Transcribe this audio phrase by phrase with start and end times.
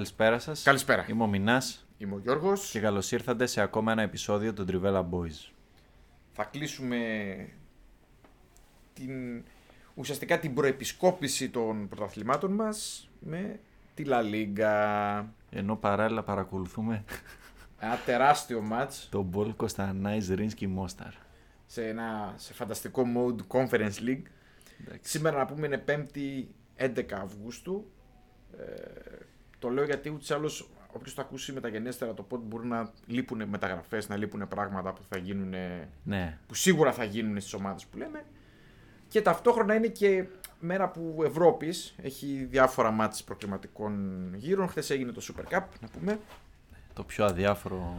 [0.00, 0.62] Καλησπέρα σας.
[0.62, 1.06] Καλησπέρα.
[1.08, 2.70] Είμαι ο Μινάς Είμαι ο Γιώργος.
[2.70, 5.52] και καλώς ήρθατε σε ακόμα ένα επεισόδιο των Trivella Boys.
[6.32, 6.98] Θα κλείσουμε
[8.94, 9.44] την,
[9.94, 13.60] ουσιαστικά την προεπισκόπηση των πρωταθλημάτων μας με
[13.94, 15.24] τη La Liga.
[15.50, 17.04] Ενώ παράλληλα παρακολουθούμε
[17.80, 21.12] Ένα τεράστιο ματς τον Μπολ Κωνσταντινάη Ζρίνσκι Μόσταρ.
[21.66, 24.22] σε ένα σε φανταστικό mode Conference League.
[24.80, 25.10] Εντάξει.
[25.10, 26.44] Σήμερα να πούμε είναι 5η
[26.76, 27.90] 11 Αυγούστου.
[28.58, 29.28] Ε,
[29.60, 33.48] το λέω γιατί ούτως ή άλλως όποιος το ακούσει μεταγενέστερα το πότε μπορεί να λείπουν
[33.48, 35.54] μεταγραφές, να λείπουν πράγματα που θα γίνουν
[36.04, 38.24] Ναι, που σίγουρα θα γίνουν στις ομάδες που λέμε
[39.10, 40.24] και ταυτόχρονα είναι και
[40.60, 43.94] μέρα που Ευρώπης έχει διάφορα μάτς προκληματικών
[44.34, 44.68] γύρων.
[44.68, 46.18] Χθες έγινε το Super Cup, να πούμε.
[46.92, 47.94] το πιο αδιάφορο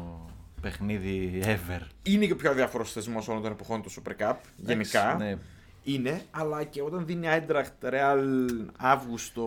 [0.61, 1.81] παιχνίδι ever.
[2.03, 5.15] Είναι και ο πιο αδιάφορος θεσμός όλων των εποχών το Super Cup, γενικά.
[5.15, 5.37] Ναι,
[5.83, 9.45] Είναι, αλλά και όταν δίνει Eintracht Real Αύγουστο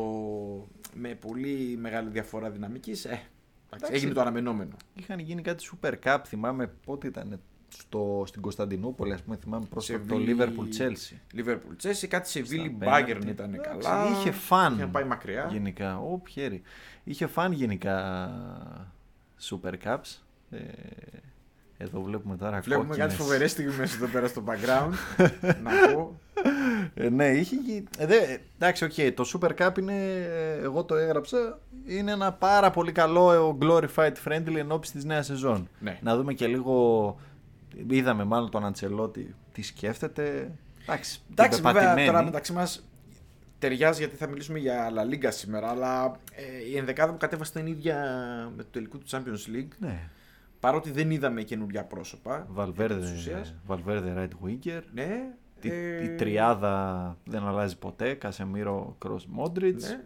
[0.95, 3.27] με πολύ μεγάλη διαφορά δυναμικής, ε, εντάξει,
[3.75, 3.95] Εντάξει.
[3.95, 4.77] έγινε το αναμενόμενο.
[4.95, 10.05] Είχαν γίνει κάτι Super Cup, θυμάμαι πότε ήταν στο, στην Κωνσταντινούπολη, ας πούμε, θυμάμαι πρόσφατα
[10.07, 11.39] το Σεβίλη- Liverpool Chelsea.
[11.41, 13.29] Liverpool Chelsea, κάτι σε Βίλι Στα Bayern πέναλτι.
[13.29, 14.09] ήταν Εντάξει, καλά.
[14.11, 14.75] Είχε φαν.
[14.75, 15.49] Είχε πάει μακριά.
[15.51, 15.99] Γενικά.
[15.99, 16.63] Ω, πιέρι.
[17.05, 18.31] Είχε φαν γενικά
[19.51, 20.19] Super Cups.
[20.51, 20.59] Ε,
[21.79, 23.09] εδώ βλέπουμε τώρα Βλέπουμε κόκκινες.
[23.09, 24.93] κάτι φοβερές στιγμές εδώ πέρα στο background.
[25.63, 26.19] να πω.
[26.95, 28.17] Ε, ναι, είχε γι- ε, δε,
[28.59, 33.33] εντάξει, οκ, το Super Cup είναι, ε, εγώ το έγραψα, είναι ένα πάρα πολύ καλό
[33.33, 35.69] ε, glorified friendly εν όψει της νέας σεζόν.
[35.81, 35.99] Ναι.
[36.03, 37.17] Να δούμε και λίγο,
[37.89, 40.51] είδαμε μάλλον τον Αντσελότη τι σκέφτεται.
[40.83, 42.07] Εντάξει, Εντάξει, την βέβαια πεπατημένη.
[42.07, 42.85] τώρα μεταξύ μας
[43.59, 47.67] ταιριάζει γιατί θα μιλήσουμε για La Liga σήμερα, αλλά ε, η ενδεκάδα που κατέβασε ήταν
[47.67, 47.97] ίδια
[48.57, 49.69] με το τελικό του Champions League.
[49.79, 50.09] Ναι,
[50.65, 52.47] Παρότι δεν είδαμε καινούργια πρόσωπα.
[52.57, 53.55] Valverde, της ουσίας.
[53.69, 54.83] Valverde right winger.
[54.93, 55.35] Ναι.
[55.61, 58.15] Τη, ε, Η τριάδα δεν αλλάζει ποτέ.
[58.15, 59.81] Κασεμίρο, Κρό, Μόντριτ.
[59.81, 60.05] Ναι.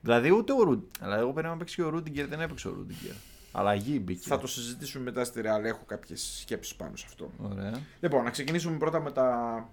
[0.00, 0.82] Δηλαδή ούτε ο Ρούντ.
[1.00, 3.12] Αλλά εγώ περίμενα να παίξει και ο Ρούντιγκερ, δεν έπαιξε ο Ρούντιγκερ.
[3.52, 4.28] Αλλαγή μπήκε.
[4.28, 5.64] Θα το συζητήσουμε μετά στη Real.
[5.64, 7.30] Έχω κάποιες σκέψεις πάνω σε αυτό.
[7.38, 7.80] Ωραία.
[8.00, 9.68] Λοιπόν, να ξεκινήσουμε πρώτα με τα,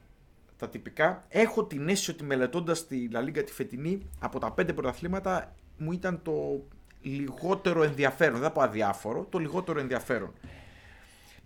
[0.58, 1.26] τα τυπικά.
[1.28, 5.92] Έχω την αίσθηση ότι μελετώντας τη La Liga τη φετινή, από τα πέντε πρωταθλήματα μου
[5.92, 6.64] ήταν το
[7.08, 8.34] λιγότερο ενδιαφέρον.
[8.34, 10.34] Δεν θα πω αδιάφορο, το λιγότερο ενδιαφέρον.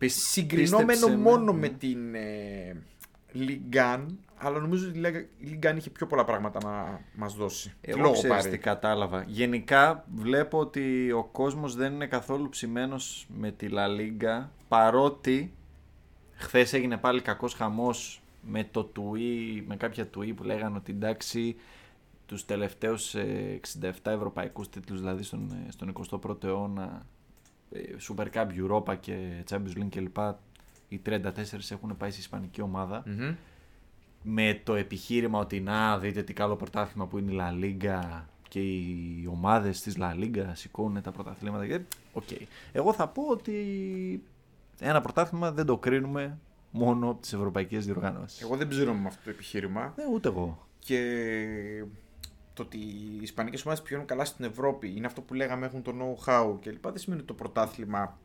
[0.06, 1.60] Συγκρινόμενο πίστεψε με, μόνο ναι.
[1.60, 2.82] με την ε,
[3.36, 4.06] Ligan,
[4.38, 7.74] αλλά νομίζω ότι η Liga- η Ligan είχε πιο πολλά πράγματα να μας δώσει.
[7.82, 8.50] Εγώ Λόγω ξέρεις πάρει.
[8.50, 9.24] τι κατάλαβα.
[9.28, 15.54] Γενικά βλέπω ότι ο κόσμος δεν είναι καθόλου ψημένος με τη La Liga παρότι
[16.34, 21.56] χθες έγινε πάλι κακός χαμός με το τουί, με κάποια τουί που λέγανε ότι εντάξει
[22.32, 27.06] τους τελευταίους ε, 67 ευρωπαϊκούς τίτλους δηλαδή στον, ε, στον 21ο αιώνα
[27.72, 30.18] ε, Super Cup, Europa και Champions League κλπ
[30.88, 31.22] οι 34
[31.70, 33.36] έχουν πάει σε ισπανική ομάδα Μμμ.
[34.24, 38.60] με το επιχείρημα ότι να δείτε τι καλό πρωτάθλημα που είναι η La Liga και
[38.60, 41.68] οι ομάδες της La Liga σηκώνουν τα πρωταθλήματα.
[41.68, 41.80] και-
[42.14, 42.28] Οκ.
[42.72, 43.54] Εγώ θα πω ότι
[44.80, 46.38] ένα πρωτάθλημα δεν το κρίνουμε
[46.72, 48.42] μόνο από τις ευρωπαϊκές διοργανώσεις.
[48.42, 49.94] Εγώ δεν ψήνομαι με αυτό το επιχείρημα.
[49.98, 50.66] Ε, ούτε εγώ.
[50.80, 51.00] και
[52.54, 55.94] το ότι οι Ισπανικές ομάδες πηγαίνουν καλά στην Ευρώπη είναι αυτό που λέγαμε έχουν το
[56.00, 56.84] know-how κλπ.
[56.88, 58.18] Δεν σημαίνει ότι το πρωτάθλημα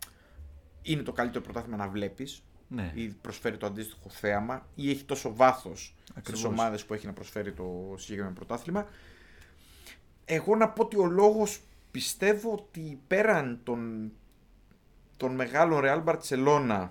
[0.83, 2.93] είναι το καλύτερο πρωτάθλημα να βλέπεις Ναι.
[2.95, 6.45] ή προσφέρει το αντίστοιχο θέαμα ή έχει τόσο βάθος στις Ακριβώς.
[6.45, 8.87] ομάδες που έχει να προσφέρει το συγκεκριμένο πρωτάθλημα.
[10.25, 11.61] Εγώ να πω ότι ο λόγος
[11.91, 14.13] πιστεύω ότι πέραν των,
[15.17, 16.89] των μεγάλων Real Barcelona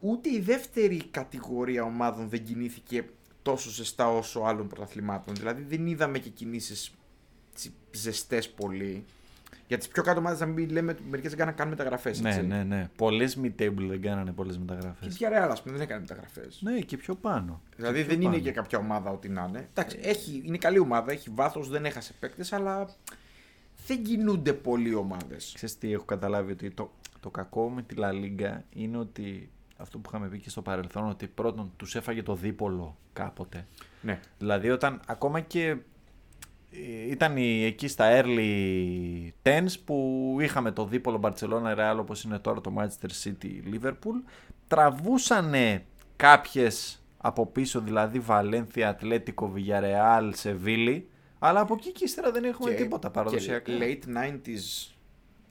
[0.00, 3.04] ούτε η δεύτερη κατηγορία ομάδων δεν κινήθηκε
[3.42, 5.34] τόσο ζεστά όσο άλλων πρωταθλημάτων.
[5.34, 6.92] Δηλαδή δεν είδαμε και κινήσεις
[7.90, 9.04] ζεστές πολύ.
[9.68, 12.20] Για τις πιο κάτω ομάδες, να μην λέμε, μερικές δεν κάναν καν μεταγραφές.
[12.20, 12.90] Ναι, ναι, ναι.
[12.96, 15.14] Πολλές mid-table δεν κάνανε πολλές Και μεταγραφές.
[15.14, 16.58] η Villarreal, ας πούμε, δεν έκανε μεταγραφές.
[16.62, 17.62] Ναι, και πιο πάνω.
[17.76, 18.42] Δηλαδή Και πιο δεν είναι πάνω.
[18.42, 19.68] για κάποια ομάδα ό,τι να είναι.
[19.70, 22.88] Εντάξει, έχει, είναι καλή ομάδα, έχει βάθος, δεν έχασε παίκτες, αλλά
[23.86, 25.52] δεν κινούνται πολλοί ομάδες.
[25.54, 26.90] Ξέρεις τι έχω καταλάβει ότι το,
[27.20, 31.08] το κακό με τη La Liga είναι ότι αυτό που είχαμε πει και στο παρελθόν
[31.08, 33.66] ότι πρώτον τους έφαγε το δίπολο κάποτε.
[34.00, 34.20] Ναι.
[34.38, 35.76] Δηλαδή όταν ακόμα και
[36.70, 42.38] ε, ήταν η- εκεί στα early tens που είχαμε το δίπολο Barcelona Real όπως είναι
[42.38, 44.30] τώρα το Manchester City Liverpool
[44.68, 45.84] τραβούσανε
[46.16, 51.08] κάποιες από πίσω δηλαδή Βαλένθια, Ατλέτικο, Villarreal, Σεβίλη
[51.38, 53.72] Αλλά από εκεί και ύστερα δεν έχουμε Και- τίποτα παραδοσιακά.
[53.72, 54.92] Και late 90s,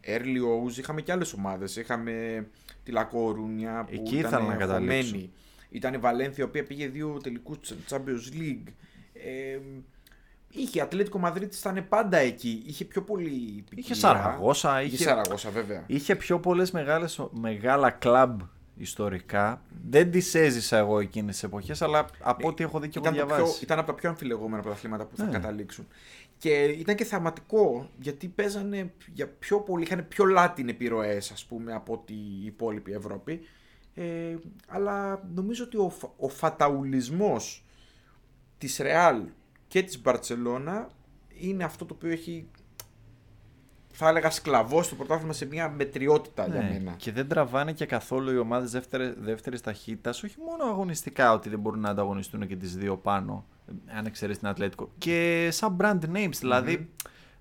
[0.08, 1.76] early O's είχαμε και άλλες ομάδες.
[1.76, 2.46] Είχαμε
[2.92, 5.08] τη Λακόρουνια που Εκεί ήταν ήθελα να καταλήξω.
[5.10, 5.32] χωμένη.
[5.70, 7.58] Ήταν η Βαλένθια η οποία πήγε δύο τελικούς
[7.90, 8.68] Champions League.
[9.14, 9.60] Ε,
[10.50, 12.64] είχε η Ατλέτικο Μαδρίτης ήταν πάντα εκεί.
[12.66, 13.76] Είχε πιο πολύ ποικιλία.
[13.76, 15.84] Είχε Σαραγώσα, Είχε είχε, Σαραγώσα βέβαια.
[15.88, 18.40] είχε πιο πολλές μεγάλες, μεγάλα κλαμπ
[18.78, 19.62] ιστορικά.
[19.90, 23.20] Δεν τις έζησα εγώ εκείνες τις εποχές, αλλά από ό,τι έχω δει και έχω Ήταν,
[23.20, 23.64] το πιο, διαβάσει.
[23.64, 25.32] ήταν από τα πιο αμφιλεγόμενα πρωταθλήματα που θα Ναι.
[25.32, 25.88] καταλήξουν.
[26.42, 31.74] Και ήταν και θεαματικό γιατί παίζανε για πιο πολύ, είχαν πιο λάτιν επιρροές, ας πούμε,
[31.74, 33.42] από ότι η υπόλοιπη Ευρώπη.
[33.94, 34.36] Ε,
[34.68, 37.66] αλλά νομίζω ότι ο, φα- ο φαταουλισμός
[38.58, 39.24] της Ρεάλ
[39.68, 40.90] και της Μπαρτσελώνα
[41.40, 42.48] είναι αυτό το οποίο έχει
[43.92, 46.92] θα έλεγα σκλαβό στο πρωτάθλημα σε μια μετριότητα για Ναι, μένα.
[46.98, 48.72] Και δεν τραβάνε και καθόλου οι ομάδες
[49.20, 53.46] δεύτερης ταχύτητας, όχι μόνο αγωνιστικά ότι δεν μπορούν να ανταγωνιστούν και τις δύο πάνω,
[53.98, 54.92] αν εξαιρέσει την Ατλέτικο.
[54.98, 56.90] Και σαν brand names, δηλαδή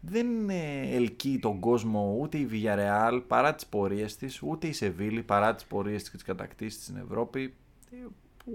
[0.00, 5.22] δεν ε, ελκύει τον κόσμο ούτε η Villarreal παρά τις πορείες της, ούτε η Σεβίλη
[5.22, 7.54] παρά τις πορείες της και τις κατακτήσεις στην Ευρώπη,
[7.92, 7.96] ε,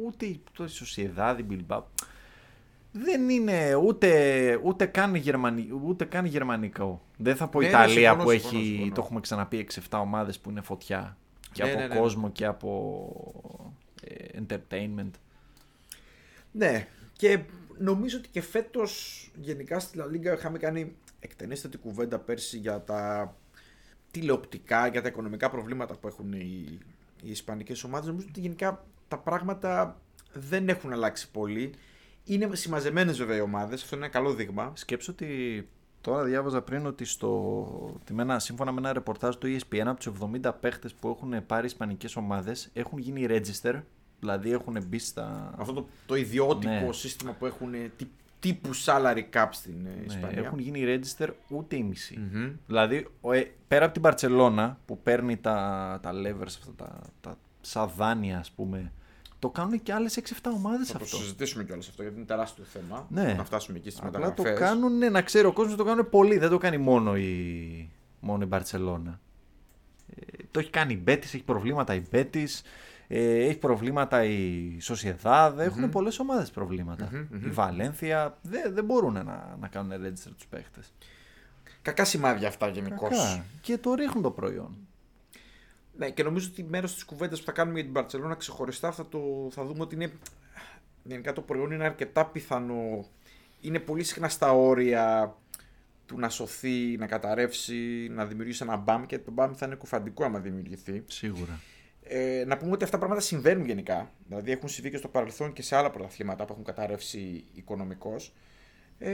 [0.06, 1.82] ούτε η το- η Sociedad, η Bilbao.
[2.98, 7.02] Δεν είναι ούτε, ούτε, καν γερμανι, ούτε καν γερμανικό.
[7.18, 8.92] Δεν θα πω Ναι, ναι, Ιταλία συμφωνώ, που συμφωνώ, έχει, συμφωνώ.
[8.94, 11.18] το έχουμε ξαναπεί, 6-7 ομάδες που είναι φωτιά.
[11.52, 12.00] Και Ναι, από ναι, ναι, ναι.
[12.00, 13.10] κόσμο και από
[14.04, 15.10] ε, entertainment.
[16.52, 17.40] Ναι, και
[17.78, 23.36] νομίζω ότι και φέτος γενικά στη La Liga είχαμε κάνει εκτενέστατη κουβέντα πέρσι για τα
[24.12, 26.80] τηλεοπτικά, για τα οικονομικά προβλήματα που έχουν οι,
[27.22, 28.08] οι Ισπανικές ομάδες.
[28.08, 30.00] Νομίζω ότι γενικά τα πράγματα
[30.34, 31.74] δεν έχουν αλλάξει πολύ.
[32.24, 34.72] Είναι συμμαζεμένες βέβαια οι ομάδες, αυτό είναι ένα καλό δείγμα.
[34.76, 35.68] Σκέψω ότι
[36.02, 37.52] τώρα διάβαζα πριν ότι στο,
[37.96, 40.12] ότι με ένα- σύμφωνα με ένα ρεπορτάζ του ESPN από τους
[40.44, 43.82] 70 παίχτες που έχουν πάρει ισπανικές ομάδες έχουν γίνει register,
[44.20, 45.54] δηλαδή έχουν μπει στα...
[45.58, 46.92] Αυτό το, το ιδιότικο Ναι.
[46.92, 48.08] σύστημα που έχουν ε, τύ-
[48.40, 50.40] τύπου salary cap στην ε, Ναι, Ισπανία.
[50.44, 52.18] έχουν γίνει register ούτε η μισή.
[52.32, 52.52] Μμμ.
[52.68, 57.38] Δηλαδή, ο, ε, πέρα από την Παρσελώνα που παίρνει τα, τα levers, αυτά τα, τα
[57.62, 58.92] σαν δάνεια, ας πούμε,
[59.40, 61.18] το κάνουν και άλλες 6-7 ομάδες Θα το αυτό.
[61.18, 63.08] συζητήσουμε κιόλας αυτό γιατί είναι τεράστιο θέμα.
[63.10, 63.34] Ναι.
[63.34, 64.54] Να φτάσουμε εκεί στις Απλά μεταγραφές.
[64.54, 66.38] το κάνουν, να ξέρει ο κόσμος, το κάνουν πολύ.
[66.38, 67.90] Δεν το κάνει μόνο η,
[68.20, 69.20] μόνο η Μπαρτσελώνα.
[70.16, 72.62] Ε, το έχει κάνει η Μπέτης, έχει προβλήματα η Μπέτης,
[73.08, 77.10] ε, έχει προβλήματα η Σοσιεδάδ, έχουν πολλές ομάδες προβλήματα.
[77.12, 77.48] Μμμ, μμμ.
[77.48, 80.94] Η Βαλένθια δεν, δεν μπορούν να, να κάνουν register τους παίχτες.
[81.82, 83.10] Κακά σημάδια αυτά γενικώς.
[83.10, 83.46] Κακά.
[83.62, 84.76] Και το ρίχνουν το προϊόν.
[85.98, 89.08] Ναι, και νομίζω ότι μέρος της κουβέντας που θα κάνουμε για την Παρσελόνα ξεχωριστά θα,
[89.08, 89.20] το,
[89.52, 90.12] θα δούμε ότι είναι.
[91.04, 93.06] Γενικά το προϊόν είναι αρκετά πιθανό.
[93.62, 95.36] Είναι πολύ συχνά στα όρια
[96.06, 100.24] του να σωθεί, να καταρρεύσει, να δημιουργήσει ένα μπαμ και το μπαμ θα είναι κουφαντικό
[100.24, 101.04] άμα δημιουργηθεί.
[101.08, 101.60] Σίγουρα.
[102.08, 104.12] Ε, να πούμε ότι αυτά τα πράγματα συμβαίνουν γενικά.
[104.28, 108.34] Δηλαδή έχουν συμβεί και στο παρελθόν και σε άλλα πρωταθλήματα που έχουν καταρρεύσει οικονομικώς.
[109.00, 109.12] Ε,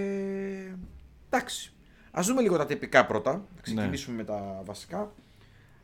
[1.30, 1.74] εντάξει.
[2.12, 3.32] Α δούμε λίγο τα τυπικά πρώτα.
[3.32, 5.12] Να ξεκινήσουμε με τα βασικά.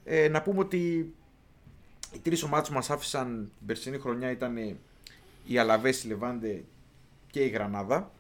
[0.04, 1.14] Ε, να πούμε ότι
[2.14, 4.58] οι τρεις ομάδες που μας άφησαν την περσινή χρονιά ήταν
[5.48, 6.64] η Αλαβές, η Λεβάντε
[7.32, 8.12] και η Γρανάδα.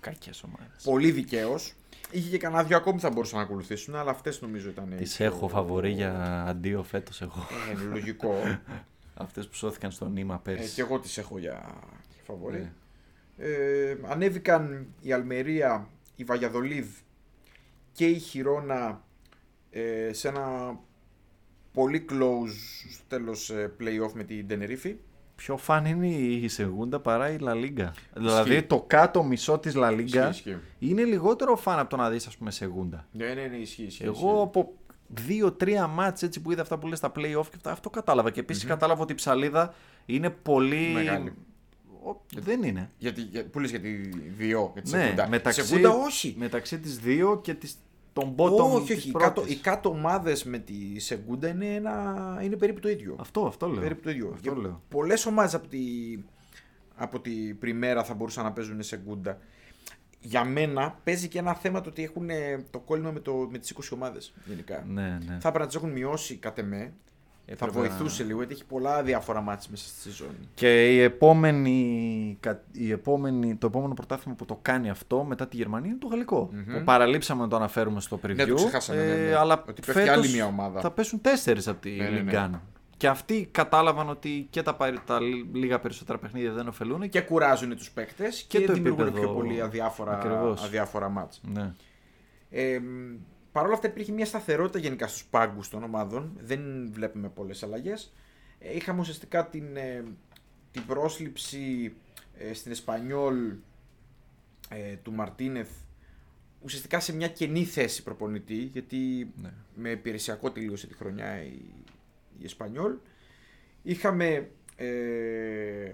[0.00, 0.82] Κακές ομάδες.
[0.82, 1.74] Πολύ δικαίως.
[2.10, 4.92] Είχε και κανένα δυο ακόμη που θα μπορούσαν να ακολουθήσουν, αλλά αυτές νομίζω ήταν.
[4.92, 7.46] οι Τις πιο- έχω φαβορεί για αντίο φέτος εγώ.
[7.72, 8.34] Ε, λογικό.
[9.18, 10.74] Αυτές που σώθηκαν στο νήμα Ε, πέρσι.
[10.74, 11.74] και εγώ τις έχω για
[12.24, 12.58] φαβορή.
[12.58, 12.72] Ναι.
[13.46, 16.86] Ε, ανέβηκαν η Αλμερία, η Βαγιαδολίδ
[17.92, 19.04] και η Χιρόνα
[19.70, 20.78] ε, σε ένα
[21.72, 22.54] πολύ close
[22.92, 24.96] στο τέλος ε, play-off με την Τενερίφη.
[25.36, 27.94] Πιο φαν είναι η Σεγούντα παρά η Λα Λίγκα.
[28.14, 30.60] Δηλαδή το κάτω μισό της Λα Λίγκα Ισχύει, ισχύει.
[30.78, 33.06] είναι λιγότερο φαν από το να δεις ας πούμε Σεγούντα.
[33.12, 33.82] Ναι, ναι, ναι, ισχύει.
[33.82, 34.42] ισχύει, Εγώ ισχύει.
[34.42, 34.72] από
[35.08, 38.30] δύο-τρία μάτς έτσι που είδα αυτά που λες στα play-off και αυτά, αυτό κατάλαβα.
[38.30, 39.74] Και επίσης κατάλαβα ότι η ψαλίδα
[40.06, 40.90] είναι πολύ...
[40.94, 41.32] Μεγάλη.
[42.04, 42.90] Ο- Δεν είναι.
[42.98, 43.88] Γιατί, για, που λες για τη
[44.36, 45.28] δύο, για τη Ναι, Σεγούντα.
[45.28, 46.34] μεταξύ, Σεγούντα όχι.
[46.38, 47.76] μεταξύ της δύο και της,
[48.16, 49.08] των bottom όχι, της όχι.
[49.08, 49.28] Οι πρώτης.
[49.28, 53.16] κάτω, οι κάτω ομάδες με τη Σεγούντα είναι, ένα, είναι περίπου το ίδιο.
[53.20, 53.80] Αυτό, αυτό λέω.
[53.80, 54.30] Περίπου το ίδιο.
[54.34, 54.82] Αυτό λέω.
[54.88, 55.78] Πολλές ομάδες από τη,
[56.94, 59.38] από τη Πριμέρα θα μπορούσαν να παίζουν σε γκούντα.
[60.20, 63.58] Για μένα παίζει και ένα θέμα το ότι έχουν ε, το κόλλημα με, το, με
[63.58, 64.84] τις 20 ομάδες γενικά.
[64.88, 65.38] Ναι, ναι.
[65.40, 66.92] Θα έπρεπε να τις έχουν μειώσει κατ' εμέ.
[67.48, 70.28] Θα Έπρεπε βοηθούσε λίγο γιατί έχει πολλά διάφορα μάτια μέσα στη σεζόν.
[70.54, 75.56] Και η επόμενη, κα- η επόμενη, το επόμενο πρωτάθλημα που το κάνει αυτό μετά τη
[75.56, 78.34] Γερμανία είναι το γαλλικο Που παραλείψαμε να το αναφέρουμε στο preview.
[78.34, 79.34] Ναι, το ξεχάσαμε, ναι, ναι.
[79.34, 80.80] αλλά Ότι πέφτει φέτος άλλη μια ομάδα.
[80.80, 82.32] Θα πέσουν τέσσερις από τη Ναι, ναι, ναι.
[82.32, 82.60] Ligue 1.
[82.96, 85.18] Και αυτοί κατάλαβαν ότι και τα, παρι- τα
[85.52, 87.00] λίγα περισσότερα παιχνίδια δεν ωφελούν.
[87.00, 87.08] Και...
[87.08, 90.62] Και κουράζουν τους παίκτες και, το δημιουργούν επίπεδο- πιο πολύ αδιάφορα, Ακριβώς.
[90.64, 91.40] αδιάφορα μάτς.
[91.52, 91.72] Ναι.
[92.50, 92.80] Ε,
[93.56, 96.32] Παρ' όλα αυτά υπήρχε μια σταθερότητα γενικά στους πάγκους των ομάδων.
[96.40, 98.12] Δεν βλέπουμε πολλές αλλαγές.
[98.58, 100.04] Ε, είχαμε ουσιαστικά την, ε,
[100.72, 101.92] την πρόσληψη
[102.38, 103.52] ε, στην Εσπανιόλ
[104.68, 105.68] ε, του Μαρτίνεθ
[106.62, 109.52] ουσιαστικά σε μια κενή θέση προπονητή, γιατί Ναι.
[109.74, 111.60] με υπηρεσιακό τελείωσε τη χρονιά η,
[112.38, 112.94] η Εσπανιόλ.
[113.82, 115.90] Είχαμε ε,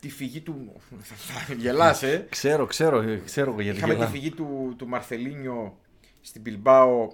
[0.00, 0.72] τη φυγή του...
[1.46, 2.26] θα γελάς, ε.
[2.30, 4.12] Ξέρω, ξέρω, ξέρω εγώ γιατί Είχαμε τη γελάω.
[4.14, 5.78] φυγή του, του Μαρθελίνιο
[6.26, 7.12] στην Πιλμπάο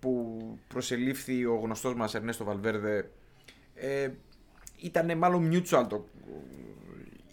[0.00, 3.10] που προσελήφθη ο γνωστός μας Ερνέστο Βαλβέρδε.
[3.74, 4.10] Ε,
[4.80, 6.04] ήταν μάλλον mutual το...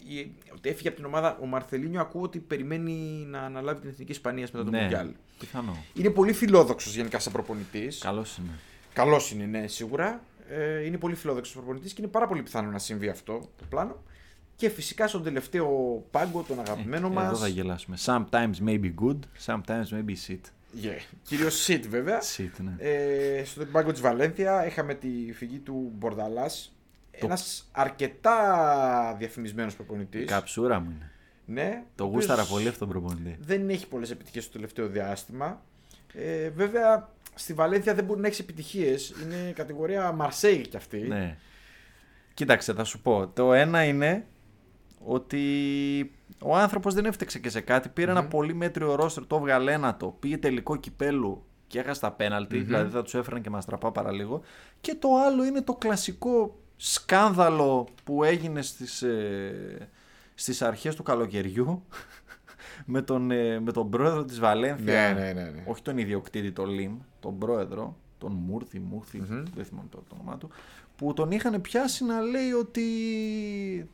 [0.07, 4.11] η- Ότι έφυγε από την ομάδα ο Μαρθελίνιο ακούω ότι περιμένει να αναλάβει την Εθνική
[4.11, 5.09] Ισπανία μετά το Ναι, Μουντιάλ.
[5.39, 5.77] πιθανό.
[5.93, 7.97] Είναι πολύ φιλόδοξος γενικά σαν προπονητής.
[7.97, 8.49] Καλός είναι.
[8.93, 10.21] Καλός είναι, ναι, σίγουρα.
[10.49, 14.03] Ε, είναι πολύ φιλόδοξος προπονητής και είναι πάρα πολύ πιθανό να συμβεί αυτό το πλάνο.
[14.55, 15.67] Και φυσικά στον τελευταίο
[16.11, 17.25] πάγκο, τον αγαπημένο Ε, μας.
[17.27, 17.97] Εδώ θα γελάσουμε.
[18.05, 20.39] Sometimes may be good, sometimes may be shit.
[20.83, 20.99] Yeah.
[21.23, 22.21] Κυρίως Σιτ, βέβαια.
[22.21, 22.75] Shit, ναι.
[22.77, 26.49] Ε, στον πάγκο τη Βαλένθια είχαμε τη φυγή του Μπορδαλά.
[27.11, 30.25] Ένας αρκετά διαφημισμένος προπονητής.
[30.25, 31.11] Καψούρα μου είναι.
[31.45, 33.37] Ναι, Το ο οποίος γούσταρα πολύ αυτό τον προπονητή.
[33.39, 35.61] Δεν έχει πολλές επιτυχίες στο τελευταίο διάστημα.
[36.13, 39.13] Ε, βέβαια, στη Βαλένθια δεν μπορεί να έχεις επιτυχίες.
[39.23, 40.97] Είναι κατηγορία Μαρσέη κι αυτή.
[40.97, 41.37] Ναι.
[42.33, 43.27] Κοίταξε, θα σου πω.
[43.27, 44.25] Το ένα είναι
[45.05, 47.89] ότι ο άνθρωπος δεν έφταξε και σε κάτι.
[47.89, 52.59] Πήρε ένα πολύ μέτριο ρόστερ, το έβγαλε ένατο, πήγε τελικό κυπέλου και έχασε τα πέναλτι,
[52.59, 54.41] δηλαδή θα τους έφεραν και μας τραπά παραλίγο.
[54.81, 59.89] Και το άλλο είναι το κλασικό σκάνδαλο που έγινε στις, ε,
[60.35, 61.83] στις αρχές του καλοκαιριού
[62.85, 65.13] με τον, ε, με τον πρόεδρο της Βαλένθια.
[65.13, 65.63] Ναι, ναι, ναι, ναι.
[65.65, 69.23] Όχι τον ιδιοκτήτη, τον Λιμ, τον πρόεδρο, τον Μούρθι, Μούθι,
[69.55, 70.49] δεν θυμάμαι το, το όνομά του,
[70.99, 72.81] που τον είχαν πιάσει να λέει ότι.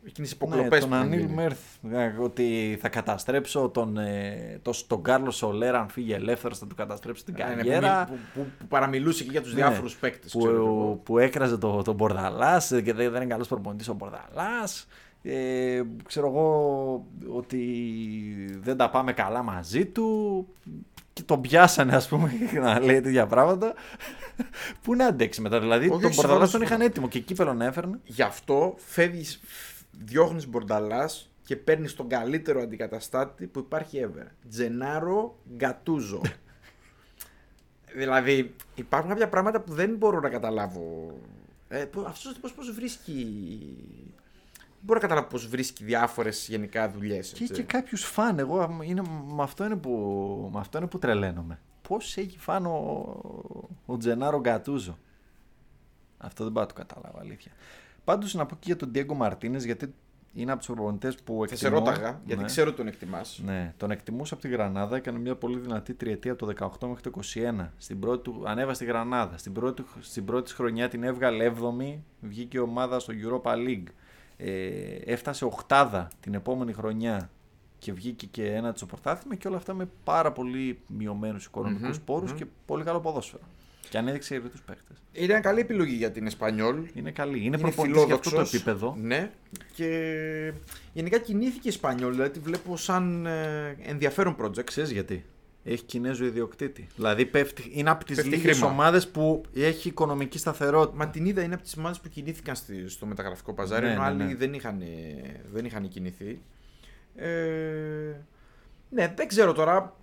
[0.05, 1.33] Εκείνες οι Ναι, υποκλοπές τον που είχαν Ανίλ γίνει.
[1.33, 1.59] Μέρθ.
[1.91, 6.75] ε, Ότι θα καταστρέψω τον, ε, το, τον Κάρλος Σολέρα, αν φύγει ελεύθερος, θα του
[6.75, 8.05] καταστρέψω την Ναι, ναι, καριέρα.
[8.05, 10.31] που, που, που, που παραμιλούσε και για τους Ναι, διάφορους παίκτες.
[10.31, 14.87] που, που έκραζε το, τον Μπορδαλάς και δεν, δεν είναι καλός προπονητής ο Μπορδαλάς.
[15.27, 17.59] Ε, ξέρω εγώ ότι
[18.61, 20.47] δεν τα πάμε καλά μαζί του
[21.15, 22.31] και τον πιάσανε ας πούμε
[22.61, 23.73] να λέει τέτοια πράγματα
[24.81, 27.53] που να αντέξει μετά δηλαδή Όχι, τον όχι, Μπορδαλάς τον συμφωνώ, είχαν έτοιμο και κύπελο
[27.53, 29.39] να έφερνε Γι' αυτό φεύγεις,
[29.91, 31.09] διώχνεις μπορνταλά
[31.45, 34.27] και παίρνεις τον καλύτερο αντικαταστάτη που υπάρχει ever.
[34.49, 36.21] Τζενάρο Γκατούζο.
[37.99, 41.17] δηλαδή, υπάρχουν κάποια πράγματα που δεν μπορώ να καταλάβω.
[41.67, 43.27] Ε, Αυτός πώς, πώς βρίσκει.
[44.85, 47.31] Δεν μπορώ να καταλάβω πώς βρίσκει διάφορες γενικά δουλειές.
[47.31, 49.01] και, και κάποιους φαν εγώ είναι,
[49.35, 52.71] με, αυτό είναι που, με αυτό είναι που τρελαίνομαι πως έχει φαν ο,
[53.85, 54.97] ο Τζενάρο Γκατούζο;
[56.17, 57.51] Αυτό δεν πάω να το καταλάβω αλήθεια
[58.03, 59.93] πάντως να πω και για τον Diego Μαρτίνες γιατί
[60.33, 62.47] είναι από τους προπονητές που Θα σε εκτιμώ ρώταγα, γιατί Ναι.
[62.47, 63.41] ξέρω ότι τον εκτιμάς.
[63.45, 64.95] Ναι, τον εκτιμούσα από τη Γρανάδα.
[64.95, 67.71] Έκανε μια πολύ δυνατή τριετία από το 18 μέχρι το 21.
[67.77, 69.37] Στην πρώτη του, ανέβασε τη Γρανάδα.
[69.37, 71.97] Στην πρώτη, στην πρώτη της χρονιά την έβγαλε 7η.
[72.21, 73.87] Βγήκε ομάδα στο Europa League.
[74.37, 77.29] Ε, έφτασε οχτάδα την επόμενη χρονιά
[77.79, 82.05] και βγήκε και ένα στο πρωτάθλημα και όλα αυτά με πάρα πολύ μειωμένους οικονομικούς Μμμ,
[82.05, 82.37] πόρους μμμ.
[82.37, 83.43] και πολύ καλό ποδόσφαιρο.
[83.89, 84.93] Και ανέδειξε του παίχτε.
[85.11, 86.75] Ήταν καλή επιλογή για την Εσπανιόλ.
[86.93, 87.43] Είναι καλή.
[87.45, 88.53] Είναι, προπονητής για αυτό το φιλόδοξος.
[88.61, 88.95] επίπεδο.
[89.01, 89.31] Ναι.
[89.73, 90.53] Και
[90.93, 94.63] γενικά κινήθηκε η Σπανιόλ, δηλαδή τη βλέπω σαν ε, ενδιαφέρον project.
[94.63, 95.25] Ξέρεις γιατί.
[95.67, 96.87] Έχει Κινέζο ιδιοκτήτη.
[96.95, 98.71] Δηλαδή πέφτει, είναι από τις Πέφτει λίγες χρήμα.
[98.71, 100.95] ομάδες που έχει οικονομική σταθερότητα.
[100.97, 104.01] Μα την είδα, είναι από τις ομάδες που κινήθηκαν στη- στο μεταγραφικό παζάρι, Ναι, ενώ
[104.01, 104.35] ναι, άλλοι ναι.
[104.35, 104.81] δεν, είχαν,
[105.51, 106.41] δεν είχαν κινηθεί.
[107.15, 107.29] Ε,
[108.89, 109.95] ναι, δεν ξέρω τώρα.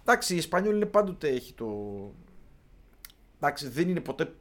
[0.00, 1.66] Εντάξει, η Ισπανιόλ είναι πάντοτε έχει το.
[3.40, 4.32] Εντάξει, δεν είναι ποτέ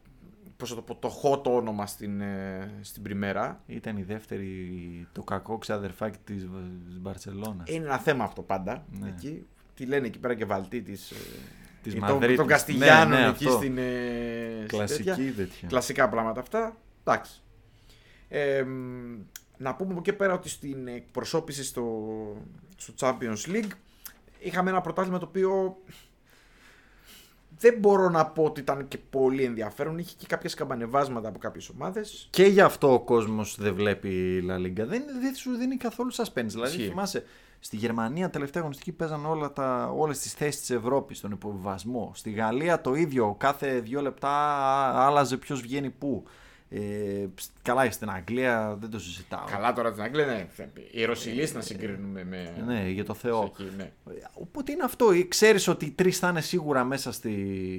[0.58, 3.64] πώς θα το, πω, το hot όνομα στην, ε, στην πριμέρα.
[3.66, 6.48] Ήταν η δεύτερη, το κακό ξαδερφάκι της
[7.00, 7.70] Μπαρσελόνας.
[7.70, 8.86] Είναι ένα θέμα αυτό πάντα.
[9.00, 9.08] Ναι.
[9.08, 9.46] Εκεί.
[9.78, 11.16] Τι λένε εκεί πέρα και βαλτί της, ε,
[11.84, 12.38] Της των- Μαδρίτης.
[12.38, 13.58] Των Καστιγιάνων Ναι, ναι, εκεί αυτό.
[13.58, 13.78] στην.
[13.78, 13.84] ε,
[14.56, 15.34] στην Κλασική τέτοια.
[15.34, 15.68] τέτοια.
[15.68, 16.78] Κλασικά πράγματα αυτά.
[17.04, 17.42] Εντάξει.
[18.28, 19.20] Ε, μ,
[19.58, 21.86] να πούμε από εκεί πέρα ότι στην εκπροσώπηση στο,
[22.78, 23.72] στο Champions League
[24.40, 25.78] είχαμε ένα πρωτάθλημα το οποίο
[27.60, 29.98] δεν μπορώ να πω ότι ήταν και πολύ ενδιαφέρον.
[29.98, 32.28] Είχε και κάποια σκαμπανεβάσματα από κάποιες ομάδες.
[32.30, 34.86] Και γι' αυτό ο κόσμος δεν βλέπει La Liga.
[34.88, 36.46] Δεν, δεν σου δίνει καθόλου suspense.
[36.46, 36.88] Δηλαδή, Ισχύει.
[36.90, 37.26] θυμάσαι,
[37.60, 42.12] στη Γερμανία τελευταία αγωνιστική παίζαν όλα τα, όλες τις θέσεις της Ευρώπης στον υποβιβασμό.
[42.16, 43.36] Στη Γαλλία το ίδιο.
[43.40, 44.30] Κάθε δύο λεπτά
[45.06, 46.24] άλλαζε ποιος βγαίνει πού.
[46.70, 47.28] Ε,
[47.62, 49.46] καλά, στην Αγγλία δεν το συζητάω.
[49.46, 50.48] Καλά τώρα την Αγγλία, ναι.
[50.92, 52.64] Οι Ρωσιλείς να συγκρίνουμε με...
[52.66, 53.44] Ναι, για το Θεό.
[53.44, 53.92] εκεί, ναι.
[54.34, 55.06] Οπότε είναι αυτό.
[55.28, 57.32] Ξέρεις ότι οι τρεις θα είναι σίγουρα μέσα, στη,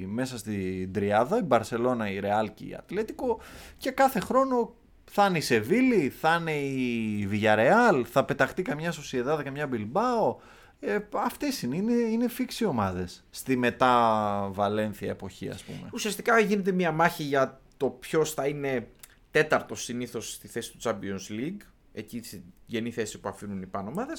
[0.09, 1.37] μέσα στην τριάδα.
[1.37, 3.39] Η Μπαρσελόνα, η Ρεάλ και η Ατλέτικο.
[3.77, 4.73] Και κάθε χρόνο
[5.11, 10.37] θα είναι η Σεβίλη, θα είναι η Villarreal, θα πεταχτεί καμιά Σοσιεδάδα, καμιά Μπιλμπάο.
[10.79, 15.89] Ε, αυτές είναι, είναι, είναι φίξοι ομάδες στη μετά Βαλένθια εποχή ας πούμε.
[15.93, 18.87] Ουσιαστικά γίνεται μια μάχη για το ποιος θα είναι
[19.31, 21.61] τέταρτος συνήθως στη θέση του Champions League.
[21.93, 24.13] Εκεί στη γενή θέση που αφήνουν οι πάνω ομάδε.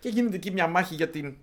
[0.00, 1.36] Και γίνεται εκεί μια μάχη για την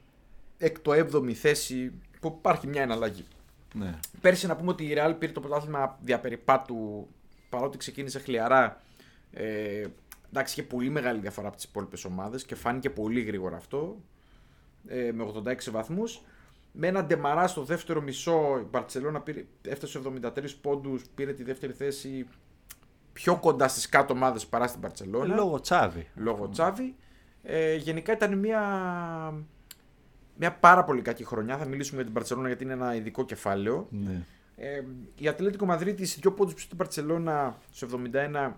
[0.57, 3.25] εκ το 7η θέση που υπάρχει μια εναλλαγή.
[3.73, 3.99] Ναι.
[4.21, 7.07] Πέρσι να πούμε ότι η Real πήρε το πρωτάθλημα διαπεριπάτου
[7.49, 8.81] παρότι ξεκίνησε χλιαρά.
[9.31, 9.85] Ε,
[10.29, 13.97] εντάξει, είχε πολύ μεγάλη διαφορά από τις υπόλοιπες ομάδες και φάνηκε πολύ γρήγορα αυτό.
[14.87, 16.21] Ε, με 86 βαθμούς.
[16.71, 19.23] Με ένα ντεμαρά στο δεύτερο μισό, η Μπαρσελόνα
[19.61, 22.27] έφτασε στου 73 πόντους, πήρε τη δεύτερη θέση
[23.13, 25.35] πιο κοντά στις κάτω ομάδες παρά στην Μπαρσελόνα.
[25.35, 26.07] Λόγω Τσάβη.
[26.15, 26.95] Λόγω Τσάβη.
[27.43, 28.61] Ε, γενικά ήταν μια,
[30.35, 31.57] μια πάρα πολύ κακή χρονιά.
[31.57, 33.87] Θα μιλήσουμε για την Μπαρσελόνα γιατί είναι ένα ειδικό κεφάλαιο.
[33.89, 34.23] Ναι.
[34.61, 34.81] Ε,
[35.15, 38.51] η Ατλέτικο Μαδρίτη, δύο πόντους πίσω στην Παρσελώνα στο 71,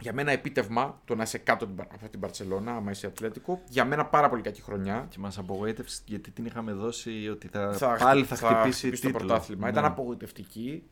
[0.00, 3.62] για μένα επίτευγμα το να είσαι κάτω από την Παρσελώνα, άμα είσαι Ατλέτικο.
[3.68, 5.06] Για μένα πάρα πολύ κακή χρονιά.
[5.08, 9.02] Και μας απογοήτευσες γιατί την είχαμε δώσει ότι θα, θα πάλι θα, θα χτυπήσει, χτυπήσει
[9.02, 9.64] το πρωτάθλημα.
[9.64, 9.70] Ναι.
[9.70, 10.82] Ήταν απογοητευτική.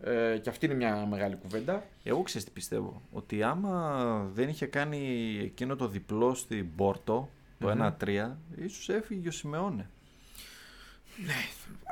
[0.00, 1.82] Ε, και αυτή είναι μια μεγάλη κουβέντα.
[2.02, 3.02] Εγώ ξέρω τι πιστεύω.
[3.12, 4.98] Ότι άμα δεν είχε κάνει
[5.42, 7.28] εκείνο το διπλό στην Πόρτο,
[7.58, 9.90] το 1-3, ίσως έφυγε ο Σιμεώνε.
[11.26, 11.34] Ναι,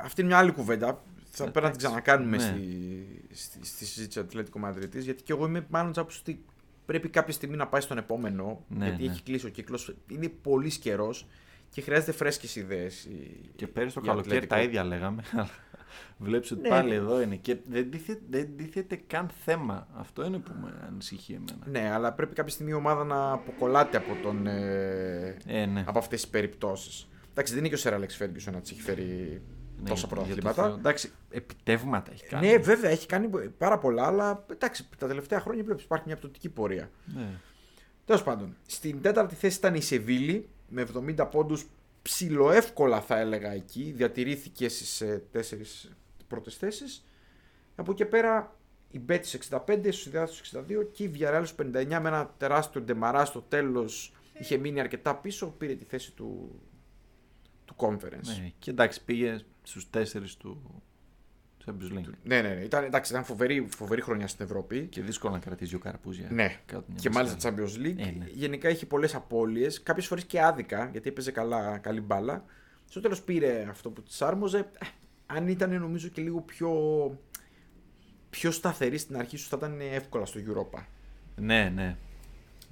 [0.03, 1.01] αυτή είναι μια άλλη κουβέντα
[1.35, 2.43] θα πρέπει να την ξανακάνουμε ναι.
[2.43, 5.03] στη, στη, στη συζήτηση Ατλέτικο Μαδρίτης.
[5.03, 6.45] Γιατί και εγώ είμαι μάλλον τσάπου ότι
[6.85, 8.63] πρέπει κάποια στιγμή να πάει στον επόμενο.
[8.67, 9.11] Ναι, γιατί ναι.
[9.11, 9.95] έχει κλείσει ο κύκλος.
[10.07, 11.27] Είναι πολύς καιρός
[11.69, 13.09] και χρειάζεται φρέσκες ιδέες.
[13.55, 15.23] Και πέρυσι το καλοκαίρι τα ίδια λέγαμε.
[16.17, 16.69] Βλέπεις ότι ναι.
[16.69, 17.35] πάλι εδώ είναι.
[17.35, 19.87] Και δεν τίθεται, δεν καν θέμα.
[19.95, 21.79] Αυτό είναι που με ανησυχεί εμένα.
[21.79, 25.83] Ναι, αλλά πρέπει κάποια στιγμή η ομάδα να αποκολλάται από, τον, ε, ε, ναι.
[25.87, 27.07] από αυτές τις περιπτώσεις.
[27.33, 29.41] Εντάξει, δεν είναι και ο Σεραλεξ Φέργκισον να τη έχει φέρει
[29.81, 30.75] ναι, τόσα πρωταθλήματα.
[30.77, 32.47] Εντάξει, επιτεύγματα έχει κάνει.
[32.47, 36.49] Ναι, βέβαια, έχει κάνει πάρα πολλά, αλλά εντάξει, τα τελευταία χρόνια πρέπει υπάρχει μια πτωτική
[36.49, 36.89] πορεία.
[37.05, 37.39] Ναι.
[38.05, 40.87] Τέλος πάντων, στην τέταρτη θέση ήταν η Σεβίλη με
[41.17, 41.65] 70 πόντους.
[42.01, 43.93] Ψιλοεύκολα θα έλεγα εκεί.
[43.95, 45.91] Διατηρήθηκε στις τέσσερις
[46.27, 47.05] πρώτες θέσεις.
[47.75, 48.55] Από εκεί πέρα
[48.89, 53.41] η Μπέτη 65, στου Ιδεάτου 62 και η Βιαράλ 59 με ένα τεράστιο ντεμαρά στο
[53.41, 54.13] τέλος.
[54.39, 56.59] Είχε μείνει αρκετά πίσω, πήρε τη θέση του,
[57.75, 58.39] του conference.
[58.39, 60.81] Ναι, και εντάξει, πήγε στους τέσσερις του
[61.65, 62.09] Champions League.
[62.23, 62.61] Ναι, ναι, ναι.
[62.61, 64.87] Ήταν, εντάξει, ήταν φοβερή, φοβερή χρονιά στην Ευρώπη.
[64.87, 66.27] Και δύσκολο να κρατήσει ο καρπούζια.
[66.31, 66.59] Ναι,
[66.95, 67.97] και μάλιστα Champions League.
[67.97, 68.25] Ε, ναι.
[68.33, 69.83] Γενικά είχε πολλές απώλειες.
[69.83, 72.45] Κάποιες φορές και άδικα, γιατί έπαιζε καλά, καλή μπάλα.
[72.89, 74.57] Στο τέλος πήρε αυτό που της άρμοζε.
[74.57, 74.85] Ε,
[75.25, 76.71] αν ήταν νομίζω και λίγο πιο,
[78.29, 80.83] πιο σταθερή στην αρχή σου, θα ήταν εύκολα στο Europa.
[81.35, 81.97] Ναι, ναι.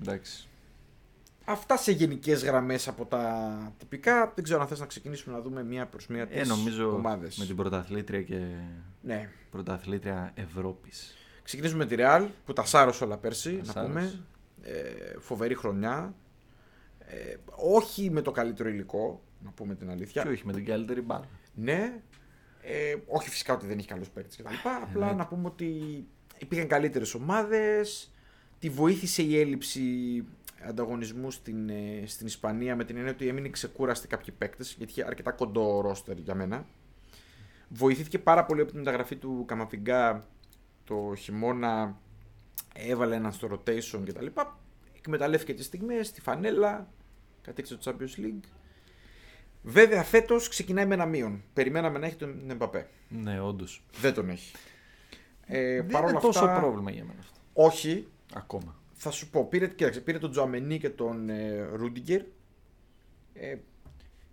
[0.01, 0.47] Εντάξει.
[1.51, 4.31] Αυτά σε γενικές γραμμές από τα τυπικά.
[4.35, 7.37] Δεν ξέρω αν θες να ξεκινήσουμε να δούμε μία προς μία τις ε, νομίζω ομάδες.
[7.37, 8.39] με την πρωταθλήτρια και
[9.01, 9.29] ναι.
[9.51, 11.15] πρωταθλήτρια Ευρώπης.
[11.43, 13.61] Ξεκινήσουμε με τη Real που τα σάρωσε όλα πέρσι.
[13.63, 14.19] να πούμε.
[14.61, 16.13] Ε, φοβερή χρονιά.
[16.99, 20.21] Ε, όχι με το καλύτερο υλικό, να πούμε την αλήθεια.
[20.23, 21.27] Και όχι με την καλύτερη μπάλα.
[21.53, 22.01] Ναι.
[22.61, 24.53] Ε, όχι φυσικά ότι δεν έχει καλούς παίκτες κτλ.
[24.83, 25.71] Απλά να πούμε ότι
[26.37, 28.11] υπήρχαν καλύτερες ομάδες.
[28.59, 29.81] Τη βοήθησε η έλλειψη
[30.67, 35.05] ανταγωνισμού στην, ε, στην Ισπανία με την έννοια ότι έμεινε ξεκούραστη κάποιοι παίκτες, γιατί είχε
[35.05, 36.65] αρκετά κοντό ρόστερ για μένα.
[37.67, 40.27] Βοηθήθηκε πάρα πολύ από την μεταγραφή του Καμαφιγκά
[40.83, 41.97] το χειμώνα.
[42.73, 44.25] Έβαλε έναν στο rotation κτλ.
[44.97, 46.87] Εκμεταλλεύτηκε τις στιγμές, τη φανέλα,
[47.41, 48.49] κατέξε το Champions League.
[49.63, 51.43] Βέβαια φέτος ξεκινάει με ένα μείον.
[51.53, 52.89] Περιμέναμε να έχει τον Εμπαπέ.
[53.09, 53.83] Ναι, όντως.
[53.99, 54.55] Δεν τον έχει.
[55.45, 57.39] Ε, Δεν είναι τόσο πρόβλημα για μένα αυτό.
[57.53, 58.07] Όχι.
[58.33, 62.21] Ακόμα θα σου πω, πήρε, κοίταξε, πήρε τον Τζοαμενί και τον ε, Ρούντιγκερ.
[63.33, 63.57] Ε,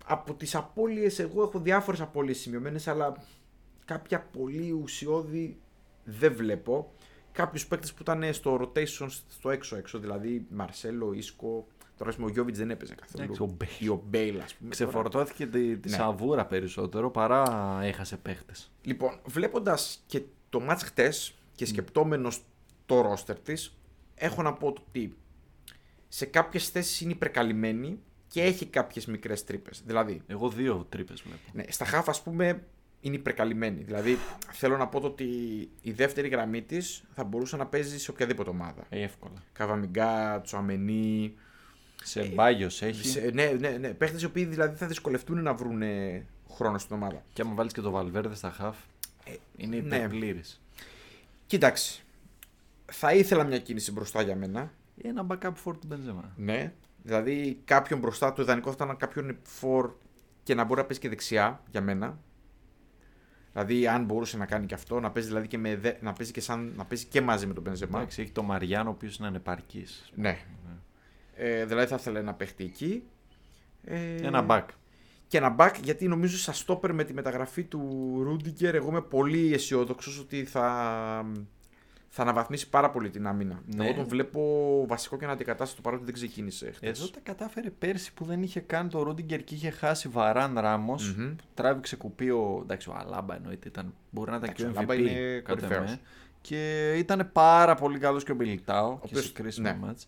[0.04, 3.24] από τις απώλειες, εγώ έχω διάφορες απώλειες σημειωμένες, αλλά
[3.84, 5.60] κάποια πολύ ουσιώδη
[6.04, 6.92] δεν βλέπω.
[7.32, 12.58] Κάποιους παίκτες που ήταν στο rotation στο έξω έξω, δηλαδή Μαρσέλο, Ίσκο, Τώρα ο Γιόβιτς
[12.58, 13.34] δεν έπαιζε καθόλου.
[13.38, 13.70] ο Μπέιλ.
[13.78, 14.70] Ή ο Μπέιλ, ας πούμε.
[14.70, 15.96] Ξεφορτώθηκε τη, τη ναι.
[15.96, 18.70] σαβούρα περισσότερο παρά έχασε παίχτες.
[18.82, 22.42] Λοιπόν, βλέποντας και το ματς χτες και σκεπτόμενος
[22.86, 23.77] το ρόστερ της,
[24.18, 25.16] έχω να πω ότι
[26.08, 29.82] σε κάποιες θέσεις είναι υπερκαλυμμένη και έχει κάποιες μικρές τρύπες.
[29.86, 30.22] Δηλαδή.
[30.26, 31.40] Εγώ δύο τρύπες βλέπω.
[31.52, 32.62] Ναι, στα χάφ, ας πούμε,
[33.00, 33.82] είναι υπερκαλυμμένη.
[33.82, 34.18] Δηλαδή,
[34.52, 35.24] θέλω να πω ότι
[35.82, 38.86] η δεύτερη γραμμή της θα μπορούσε να παίζει σε οποιαδήποτε ομάδα.
[38.88, 39.42] Ε, εύκολα.
[39.52, 41.34] Καβαμιγκά, Τσουαμενί.
[42.02, 43.06] Σε μπάγιος έχει.
[43.08, 43.88] Σε, ναι, ναι, ναι.
[43.88, 45.82] Παίχτες οι οποίοι δηλαδή θα δυσκολευτούν να βρουν
[46.50, 47.24] χρόνο στην ομάδα.
[47.32, 48.76] Και άμα βάλεις και το Βαλβέρδε στα χαφ,
[49.24, 50.60] ε, είναι υπερπλήρης.
[50.60, 50.84] Ναι.
[51.46, 52.02] Κοίταξε
[52.92, 54.72] θα ήθελα μια κίνηση μπροστά για μένα.
[55.02, 56.32] Ένα backup for του Μπενζεμά.
[56.36, 56.72] Ναι.
[57.02, 59.90] Δηλαδή κάποιον μπροστά του ιδανικό θα ήταν κάποιον for
[60.42, 62.18] και να μπορεί να παίζει και δεξιά για μένα.
[63.52, 66.40] Δηλαδή, αν μπορούσε να κάνει και αυτό, να παίζει, δηλαδή και, με, να παίζει, και,
[66.40, 67.98] σαν, να παίζει και μαζί με τον Μπενζεμά.
[67.98, 70.12] Εντάξει, έχει το Μαριάνο, ο οποίος είναι ανεπαρκής.
[70.14, 70.38] Ναι.
[70.66, 70.76] ναι.
[71.34, 73.02] Ε, δηλαδή, θα ήθελα ένα παίχτη εκεί.
[73.84, 74.64] Ε, ένα back.
[75.26, 79.52] Και ένα back, γιατί νομίζω σα στόπερ με τη μεταγραφή του Ρούντικερ, εγώ είμαι πολύ
[79.54, 81.24] αισιόδοξος ότι θα,
[82.10, 83.62] θα αναβαθμίσει πάρα πολύ την άμυνα.
[83.74, 83.84] Ναι.
[83.86, 84.40] Εγώ τον βλέπω
[84.88, 86.98] βασικό και αντικατάστατο παρότι δεν ξεκίνησε χθες.
[87.00, 91.14] Εδώ τα κατάφερε πέρσι που δεν είχε κάνει το Ρούντιγκερ και είχε χάσει βαράν Ράμος.
[91.16, 91.34] Μμμ.
[91.54, 92.60] Τράβηξε κουπί ο.
[92.62, 93.68] Εντάξει, ο Αλάμπα εννοείται.
[93.68, 94.98] Ήταν, μπορεί να ήταν Εντάξει, και ο ο Αλάμπα MVP.
[94.98, 95.90] είναι κατά κορυφαίος.
[95.90, 96.00] με.
[96.40, 99.78] Και ήταν πάρα πολύ καλός και ο Μπιλιτάο και οποίος- σε κρίσιμα ναι.
[99.86, 100.06] μάτς.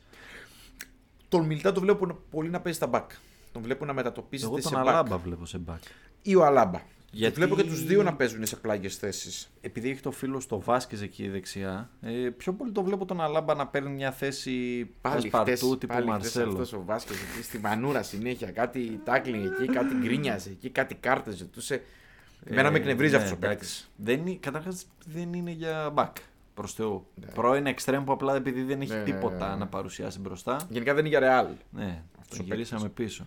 [1.28, 3.06] Τον Μιλτά τον βλέπω πολύ να παίζει στα back.
[3.52, 4.86] Τον βλέπω να μετατοπίζεται Εγώ σε τον back.
[4.86, 5.78] Αλάμπα βλέπω σε back.
[6.22, 6.80] Ή ο Αλάμπα.
[7.12, 9.50] Γιατί- Βλέπω και τους δύο να παίζουν σε πλάγιες θέσεις.
[9.60, 13.54] Επειδή έχει το φίλο στο Βάσκες εκεί δεξιά, ε, πιο πολύ το βλέπω τον Αλάμπα
[13.54, 16.52] να παίρνει μια θέση Πάλι παρτού χτες, τύπου πάλι Μαρσέλος.
[16.52, 18.50] αυτός ο Βάσκες εκεί στη μανούρα συνέχεια.
[18.50, 21.82] Κάτι τάκλινγκ εκεί, κάτι γκρίνιαζε εκεί, κάτι κάρτες ζητούσε.
[22.44, 23.90] Εμένα με εκνευρίζει ναι, αυτός ο παίκτης.
[23.98, 24.16] εντάξει.
[24.20, 26.12] Δεν είναι, καταρχάς δεν είναι για back.
[26.54, 27.06] Προς Θεού.
[27.14, 27.26] Ναι.
[27.26, 29.58] Πρώην εξτρέμ που απλά επειδή δεν έχει Ναι, ναι, τίποτα ναι, ναι.
[29.58, 30.60] να παρουσιάσει μπροστά.
[30.68, 31.46] Γενικά δεν είναι για Ρεάλ.
[31.70, 33.26] Ναι, Αυτός τον ο γυρίσαμε πίσω.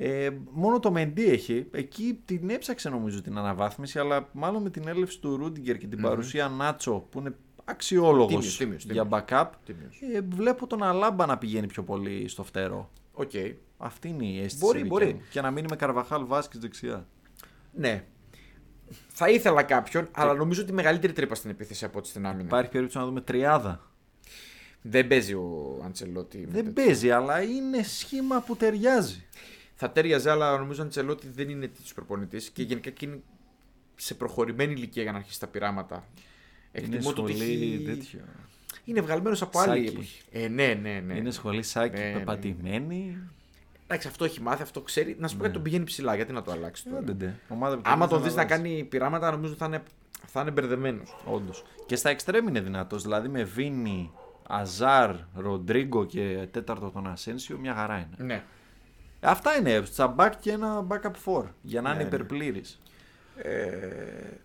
[0.00, 1.66] Ε, μόνο το Μεντί έχει.
[1.70, 6.00] Εκεί την έψαξε νομίζω την αναβάθμιση, αλλά μάλλον με την έλευση του Ρούντιγκερ και την
[6.00, 7.34] παρουσία Νάτσο που είναι
[7.64, 9.24] αξιόλογος Τίμιος, τίμιος, για τίμιος.
[9.28, 9.46] backup.
[9.64, 10.00] Τίμιος.
[10.14, 12.90] Ε, βλέπω τον Αλάμπα να πηγαίνει πιο πολύ στο φτερό.
[13.12, 13.30] Οκ.
[13.76, 14.56] Αυτή είναι η αίσθηση.
[14.64, 15.14] Μπορεί, δικιά μπορεί.
[15.14, 15.20] μου.
[15.30, 17.06] Και να μείνει με Καρβαχάλ Βάσκεθ δεξιά.
[17.74, 18.04] Ναι.
[19.08, 22.44] Θα ήθελα κάποιον, αλλά νομίζω ότι μεγαλύτερη τρύπα στην επίθεση από ό,τι στην άμυνα.
[22.44, 23.90] Υπάρχει περίπτωση να δούμε τριάδα.
[24.82, 26.38] Δεν παίζει ο Αντσελότη.
[26.38, 26.72] με Δεν τέτοιο.
[26.84, 29.26] παίζει, αλλά είναι σχήμα που ταιριάζει.
[29.80, 33.20] Θα τέριαζε, αλλά νομίζω ο Αντσελότη δεν είναι τέτοιος προπονητής και γενικά και είναι
[33.96, 36.04] σε προχωρημένη ηλικία για να αρχίσει τα πειράματα.
[36.72, 37.82] Είναι Εκτιμώ το ότι σχολή έχει...
[37.84, 38.20] τέτοιο.
[38.84, 39.94] Είναι βγαλμένος από άλλη Σάκη.
[39.96, 40.22] εποχή.
[40.32, 41.14] Ε, ναι, ναι, ναι.
[41.14, 42.18] Είναι σχολή σάκι Ναι, ναι, ναι.
[42.18, 43.18] πεπατημένη.
[43.86, 45.16] Εντάξει, αυτό έχει μάθει, αυτό ξέρει.
[45.18, 46.14] Να σου πω κάτι, τον πηγαίνει ψηλά.
[46.14, 47.34] Γιατί να το αλλάξει τώρα; Άντε, ντε.
[47.48, 48.62] Ομάδα που Άμα τον δεν δεις να αλλάζει.
[48.62, 49.82] κάνει πειράματα, νομίζω θα είναι,
[50.26, 51.16] θα είναι μπερδεμένος.
[51.24, 51.64] Όντως.
[51.86, 53.02] Και στα εξτρέμ είναι δυνατός.
[53.02, 54.10] Δηλαδή με Βίνι,
[54.48, 58.24] Αζάρ, Ροντρίγκο και τέταρτο τον Ασένσιο, μια χαρά είναι.
[58.24, 58.44] Ναι.
[59.20, 59.82] Αυτά είναι.
[59.82, 62.08] Τσαμπάκ και ένα backup 4 για να Ναι, είναι ναι.
[62.08, 62.80] υπερπλήρης.
[63.36, 63.78] Ε,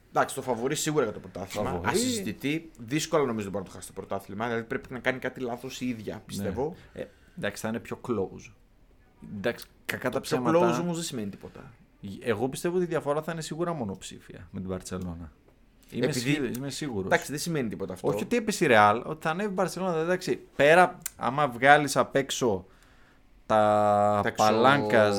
[0.09, 1.69] εντάξει, το φαβορεί σίγουρα για το πρωτάθλημα.
[1.69, 1.89] Φαβορί.
[1.89, 2.71] Ασυζητητή.
[2.85, 4.45] Δύσκολα νομίζω δεν μπορεί να το χάσει το πρωτάθλημα.
[4.47, 6.75] Δηλαδή πρέπει να κάνει κάτι λάθος η ίδια, πιστεύω.
[6.93, 7.03] Ε,
[7.37, 8.51] εντάξει, θα είναι πιο close.
[9.37, 10.57] Εντάξει, κακά τα Το πιο ψέματα.
[10.59, 11.71] close όμως δεν σημαίνει τίποτα.
[12.23, 15.31] Εγώ πιστεύω ότι η διαφορά θα είναι σίγουρα μονοψήφια με την Παρσελώνα.
[15.89, 17.05] Είμαι, Επειδή- σίγουρος, είμαι σίγουρος.
[17.05, 18.07] Εντάξει, δεν σημαίνει τίποτα αυτό.
[18.07, 19.97] Όχι ότι έπεσε η Real, ότι θα ανέβει η Μπαρσελόνα.
[19.97, 22.65] Εντάξει, πέρα, άμα βγάλεις απ' έξω
[23.45, 25.11] τα Τα εξω- παλάνκα,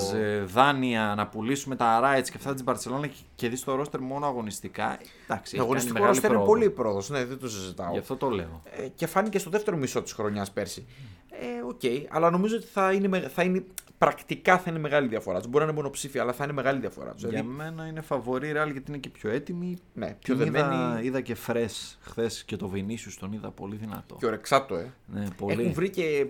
[0.45, 4.27] δάνεια, να πουλήσουμε τα rights και αυτά της Μπαρσελόνα και, και δεις το ρόστερ μόνο
[4.27, 4.85] αγωνιστικά.
[4.85, 6.53] Εντάξει, Το έχει κάνει αγωνιστικό μεγάλη ρόστερ είναι πρόοδο.
[6.59, 7.11] πολύ πρόοδος.
[7.11, 7.93] Ναι, δεν το συζητάω.
[7.93, 8.63] Γι' αυτό το λέω.
[8.77, 10.87] Ε, και φάνηκε στο δεύτερο μισό της χρονιάς πέρσι.
[11.31, 13.65] Ε, οκ, αλλά νομίζω ότι θα είναι, με- θα είναι,
[13.99, 15.47] πρακτικά θα είναι μεγάλη διαφορά τους.
[15.47, 17.17] Μπορεί να είναι μονοψήφια, αλλά θα είναι μεγάλη διαφορά του.
[17.19, 19.79] Για Δηλαδή, μένα είναι φαβορί Real γιατί είναι και πιο έτοιμη.
[19.95, 23.77] ναι, πιο Την είδα, δεμένη είδα και fresh χθες και το Vinicius τον είδα πολύ
[23.77, 24.17] δυνατό.
[24.19, 24.93] και ορεξάτο, ε.
[25.07, 25.61] Ναι, πολύ.
[25.61, 26.27] Έχουν βρει και.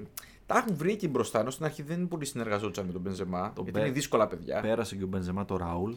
[0.47, 3.41] Τα έχουν βρει εκεί μπροστά, ενώ στην αρχή δεν πολύ συνεργαζόντουσαν με τον Μπενζεμά.
[3.55, 4.61] Τον γιατί Μπε- είναι δύσκολα παιδιά.
[4.61, 5.93] Πέρασε και ο Μπενζεμά το Ραούλ.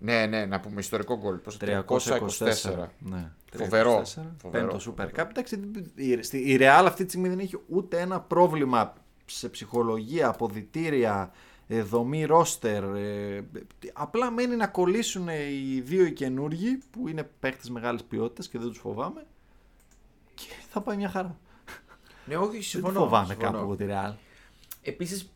[0.00, 1.36] Ναι, ναι, να πούμε ιστορικό γκολ.
[1.36, 2.88] Πόσο 324.
[2.98, 3.30] Ναι.
[3.56, 4.02] Φοβερό.
[4.04, 4.22] 324.
[4.42, 4.66] Φοβερό.
[4.66, 5.26] Πέμπτο Super Cup.
[5.30, 5.60] Εντάξει,
[5.94, 8.92] η- στη- η Real αυτή τη στιγμή δεν έχει ούτε ένα πρόβλημα
[9.26, 11.30] σε ψυχολογία, αποδητήρια,
[11.68, 12.84] ε, δομή ρόστερ.
[12.84, 13.44] ε,
[13.92, 18.68] Απλά μένει να κολλήσουν οι δύο οι καινούργοι που είναι παίχτε μεγάλης ποιότητας και δεν
[18.68, 19.26] τους φοβάμαι.
[20.34, 21.38] Και θα πάει μια χαρά.
[22.28, 22.98] Ναι, όχι, Δεν τη συμφωνώ.
[23.00, 23.50] φοβάμαι συμφωνώ.
[23.50, 24.14] κάπου από τη Real.
[24.82, 25.32] Επίσης,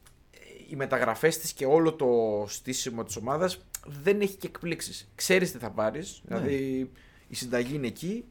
[0.71, 2.07] οι μεταγραφές της και όλο το
[2.49, 5.11] στήσιμο της ομάδας δεν έχει και εκπλήξεις.
[5.15, 6.23] Ξέρεις τι θα πάρεις.
[6.25, 6.39] Ναι.
[6.39, 6.91] Δηλαδή,
[7.29, 8.25] η συνταγή είναι εκεί.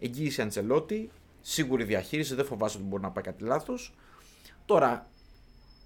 [0.00, 1.10] Εγγύηση Αντσελότη.
[1.40, 2.34] Σίγουρη διαχείριση.
[2.34, 3.94] Δεν φοβάσαι ότι μπορεί να πάει κάτι λάθος.
[4.64, 5.06] Τώρα,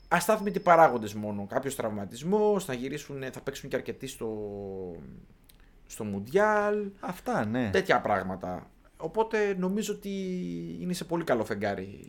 [0.08, 1.46] αστάθμητοι παράγοντες μόνο.
[1.46, 2.64] Κάποιος τραυματισμός.
[2.64, 4.28] Θα γυρίσουν, θα παίξουν και αρκετοί στο,
[5.86, 6.86] στο Μουντιάλ.
[7.00, 7.70] Αυτά, ναι.
[7.70, 8.70] Τέτοια πράγματα.
[9.00, 10.10] Οπότε νομίζω ότι
[10.80, 12.08] είναι σε πολύ καλό φεγγάρι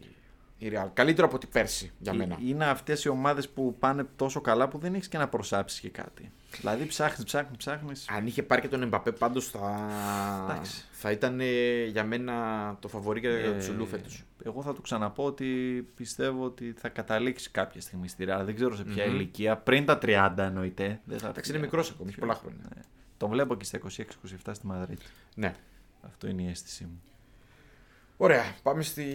[0.58, 0.88] η Real.
[0.94, 2.34] Καλύτερο από την πέρσι για μένα.
[2.34, 5.80] Ε, Είναι αυτές οι ομάδες που πάνε τόσο καλά που δεν έχεις και να προσάψεις
[5.80, 6.32] και κάτι.
[6.60, 8.06] Δηλαδή ψάχνεις, ψάχνεις, ψάχνεις.
[8.10, 9.88] Αν είχε πάρει και τον Εμπαπέ πάντως θα,
[10.50, 10.84] Εντάξει.
[10.92, 12.34] θα ήταν ε, για μένα
[12.80, 14.24] το φαβορή για Ε, τον Τσουλού φέτος.
[14.46, 15.46] Εγώ θα του ξαναπώ ότι
[15.96, 18.42] πιστεύω ότι θα καταλήξει κάποια στιγμή στη Real.
[18.46, 19.14] Δεν ξέρω σε ποια Μμμ.
[19.16, 19.58] ηλικία.
[19.58, 21.00] Πριν τα 30 εννοείται.
[21.06, 21.72] Δεν θα Εντάξει, είναι φύγει.
[21.72, 22.64] μικρός ακόμη, έχει πολλά χρόνια.
[22.76, 22.82] Ναι.
[23.18, 25.06] Τον βλέπω και στα 26-27 στη Μαδρίτη.
[25.36, 25.56] Ναι.
[26.02, 27.02] Αυτό είναι η αίσθησή μου.
[28.18, 29.06] Ωραία, πάμε στη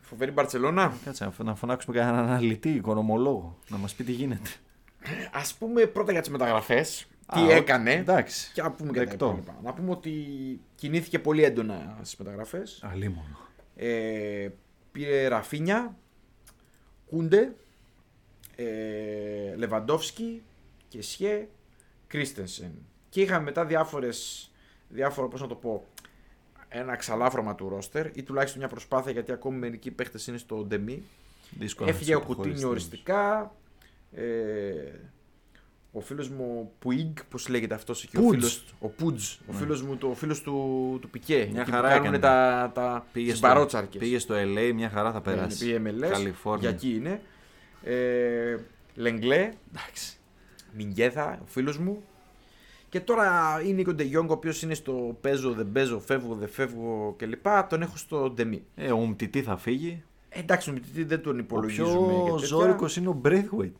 [0.00, 0.96] φοβερή Μπαρτσελώνα.
[1.04, 4.50] Κάτσε να φω- να φωνάξουμε κανέναν αναλυτή, οικονομολόγο, να μας πει τι γίνεται.
[5.32, 7.06] Ας πούμε πρώτα για τις μεταγραφές.
[7.32, 7.92] Τι Α, ο- έκανε.
[7.92, 8.50] Εντάξει.
[8.54, 9.26] Και να πούμε και τα Δεκτό.
[9.26, 9.58] υπόλοιπα.
[9.62, 10.12] Να πούμε ότι
[10.74, 12.80] κινήθηκε πολύ έντονα στις μεταγραφές.
[12.82, 13.38] Αλίμονο.
[13.76, 14.48] Ε,
[14.92, 15.96] πήρε Ραφίνια,
[17.06, 17.54] Κούντε,
[18.56, 20.42] ε, Λεβαντόφσκι
[20.88, 21.48] και Σιέ,
[22.06, 22.72] Κρίστενσεν.
[23.08, 24.50] Και είχαμε μετά διάφορες,
[24.88, 25.86] διάφορα, πώς να το πω,
[26.68, 31.02] ένα ξαλάφρωμα του ρόστερ ή τουλάχιστον μια προσπάθεια γιατί ακόμη μερικοί παίχτες είναι στο ντεμί.
[31.58, 32.84] Δύσκολο να Έφυγε ο τους αποχωρήσεις Κουτίνιο τέλος.
[32.86, 33.54] οριστικά,
[34.12, 34.98] ε,
[35.92, 38.44] ο φίλος μου Πουίγκ, πώς λέγεται αυτός εκεί, ο Πούτζ.
[38.46, 38.62] φίλο.
[38.80, 39.58] Ο Πούτζ, ο Ναι.
[39.58, 41.48] φίλος μου, το φίλος του, του Πικέ.
[41.52, 42.18] Μια εκεί χαρά που κάνουν έκανε.
[42.18, 44.00] τα, τα Πήγε τις στο, μπαρότσαρκες.
[44.00, 45.58] πήγε στο LA, μια χαρά θα Ναι, περάσει.
[45.64, 46.68] Πήγε MLS, Καλιφόρνια.
[46.68, 47.20] για εκεί είναι.
[47.82, 48.56] Ε,
[48.94, 50.16] Λεγκλέ, Εντάξει.
[50.72, 52.02] Μιγκέθα, ο φίλος μου.
[52.88, 57.14] Και τώρα είναι ο Ντεγιόγκ, ο οποίος είναι στο παίζω, δεν παίζω, φεύγω, δεν φεύγω
[57.18, 57.46] κλπ.
[57.68, 58.62] Τον έχω στο Ντεμί.
[58.74, 60.02] Ε, ο Μτιτή θα φύγει.
[60.28, 61.90] Ε, εντάξει, ο Μιτητή δεν τον Ο υπολογίζουμε.
[62.12, 62.46] πιο και τέτοια.
[62.46, 63.72] ζώρικος είναι ο Braithwaite.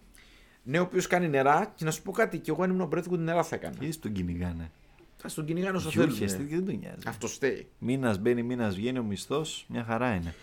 [0.63, 1.73] Ναι, ο οποίος κάνει νερά.
[1.75, 3.77] Και να σου πω κάτι, και εγώ αν ήμουν ο Μπρέθκουντ νερά θα έκανα.
[3.81, 4.71] Ή τον κυνηγάνε.
[5.17, 6.49] Θα στον κυνηγάνε όσο Γιούχε, θέλουν.
[6.49, 6.97] δεν τον νοιάζει.
[7.07, 7.67] Αυτός στέει.
[7.79, 10.35] Μήνας μπαίνει, μήνας βγαίνει ο μισθός, μια χαρά είναι.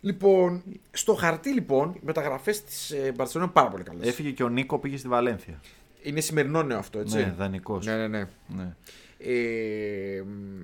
[0.00, 4.08] Λοιπόν, στο χαρτί λοιπόν, οι μεταγραφές της ε, Μπαρσελόνα είναι πάρα πολύ καλές.
[4.08, 5.60] Έφυγε και ο Νίκο, πήγε στη Βαλένθια.
[6.04, 7.16] Είναι σημερινό νέο αυτό, έτσι.
[7.16, 7.86] Ναι, δανεικός.
[7.86, 8.08] ναι, ναι.
[8.08, 8.26] ναι.
[8.48, 8.76] Ναι.
[9.18, 10.62] Ε, μ,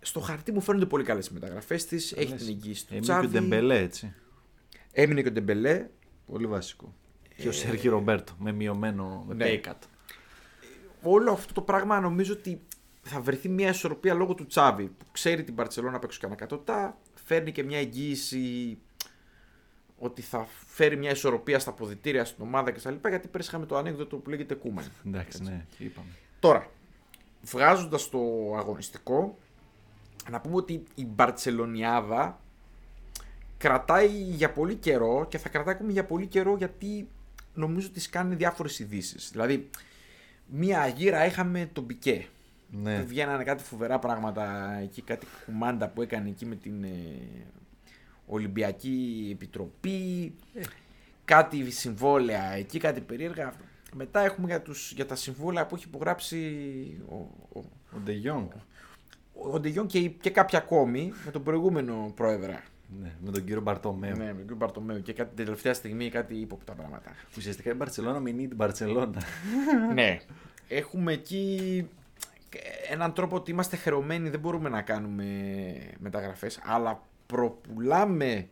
[0.00, 2.12] στο χαρτί μου φαίνονται πολύ καλές οι μεταγραφές της.
[2.12, 2.38] Έχει Λες.
[2.38, 3.38] την εγγύηση του Έμεινε και ο Τσάβη.
[3.38, 4.14] Ντεμπελέ, έτσι.
[4.92, 5.88] Έμεινε και ο Ντεμπελέ.
[6.26, 6.94] Πολύ βασικό.
[7.36, 9.46] Και ο Σέρχι Ρομπέρτο με μειωμένο με ναι.
[9.48, 9.78] pay cut.
[11.02, 12.60] Όλο αυτό το πράγμα νομίζω ότι
[13.02, 16.98] θα βρεθεί μια ισορροπία λόγω του Τσάβη που ξέρει την Μπαρσελόνα απ' έξω και ανακατωτά.
[17.24, 18.78] Φέρνει και μια εγγύηση
[20.04, 22.94] ότι θα φέρει μια ισορροπία στα αποδυτήρια, στην ομάδα κτλ.
[23.08, 24.84] Γιατί πέρυσι είχαμε το ανέκδοτο που λέγεται Κούμαν.
[25.06, 26.08] Εντάξει, ναι, είπαμε.
[26.40, 26.70] Τώρα,
[27.42, 28.18] βγάζοντας το
[28.56, 29.38] αγωνιστικό,
[30.30, 32.40] να πούμε ότι η Μπαρτσελονιάδα
[33.58, 37.08] κρατάει για πολύ καιρό και θα κρατάει ακόμη για πολύ καιρό γιατί
[37.54, 39.30] νομίζω ότι κάνει διάφορες ειδήσεις.
[39.30, 39.70] Δηλαδή,
[40.46, 42.26] μία γύρα είχαμε τον Πικέ.
[42.70, 43.00] Ναι.
[43.00, 46.88] Που βγαίνανε κάτι φοβερά πράγματα εκεί, κάτι κουμάντα που έκανε εκεί με την ε,
[48.26, 50.32] Ολυμπιακή Επιτροπή.
[51.24, 53.54] Κάτι συμβόλαια εκεί, κάτι περίεργα.
[53.94, 56.38] Μετά έχουμε για, τους, για τα συμβόλαια που έχει υπογράψει
[57.08, 57.14] ο,
[57.58, 58.50] ο, Ο Ντε Γιόγκ.
[59.52, 62.62] ο Ντεγιόν και, και κάποιοι ακόμη με τον προηγούμενο πρόεδρα.
[63.02, 64.16] Ναι, με τον κύριο Μπαρτομέο.
[64.16, 64.56] Ναι, με τον κ.
[64.56, 67.10] Μπαρτομέου και κάτι την τελευταία στιγμή κάτι ύποπτα πράγματα.
[67.36, 69.22] Ουσιαστικά η Μπαρσελόνα μηνύει την Μπαρσελόνα.
[69.94, 70.20] ναι.
[70.68, 71.88] Έχουμε εκεί
[72.90, 75.26] έναν τρόπο ότι είμαστε χρεωμένοι, δεν μπορούμε να κάνουμε
[75.98, 78.48] μεταγραφές, αλλά προπουλάμε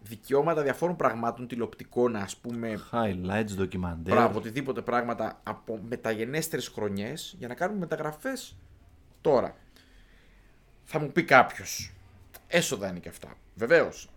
[0.00, 4.14] δικαιώματα διαφόρων πραγμάτων τηλεοπτικών, ας πούμε, Highlights, ντοκιμαντέρ.
[4.14, 8.56] Μπράβο, οτιδήποτε πράγματα από μεταγενέστερες χρονιές για να κάνουμε μεταγραφές
[9.20, 9.56] τώρα.
[10.84, 11.92] Θα μου πει κάποιος.
[12.46, 13.34] Έσοδα είναι και αυτά.
[13.54, 14.10] Βεβαίως.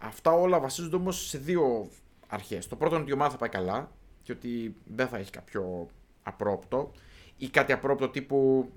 [0.00, 1.88] Αυτά όλα βασίζονται όμως σε δύο
[2.26, 2.68] αρχές.
[2.68, 3.90] Το πρώτο είναι ότι η ομάδα θα πάει καλά
[4.22, 5.88] και ότι δεν θα έχει κάποιο
[6.22, 6.92] απρόπτο
[7.36, 8.70] ή κάτι απρόπτο τύπου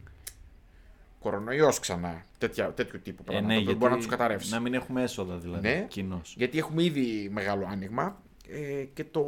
[1.23, 2.25] κορονοϊός ξανά.
[2.37, 3.47] Τέτοια, τέτοιου τύπου Ε, πράγματα.
[3.47, 4.51] ναι, που δεν γιατί μπορεί να τους καταρρεύσει.
[4.51, 5.67] Να μην έχουμε έσοδα δηλαδή.
[5.67, 5.85] Ναι.
[5.89, 6.33] Κοινώς.
[6.37, 8.21] Γιατί έχουμε ήδη μεγάλο άνοιγμα.
[8.47, 9.23] Ε, και το,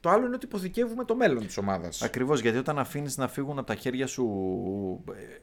[0.00, 2.02] το άλλο είναι ότι υποθηκεύουμε το μέλλον της ομάδας.
[2.02, 4.24] Ακριβώς, γιατί όταν αφήνεις να φύγουν από τα χέρια σου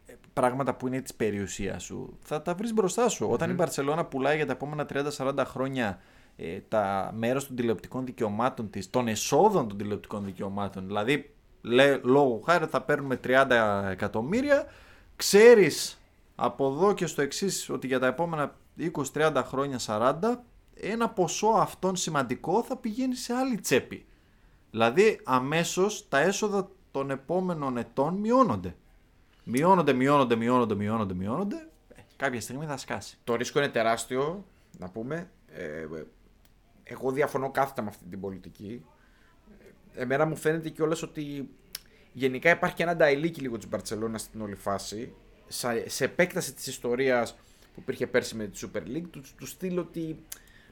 [0.05, 3.27] ε, πράγματα που είναι της περιουσίας σου, θα τα βρεις μπροστά σου.
[3.29, 4.85] Όταν η Μπαρσελόνα πουλάει για τα επόμενα
[5.17, 5.99] 30-40 χρόνια
[6.35, 12.41] ε, τα μέρος των τηλεοπτικών δικαιωμάτων της, των εσόδων των τηλεοπτικών δικαιωμάτων, δηλαδή λέ, λόγω
[12.45, 13.45] χάρη θα παίρνουμε 30
[13.91, 14.65] εκατομμύρια,
[15.21, 16.01] ξέρεις
[16.35, 18.55] από εδώ και στο εξής ότι για τα επόμενα
[19.13, 20.13] 20-30 χρόνια 40
[20.73, 24.05] ένα ποσό αυτών σημαντικό θα πηγαίνει σε άλλη τσέπη.
[24.71, 28.75] Δηλαδή αμέσως τα έσοδα των επόμενων ετών μειώνονται.
[29.43, 31.67] Μειώνονται, μειώνονται, μειώνονται, μειώνονται, μειώνονται.
[31.95, 33.17] Ε, κάποια στιγμή θα σκάσει.
[33.23, 34.45] Το ρίσκο είναι τεράστιο,
[34.77, 35.29] να πούμε.
[35.47, 35.85] Ε,
[36.83, 38.85] εγώ διαφωνώ κάθετα με αυτή την πολιτική.
[39.95, 41.49] Ε, Εμένα μου φαίνεται κιόλας ότι
[42.13, 45.13] γενικά υπάρχει και ένα νταϊλίκι λίγο της Μπαρσελόνας στην όλη φάση.
[45.47, 47.33] Σε, σε επέκταση της ιστορίας
[47.73, 50.19] που υπήρχε πέρσι με τη Super League, τους, τους στείλω ότι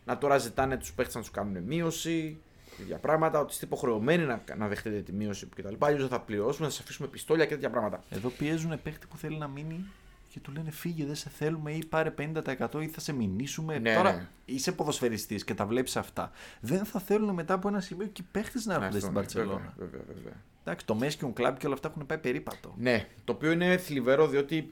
[0.05, 2.41] να τώρα ζητάνε τους παίχτε να τους κάνουν μείωση,
[2.77, 5.73] τέτοια πράγματα, ότι είστε υποχρεωμένοι να, να δεχτείτε τη μείωση κτλ.
[5.79, 8.03] Αλλιώς δεν θα πληρώσουμε, θα σας αφήσουμε πιστόλια και τέτοια πράγματα.
[8.09, 9.85] Εδώ πιέζουν παίχτη που θέλει να μείνει
[10.29, 13.79] και του λένε φύγε, δεν σε θέλουμε ή πάρε 50% ή θα σε μηνύσουμε.
[13.79, 14.27] Ναι, Τώρα ναι.
[14.45, 16.31] είσαι ποδοσφαιριστής και τα βλέπεις αυτά.
[16.59, 19.19] Δεν θα θέλουν μετά από ένα σημείο και οι παίχτες να έρχονται Αυτό, στην ναι,
[19.19, 19.73] Παρσελόνα.
[19.77, 20.33] βέβαια, βέβαια, βέβαια.
[20.69, 22.73] Εντάξει, το Μέσκιον Club και όλα αυτά έχουν πάει περίπατο.
[22.77, 24.69] Ναι, το οποίο είναι θλιβερό διότι.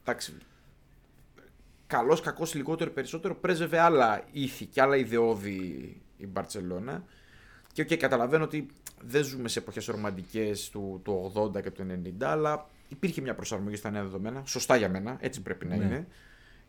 [0.00, 0.34] Εντάξει.
[1.86, 5.56] Καλός, κακός, λιγότερο, περισσότερο πρέσβευε άλλα ήθη και άλλα ιδεώδη
[6.16, 7.04] η Μπαρσελόνα.
[7.72, 8.66] Και okay, καταλαβαίνω ότι
[9.00, 11.86] δεν ζούμε σε εποχές ρομαντικές του, του 80 και του
[12.20, 14.42] 90, αλλά υπήρχε μια προσαρμογή στα νέα δεδομένα.
[14.46, 15.84] Σωστά για μένα, έτσι πρέπει να Ναι.
[15.84, 16.06] είναι.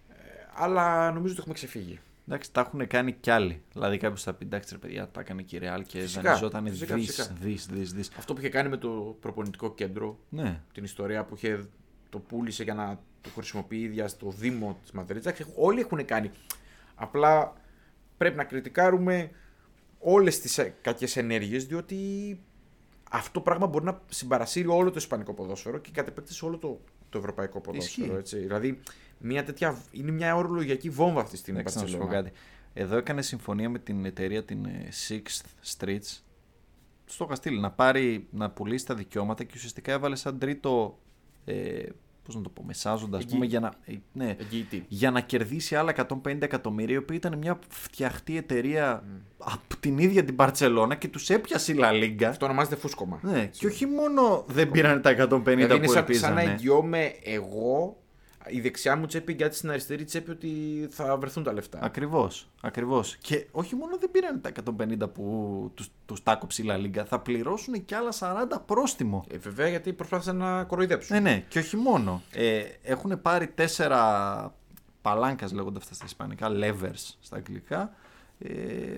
[0.09, 0.15] Ε,
[0.53, 1.99] αλλά νομίζω ότι έχουμε ξεφύγει.
[2.29, 3.61] Εντάξει, τα έχουν κάνει κι άλλοι.
[3.73, 6.67] Δηλαδή κάποιος θα πει εντάξει, ρε παιδιά, τα έκανε και η Real και Φυσικά, δανειζόταν
[6.67, 7.33] φυσικά, δις, φυσικά.
[7.39, 8.11] δις, δις, δις.
[8.17, 11.69] Αυτό που είχε κάνει με το προπονητικό κέντρο, Ναι, την ιστορία που είχε,
[12.09, 15.45] το πούλησε για να το χρησιμοποιεί η ίδια στο Δήμο της Μαδρίτης.
[15.55, 16.31] Όλοι έχουν κάνει.
[16.95, 17.53] Απλά
[18.17, 19.31] πρέπει να κριτικάρουμε
[19.99, 21.97] όλες τις ε, κακές ενέργειες διότι
[23.11, 27.17] αυτό πράγμα μπορεί να συμπαρασύρει όλο το ισπανικό ποδόσφαιρο και κατ' επέκταση όλο το, το
[27.17, 28.05] ευρωπαϊκό ποδόσφαιρο.
[28.05, 28.17] Ισχύει.
[28.17, 28.37] Έτσι.
[28.37, 28.79] Δηλαδή
[29.19, 32.29] μια τέτοια, είναι μια ορολογιακή βόμβα αυτή στην εντάξει, να σου πω Μπαρτσελόνα.
[32.29, 32.39] κάτι.
[32.73, 36.17] Εδώ έκανε συμφωνία με την εταιρεία την ε, Sixth Streets
[37.05, 40.99] στο είχα στείλει να πάρει, να πουλήσει τα δικαιώματα και ουσιαστικά έβαλε σαν τρίτο.
[41.45, 41.83] Ε,
[42.23, 44.85] Πώς να το πω, μεσάζοντα, ας Εγγύ- πούμε, για να, ε, ναι, Εγγυητή.
[44.87, 49.03] για να κερδίσει άλλα 150 εκατομμύρια, η οποία ήταν μια φτιαχτή εταιρεία
[49.37, 52.29] από την ίδια την Παρσελώνα και τους έπιασε η Λα Λίγκα.
[52.29, 53.19] Αυτό ονομάζεται φούσκωμα.
[53.21, 56.43] Ναι, και όχι μόνο δεν πήραν τα 150 Δηλαδή είναι που σαν, σαν ελπίζανε.
[56.43, 57.97] να εγγυώμαι εγώ
[58.47, 60.49] η δεξιά μου τσέπη γιατί στην αριστερή τσέπη ότι
[60.91, 61.79] θα βρεθούν τα λεφτά.
[61.81, 62.47] Ακριβώς.
[62.61, 63.15] Ακριβώς.
[63.15, 64.51] Και όχι μόνο δεν πήραν τα
[65.03, 69.25] 150 που τους τους τάκοψε η Λα Λίγκα, θα πληρώσουν και άλλα 40 πρόστιμο.
[69.29, 71.15] Ε, βέβαια γιατί προσπάθησαν να κοροϊδέψουν.
[71.15, 72.21] Ναι, ναι, και όχι μόνο.
[72.31, 74.53] Ε, έχουν πάρει τέσσερα
[75.01, 77.93] παλάνκας λέγονται αυτά στα ισπανικά, levers στα αγγλικά,
[78.39, 78.97] ε,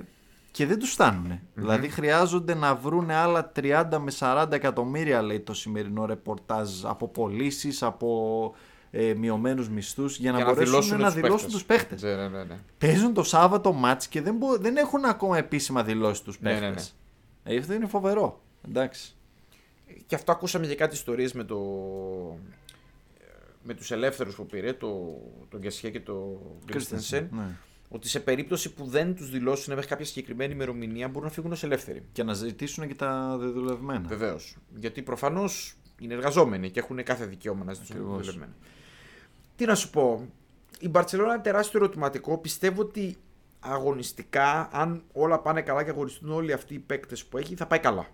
[0.51, 5.53] και δεν τους φτανουν Δηλαδή χρειάζονται να βρουν άλλα 30 με 40 εκατομμύρια, λέει το
[5.53, 8.53] σημερινό ρεπορτάζ, από πωλήσεις, από
[8.91, 11.53] ε, μειωμένους μισθούς, για να, Για να μπορέσουν δηλώσουν να τους δηλώσουν παίχτες.
[11.53, 12.01] τους παίχτες.
[12.01, 12.59] Ναι, ναι, ναι, ναι.
[12.77, 16.59] Παίζουν το Σάββατο μάτς και δεν, μπο- δεν έχουν ακόμα επίσημα δηλώσει τους Ναι, ναι,
[16.59, 16.95] παίχτες.
[17.43, 18.41] Ε, αυτό είναι φοβερό.
[18.67, 19.15] Εντάξει.
[20.05, 21.57] Και αυτό ακούσαμε και κάτι ιστορίες με το...
[23.63, 27.43] με τους ελεύθερους που πήρε, το, τον Γκασιέ και το Κρίστενσεν, Ναι.
[27.89, 31.63] ότι σε περίπτωση που δεν τους δηλώσουν μέχρι κάποια συγκεκριμένη ημερομηνία μπορούν να φύγουν ως
[31.63, 32.03] ελεύθεροι.
[32.11, 34.07] Και να ζητήσουν και τα δεδουλευμένα.
[34.07, 34.55] Βεβαίως.
[34.75, 38.25] Γιατί προφανώς είναι εργαζόμενοι και έχουν κάθε δικαίωμα να ζητήσουν Ακριβώς.
[38.25, 38.53] δουλευμένα.
[39.61, 40.27] Τι να σου πω.
[40.79, 42.37] Η Μπαρσελόνα είναι τεράστιο ερωτηματικό.
[42.37, 43.17] Πιστεύω ότι
[43.59, 47.79] αγωνιστικά, αν όλα πάνε καλά και αγωνιστούν όλοι αυτοί οι παίκτες που έχει, θα πάει
[47.79, 48.07] καλά.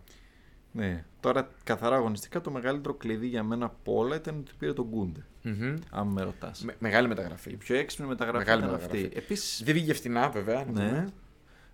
[0.72, 1.06] Ναι.
[1.20, 5.26] Τώρα, καθαρά αγωνιστικά, το μεγαλύτερο κλειδί για μένα από όλα ήταν ότι πήρε τον Γκούντε.
[5.92, 6.64] Αν με ρωτάς.
[6.64, 7.52] Με, μεγάλη μεταγραφή.
[7.52, 9.04] Η πιο έξυπνη μεταγραφή Μεγάλη ήταν μεταγραφή.
[9.06, 9.18] αυτή.
[9.18, 10.66] Επίση, Δεν βγήκε φτηνά, βέβαια.
[10.66, 11.10] να ναι, πούμε.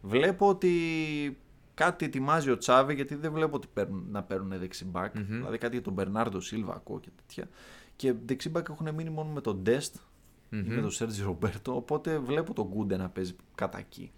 [0.02, 0.72] βλέπω ότι
[1.74, 5.16] κάτι ετοιμάζει ο Τσάβε γιατί δεν βλέπω ότι παίρνουν, να παίρνουν δεξιμπάκ.
[5.16, 5.26] Μμμ.
[5.28, 7.48] Δηλαδή κάτι για τον Μπερνάρντο Σίλβα ακούω και τέτοια.
[8.04, 10.00] Και δεξιμπάκ έχουν μείνει μόνο με τον Ντεστ ή
[10.56, 10.74] Μμμ.
[10.76, 11.76] με τον Σέρτζι Ρομπέρτο.
[11.76, 14.12] Οπότε βλέπω τον Γκούντε να παίζει κατά εκεί.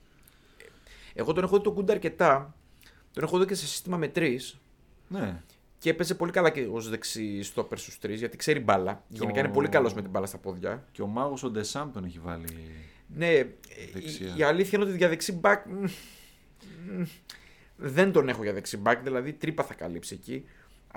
[1.13, 2.55] Εγώ τον έχω δει τον Κούντα αρκετά.
[3.13, 4.57] Τον έχω δει και σε σύστημα με τρεις.
[5.07, 5.41] Ναι.
[5.77, 9.03] Και έπαιζε πολύ καλά και ως δεξί στόπερ στους τρεις, γιατί ξέρει μπάλα.
[9.07, 10.85] Γενικά είναι ο- πολύ καλός με την μπάλα στα πόδια.
[10.91, 12.45] Και ο μάγος ο Ντεσάμ τον έχει βάλει.
[13.15, 13.47] Ναι, ε,
[13.93, 14.33] Δεξιά.
[14.35, 15.83] η, η αλήθεια είναι ότι για δεξί μπακ μ,
[16.91, 17.03] μ,
[17.75, 20.45] δεν τον έχω για δεξί μπακ, δηλαδή τρύπα θα καλύψει εκεί.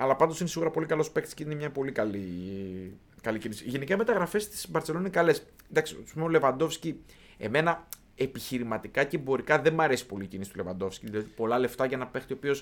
[0.01, 3.63] Αλλά πάντως είναι σίγουρα πολύ καλός παίκτης και είναι μια πολύ καλή, καλή κίνηση.
[3.67, 5.45] Γενικά οι μεταγραφές της Μπαρσελόνα είναι καλές.
[5.69, 7.01] Εντάξει, ας πούμε ο Λεβαντόφσκι,
[7.37, 11.05] εμένα επιχειρηματικά και εμπορικά δεν μ' αρέσει πολύ η κίνηση του Λεβαντόφσκι.
[11.05, 12.55] Δηλαδή πολλά λεφτά για ένα παίκτη ο οποίο.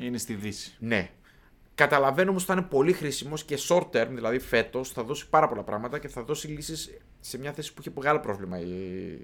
[0.00, 0.76] Είναι στη Δύση.
[0.78, 1.10] Ναι.
[1.74, 5.48] Καταλαβαίνω όμως ότι θα είναι πολύ χρήσιμος και short term, δηλαδή φέτος, θα δώσει πάρα
[5.48, 8.66] πολλά πράγματα και θα δώσει λύσεις σε μια θέση που είχε μεγάλο πρόβλημα η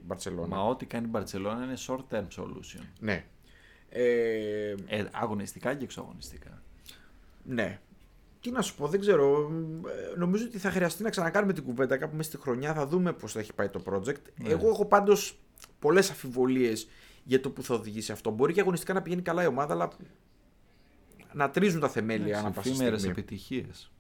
[0.05, 0.57] Μπαρσελόνα.
[0.57, 2.83] Μα ό,τι κάνει η Μπαρσελόνα είναι short term solution.
[2.99, 3.25] Ναι.
[3.89, 6.63] Ε, Ε, αγωνιστικά και εξωαγωνιστικά.
[7.47, 7.81] Ναι.
[8.41, 9.51] Τι να σου πω, δεν ξέρω.
[10.15, 12.75] Ε, Νομίζω ότι θα χρειαστεί να ξανακάνουμε την κουβέντα κάπου μέσα στη χρονιά.
[12.75, 14.15] Θα δούμε πώς θα έχει πάει το project.
[14.43, 14.49] Ναι.
[14.49, 15.39] Εγώ έχω πάντως
[15.79, 16.73] πολλές αμφιβολίε
[17.25, 18.31] για το που θα οδηγήσει αυτό.
[18.31, 19.89] Μπορεί και αγωνιστικά να πηγαίνει καλά η ομάδα, αλλά
[21.33, 23.19] να τρίζουν τα θεμέλια ανά πάσα Εφήμερες στιγμή.
[23.21, 23.91] επιτυχίες.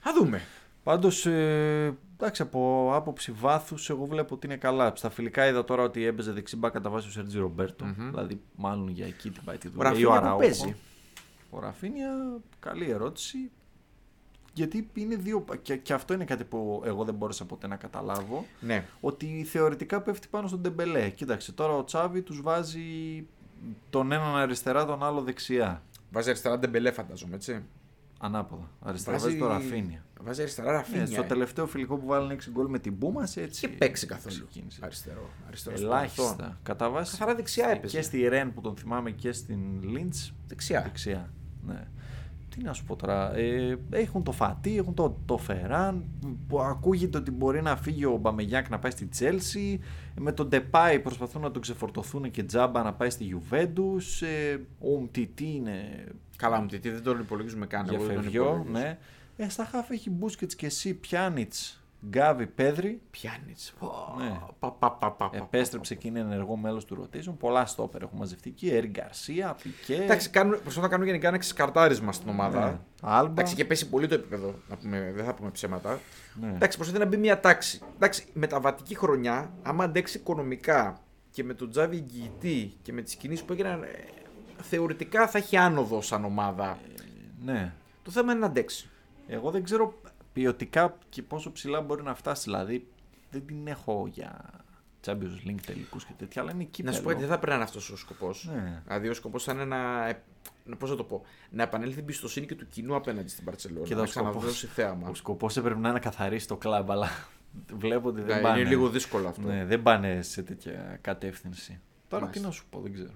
[0.00, 0.40] Θα δούμε.
[0.82, 4.92] Πάντως, ε, εντάξει, από άποψη βάθους, εγώ βλέπω ότι είναι καλά.
[4.96, 7.84] Στα φιλικά είδα τώρα ότι έπαιζε δεξιμπά κατά βάση ο Σέρτζι Ρομπέρτο.
[7.84, 8.08] Μμμ.
[8.10, 9.88] Δηλαδή, μάλλον για εκεί την πάει τη Ο δουλειά.
[9.88, 10.38] Ή Ραφίνια που Αραούχο.
[10.38, 10.76] παίζει.
[11.54, 13.50] Ο Ραφίνια, καλή ερώτηση.
[14.52, 15.44] Γιατί είναι δύο.
[15.62, 18.44] Και, και αυτό είναι κάτι που εγώ δεν μπόρεσα ποτέ να καταλάβω.
[18.60, 18.86] Ναι.
[19.00, 21.10] Ότι θεωρητικά πέφτει πάνω στον Ντεμπελέ.
[21.10, 23.26] Κοίταξε, τώρα ο Τσάβη τους βάζει
[23.90, 25.82] τον έναν αριστερά, τον άλλο δεξιά.
[26.10, 27.62] Βάζει αριστερά Ντεμπελέ, φαντάζομαι, έτσι.
[28.18, 28.70] Ανάποδα.
[28.80, 30.04] Αριστερά βάζει το Ραφίνια.
[30.20, 31.00] Βάζει αριστερά Ραφίνια.
[31.00, 31.26] Ναι, στο ε.
[31.26, 33.42] τελευταίο φιλικό που βάλανε 6 γκολ με την Πούμας, έτσι.
[33.44, 34.34] Είχε παίξει καθόλου.
[34.34, 34.80] ξεκίνησε.
[34.82, 35.30] Αριστερό.
[35.46, 36.24] αριστερό στο παρελθόν.
[36.24, 36.58] Ελάχιστα.
[36.62, 37.10] Κατά βάση.
[37.10, 37.96] Καθαρά δεξιά έπαιζε.
[37.96, 40.32] Και στη Ρεν που τον θυμάμαι και στην Λίντς.
[40.46, 40.82] Δεξιά.
[40.82, 41.32] Δεξιά.
[41.66, 41.84] Ναι.
[42.48, 43.36] Τι να σου πω τώρα.
[43.36, 46.04] Ε, έχουν το Φατί, έχουν το, το Φεράν.
[46.48, 49.80] Που ακούγεται ότι μπορεί να φύγει ο Μπαμεγιάκ να πάει στη Τσέλσι.
[50.20, 54.22] Με τον Ντεπάι προσπαθούν να τον ξεφορτωθούν και τζάμπα να πάει στη Γιουβέντους.
[54.22, 56.04] Ε, ο Μτιτή είναι
[56.36, 57.84] Καλά μου, τι δεν τον υπολογίζουμε καν.
[57.84, 58.42] για εγώ δεν τον φεριό.
[58.44, 58.72] υπολογίζω.
[58.72, 58.98] Ναι.
[59.36, 63.00] Ε, στα χάφ έχει Μπούσκετς και εσύ, Πιάνιτς, Γκάβι, Πέδρη.
[63.10, 63.54] Πιάνει.
[64.18, 64.38] Ναι.
[64.58, 67.34] Πα, πα, πα, πα, πα, Επέστρεψε και είναι ενεργό μέλος του rotation.
[67.38, 68.68] Πολλά στόπερ έχουν μαζευτεί εκεί.
[68.68, 69.94] Έρη Γκαρσία, Πικέ.
[70.02, 72.60] Εντάξει, κάνουν, προσπαθούν να κάνουν γενικά ένα ξεκαρτάρισμα στην ομάδα.
[72.70, 72.78] Ναι.
[73.02, 73.30] Άλμπα.
[73.30, 74.54] Εντάξει, και πέσει πολύ το επίπεδο.
[74.68, 75.98] Να πούμε, δεν θα πούμε ψέματα.
[76.40, 76.48] Ναι.
[76.54, 77.80] Εντάξει, προσπαθεί να μπει μια τάξη.
[77.94, 83.44] Εντάξει, μεταβατική χρονιά, άμα αντέξει οικονομικά και με τον Τζάβι εγγυητή και με τις κινήσεις
[83.44, 83.88] που έγιναν, ε,
[84.62, 86.78] θεωρητικά θα έχει άνοδο σαν ομάδα.
[87.44, 87.72] ναι.
[88.02, 88.88] Το θέμα είναι να αντέξει.
[89.26, 89.94] Εγώ δεν ξέρω
[90.34, 92.42] ποιοτικά και πόσο ψηλά μπορεί να φτάσει.
[92.44, 92.86] Δηλαδή
[93.30, 94.50] δεν την έχω για
[95.06, 97.48] Champions League τελικούς και τέτοια, αλλά είναι εκεί Να σου πω ότι δεν θα πρέπει
[97.48, 98.48] να είναι αυτός ο σκοπός.
[98.54, 98.82] Ναι.
[98.86, 100.08] Δηλαδή, ο σκοπός θα είναι να.
[100.08, 100.22] ε,
[100.64, 103.86] να- Πώς να το πω, να επανέλθει η εμπιστοσύνη και του κοινού απέναντι στην Παρσελόνα.
[103.86, 105.08] Και να ο σκοπός- ξαναδώσει θέαμα.
[105.08, 107.08] Ο σκοπός έπρεπε να είναι να καθαρίσει το κλαμπ, αλλά
[107.82, 108.60] βλέπω ότι δεν Ναι, πάνε.
[108.60, 109.40] είναι λίγο δύσκολο αυτό.
[109.46, 111.80] Ναι, δεν πάνε σε τέτοια κατεύθυνση.
[112.08, 112.42] Τώρα Μάλιστα.
[112.42, 113.12] τι να σου πω, δεν ξέρω.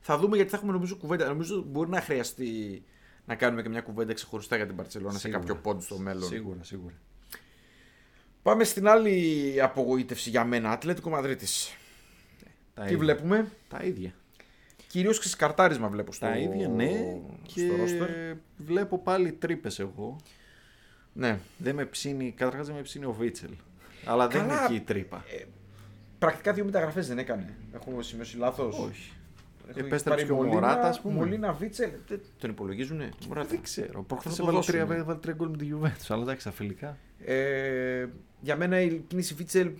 [0.00, 1.28] Θα δούμε γιατί θα έχουμε νομίζω κουβέντα.
[1.28, 2.82] Νομίζω μπορεί να χρειαστεί
[3.26, 5.38] να κάνουμε και μια κουβέντα ξεχωριστά για την Παρσελόνα σε Σίγουρα.
[5.38, 6.22] κάποιο πόντ στο μέλλον.
[6.28, 6.94] Σίγουρα, σίγουρα.
[8.42, 10.70] Πάμε στην άλλη απογοήτευση για μένα.
[10.70, 11.76] Ατλέτικο Μαδρίτης.
[12.74, 12.98] Τα Τι ίδια.
[12.98, 14.14] βλέπουμε; Τα ίδια.
[14.86, 16.88] Κυρίως ξεσκαρτάρισμα βλέπω στο, Τα ίδια, ναι.
[17.46, 18.08] στο Και ρόστερ.
[18.56, 20.16] βλέπω πάλι τρύπες εγώ.
[21.12, 21.38] Ναι.
[21.58, 23.50] Δεν με ψήνει, καταρχάς δεν με ψήνει ο Βίτσελ.
[24.04, 24.54] Αλλά δεν Καλά.
[24.54, 25.24] είναι εκεί η τρύπα.
[26.18, 27.54] Πρακτικά δύο μεταγραφές δεν έκανε.
[27.74, 28.78] Έχω σημειώσει λάθος.
[28.78, 29.12] Όχι.
[29.74, 31.14] Επέστρεψε και ο Μωράτα, ας πούμε.
[31.14, 31.90] Μολίνα Βίτσελ.
[32.08, 33.08] Δεν τον υπολογίζουνε.
[33.28, 34.02] Μωράτα; Δεν ξέρω.
[34.02, 34.84] Προχθές Θα το έβαλε δώσουμε.
[34.84, 36.06] τρία, έβαλε τρία γκολ με τη Juventus.
[36.08, 36.96] Αλλά εντάξει, τα φιλικά.
[37.24, 38.06] Ε,
[38.40, 39.70] για μένα η κίνηση Βίτσελ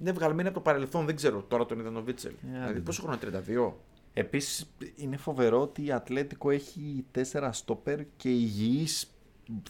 [0.00, 1.06] είναι βγαλμένη από το παρελθόν.
[1.06, 1.44] Δεν ξέρω.
[1.48, 2.32] Τώρα τον είδαν ο Βίτσελ.
[2.42, 2.80] δηλαδή άντε.
[2.80, 3.72] πόσο χρόνο είναι, 32.
[4.14, 9.10] Επίσης είναι φοβερό ότι η Ατλέτικο έχει τέσσερα στόπερ και υγιής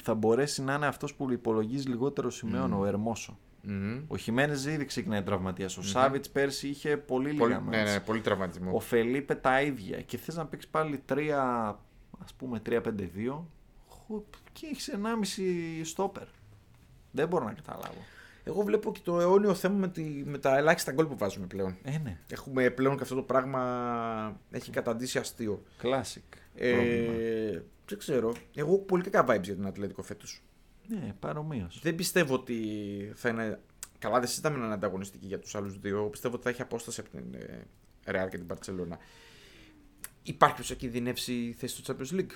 [0.03, 3.39] θα μπορέσει να είναι αυτός που υπολογίζει λιγότερο σημείο ο Ερμόσο.
[3.63, 4.05] Μμμ.
[4.09, 5.67] Ο Χιμένες ήδη ξεκινάει τραυματία.
[5.79, 7.93] Ο Σάβιτς πέρσι είχε πολύ Πολύ, λίγα ναι, μάτς.
[7.93, 8.71] ναι, πολύ τραυματισμό.
[8.75, 10.01] Ο Φελίπε τα ίδια.
[10.01, 11.19] Και θες να παίξεις πάλι 3,
[12.25, 13.45] ας πούμε 3-5-2
[13.89, 16.27] χου, και έχεις 1,5 στόπερ.
[17.11, 17.99] Δεν μπορώ να καταλάβω.
[18.45, 21.77] Εγώ βλέπω και το αιώνιο θέμα με, τη, με τα ελάχιστα γκολ που βάζουμε πλέον.
[21.83, 22.19] Ε, ναι.
[22.29, 25.63] Έχουμε πλέον και αυτό το πράγμα έχει καταντήσει αστείο.
[25.83, 26.37] Classic.
[26.55, 27.13] Ε, πρόβλημα.
[27.89, 28.33] δεν ξέρω.
[28.55, 30.43] Εγώ έχω πολύ κακά vibes για την Ατλέτικο φέτος.
[30.87, 31.81] Ναι, παρομοίως.
[31.83, 32.57] Δεν πιστεύω ότι
[33.15, 33.61] θα είναι.
[33.99, 35.97] Καλά, δεν συζητάμε να είναι ανταγωνιστική για τους άλλους δύο.
[35.97, 37.67] Εγώ πιστεύω ότι θα έχει απόσταση από την ε,
[38.07, 38.97] Real και την Barcelona.
[40.23, 42.33] Υπάρχει ποιο θα κινδυνεύσει θέση στο Champions League;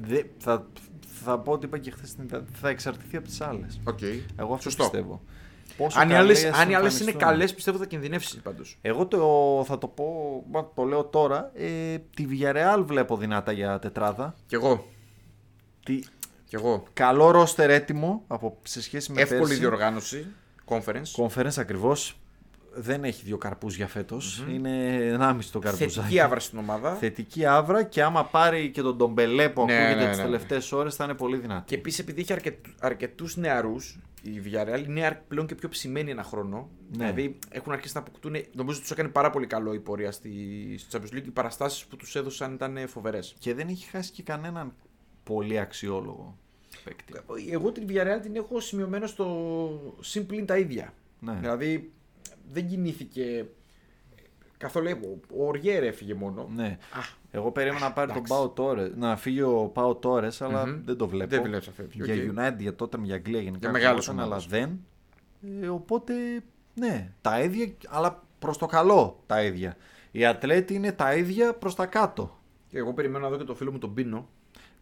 [0.00, 0.66] Δε, θα,
[1.22, 2.16] θα πω ότι είπα και χθες
[2.52, 3.80] θα εξαρτηθεί από τις άλλες.
[3.84, 4.00] Οκ.
[4.36, 4.82] Εγώ αυτό Σωστό.
[4.82, 5.22] πιστεύω.
[5.76, 7.18] Πόσο Αν οι άλλες καλές αν οι άλλες είναι εμφανιστούν.
[7.18, 8.78] καλές, πιστεύω θα κινδυνεύσει πάντως.
[8.82, 11.50] Εγώ το, θα το πω, μα το λέω τώρα.
[11.54, 14.34] Ε, τη Villarreal βλέπω δυνατά για τετράδα.
[14.46, 14.86] Κι εγώ.
[15.84, 16.00] Τι,
[16.52, 16.84] Κι εγώ.
[16.92, 19.58] καλό ρόστερ έτοιμο από, σε σχέση με Εύκολη πέρσι.
[19.58, 20.26] διοργάνωση.
[20.68, 21.24] Conference.
[21.26, 22.16] Conference ακριβώς.
[22.74, 24.18] Δεν έχει δύο καρπούς για φετο
[24.50, 25.92] Είναι 1,5 το καρπούζάκι.
[25.94, 26.94] Θετική άβρα στην ομάδα.
[26.94, 30.22] Θετική άβρα και άμα πάρει και τον Ντομπελέ που Ναι, ακούγεται ναι, τις ναι.
[30.24, 31.64] τελευταίες ώρες θα είναι πολύ δυνατή.
[31.66, 32.34] Και επίσης επειδή έχει
[32.80, 36.68] αρκετού νεαρούς, η Villarreal είναι αρ- πλέον και πιο ψημένη ένα χρόνο.
[36.96, 36.96] Ναι.
[37.04, 38.32] Δηλαδή έχουν αρχίσει να αποκτούν.
[38.32, 40.30] Νομίζω ότι τους έκανε πάρα πολύ καλό η πορεία στη,
[40.78, 41.26] στο Champions League.
[41.26, 43.34] Οι παραστάσεις που τους έδωσαν ήταν φοβερές.
[43.38, 44.72] Και δεν έχει χάσει και κανέναν
[45.24, 46.36] πολύ αξιόλογο
[46.84, 47.12] παίκτη.
[47.50, 50.94] Εγώ την Villarreal την έχω σημειωμένο στο συμπλήν τα ίδια.
[51.20, 51.32] Ναι.
[51.40, 51.92] Δηλαδή
[52.52, 53.46] δεν κινήθηκε
[54.58, 55.20] καθόλου.
[55.36, 56.48] Ο Οριέρ έφυγε μόνο.
[56.54, 56.78] Ναι.
[56.92, 58.32] Α, Εγώ περίμενα να πάρει τον εντάξει.
[58.32, 60.80] Πάο Τόρες, να φύγει ο Πάο Τόρες, αλλά Μμμ.
[60.84, 61.30] δεν το βλέπω.
[61.30, 62.36] Δεν βλέπεις να φεύγει, Για οκ.
[62.36, 63.58] United, για τότε, για Αγγλία γενικά.
[63.58, 64.50] Για μεγάλες φαινόταν, αλλά ομάδες.
[64.60, 64.80] δεν.
[65.62, 66.14] Ε, οπότε,
[66.74, 69.76] ναι, τα ίδια, αλλά προς το καλό τα ίδια.
[70.10, 72.38] Η Ατλέτη είναι τα ίδια προς τα κάτω.
[72.68, 74.28] και εγώ περιμένω να δω και το φίλο μου τον Πίνο.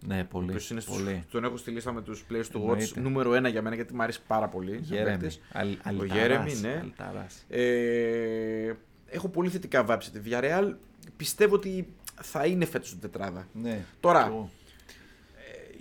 [0.07, 0.47] Ναι, πολύ.
[0.51, 1.25] Ποιος είναι στους- πολύ.
[1.31, 3.01] τον έχω στη λίστα με τους players του Watch Εννοείται.
[3.01, 4.71] νούμερο 1 για μένα γιατί μου αρέσει πάρα πολύ.
[4.73, 5.11] σαν Γέρεμι.
[5.19, 5.41] παίκτης.
[5.53, 6.79] Αλ, Ο αλταράς, Γέρεμι, ναι.
[6.83, 7.45] αλταράς.
[7.49, 8.73] Ε,
[9.07, 10.75] έχω πολύ θετικά vibes για τη Villarreal.
[11.17, 11.93] Πιστεύω ότι
[12.23, 13.47] θα είναι φέτος στην τετράδα.
[13.53, 13.85] Ναι.
[14.01, 14.23] Τώρα.
[14.23, 14.51] Κι εγώ.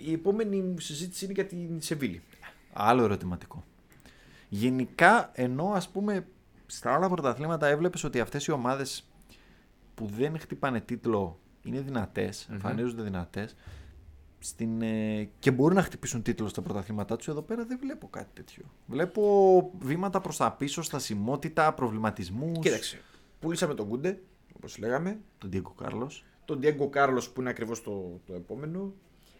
[0.02, 2.22] Ε, η επόμενη μου συζήτηση είναι για την Σεβίλη.
[2.72, 3.64] Άλλο ερωτηματικό.
[4.48, 6.26] Γενικά, ενώ ας πούμε
[6.66, 9.04] στα άλλα πρωταθλήματα έβλεπες ότι αυτές οι ομάδες
[9.94, 12.54] που δεν χτυπάνε τίτλο είναι δυνατές, Μμμ.
[12.54, 13.56] εμφανίζονται δυνατές
[14.42, 18.28] στην, ε, και μπορούν να χτυπήσουν τίτλο στα πρωταθλήματά τους, εδώ πέρα δεν βλέπω κάτι
[18.34, 18.64] τέτοιο.
[18.86, 22.58] Βλέπω βήματα προς τα πίσω, στασιμότητα, προβληματισμούς.
[22.58, 23.00] Κοίταξε.
[23.40, 24.20] Πουλήσαμε τον Κούντε,
[24.56, 25.18] όπως λέγαμε.
[25.38, 26.22] Τον Diego Carlos.
[26.44, 28.92] Τον Diego Carlos που είναι ακριβώς το, το επόμενο.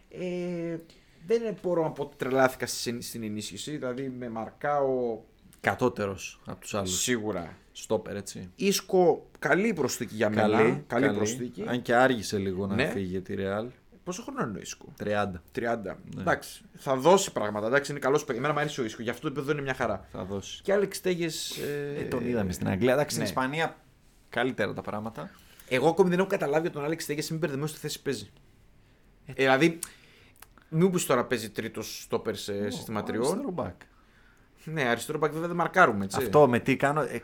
[0.08, 0.76] Ε,
[1.26, 3.70] δεν μπορώ να πω ότι τρελάθηκα στη- στην ενίσχυση.
[3.76, 5.18] Δηλαδή με μαρκάω
[5.60, 7.00] Κατώτερος από τους άλλους.
[7.00, 7.56] σίγουρα.
[7.72, 8.50] Στόπερ, έτσι.
[8.56, 10.48] Ίσκο, καλή προσθήκη για μένα.
[10.56, 11.64] Καλή, καλή, προσθήκη.
[11.66, 12.86] Αν και άργησε λίγο να Ναι.
[12.86, 13.66] φύγει για τη Real.
[14.10, 14.92] Πόσο χρόνο είναι ο Ίσκο.
[15.04, 15.62] 30 30.
[16.14, 16.20] Ναι.
[16.20, 16.62] Εντάξει.
[16.76, 17.66] Θα δώσει πράγματα.
[17.66, 18.38] Εντάξει, είναι καλός παιδί.
[18.38, 19.02] Εμένα μου αρέσει ο Ίσκο.
[19.02, 20.08] Γι' αυτό το επίπεδο είναι μια χαρά.
[20.12, 20.62] θα δώσει.
[20.62, 21.28] Και Άλεξ Τέγε.
[21.98, 22.92] Ε, τον είδαμε στην Αγγλία.
[22.92, 23.24] Εντάξει, ναι.
[23.26, 23.76] στην Ισπανία
[24.28, 25.30] καλύτερα τα πράγματα.
[25.68, 28.30] Εγώ ακόμη δεν έχω καταλάβει ότι τον Άλεξ Τέγες μην μπερδεμένος στη θέση παίζει.
[29.26, 29.78] Ε, δηλαδή,
[30.68, 33.22] μην πει τώρα παίζει τρίτος στόπερ σε σύστημα Ο τριών.
[33.24, 33.86] αριστερό back.
[34.64, 36.04] Ναι, αριστερό μπακ βέβαια δεν μαρκάρουμε.
[36.04, 36.16] Έτσι.
[36.22, 37.00] Αυτό με τι κάνω.
[37.00, 37.22] ε,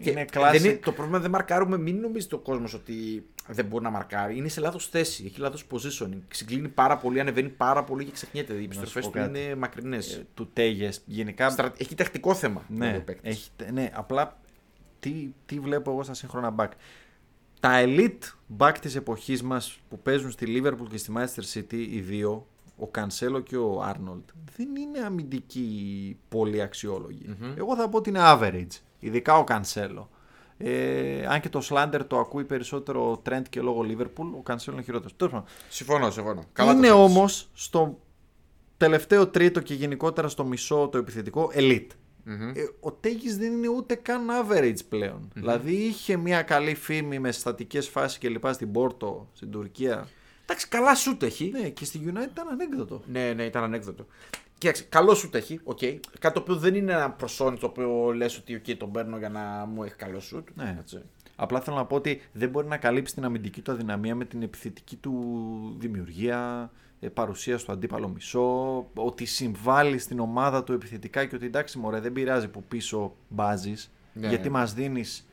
[0.00, 0.54] Και είναι δεν classic.
[0.64, 4.36] είναι, το πρόβλημα δεν μαρκάρουμε, μην νομίζει ο κόσμος ότι δεν μπορεί να μαρκάρει.
[4.36, 5.24] Είναι σε λάθος θέση.
[5.24, 6.20] Έχει λάθος positioning.
[6.28, 8.52] Συγκλίνει πάρα πολύ, ανεβαίνει πάρα πολύ και ξεχνιέται.
[8.52, 9.38] Οι επιστροφές πω του κάτι.
[9.38, 10.12] είναι μακρινές.
[10.14, 11.02] Ε, του Τέγες.
[11.06, 11.72] Γενικά.
[11.76, 12.62] Έχει τακτικό θέμα.
[12.68, 13.30] Ναι, ο παίκτης.
[13.30, 14.38] έχει, ναι, απλά
[15.00, 16.68] τι, τι βλέπω εγώ στα σύγχρονα back.
[17.60, 22.00] Τα elite back της εποχής μας που παίζουν στη Liverpool και στη Manchester City οι
[22.00, 22.46] δύο,
[22.78, 24.24] ο Cancelo και ο Arnold,
[24.56, 27.36] δεν είναι αμυντικοί πολύ αξιόλογοι.
[27.56, 30.06] Εγώ θα πω ότι είναι average, ειδικά ο Cancelo.
[30.58, 34.72] Ε, αν και το slander το ακούει περισσότερο ο Trent και λόγω Liverpool, ο Cancelo
[34.72, 35.16] είναι χειρότερος.
[35.16, 36.44] Τέλος πάντων, Συμφωνώ, συμφωνώ.
[36.52, 37.00] Καλά το είναι θέτεις.
[37.02, 37.98] όμως στο
[38.76, 41.86] τελευταίο τρίτο και γενικότερα στο μισό το επιθετικό elite.
[42.54, 45.30] Ε, ο Τέγης δεν είναι ούτε καν average πλέον.
[45.34, 50.08] Δηλαδή είχε μια καλή φήμη με στατικέ φάσεις και λοιπά στην Πόρτο, στην Τουρκία.
[50.42, 51.50] Εντάξει, καλά σου έχει.
[51.52, 53.02] Ναι, και στη United ήταν ανέκδοτο.
[53.06, 54.06] Ναι, ναι, ήταν ανέκδοτο.
[54.58, 55.78] Κοίταξε, καλό σου έχει, οκ.
[55.80, 55.98] Okay.
[56.18, 59.28] Κάτι το οποίο δεν είναι ένα προσόνι το οποίο λες ότι okay, τον παίρνω για
[59.28, 60.44] να μου έχει καλό σου.
[60.54, 60.82] Ναι.
[61.36, 64.42] Απλά θέλω να πω ότι δεν μπορεί να καλύψει την αμυντική του αδυναμία με την
[64.42, 71.36] επιθετική του δημιουργία, ε, παρουσία στο αντίπαλο μισό, ότι συμβάλλει στην ομάδα του επιθετικά και
[71.36, 74.28] ότι εντάξει μωρέ δεν πειράζει που πίσω μπάζεις, ναι.
[74.28, 75.26] γιατί μας δίνεις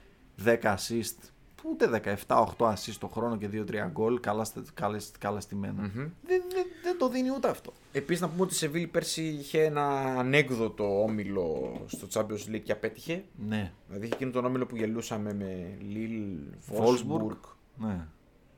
[0.45, 1.32] 10 assist
[1.69, 5.83] ούτε 17-8 assist το χρόνο και 2-3 γκολ, καλά, καλά, καλά στημένα.
[5.85, 6.09] Mm-hmm.
[6.25, 7.73] Δεν, δεν, δεν, το δίνει ούτε αυτό.
[7.91, 9.85] Επίσης να πούμε ότι η Σεβίλη πέρσι είχε ένα
[10.19, 13.23] ανέκδοτο όμιλο στο Champions League και απέτυχε.
[13.47, 13.71] Ναι.
[13.87, 16.37] Δηλαδή είχε εκείνο τον όμιλο που γελούσαμε με Λίλ,
[16.67, 17.37] Βόλσμπουργκ.
[17.77, 18.07] Ναι,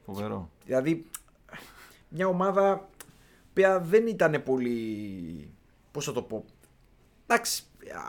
[0.05, 0.49] φοβερό.
[0.65, 1.05] Δηλαδή
[2.09, 2.89] μια ομάδα
[3.53, 5.49] που δεν ήταν πολύ.
[5.91, 6.45] Πώς θα το πω.
[7.27, 7.63] Εντάξει,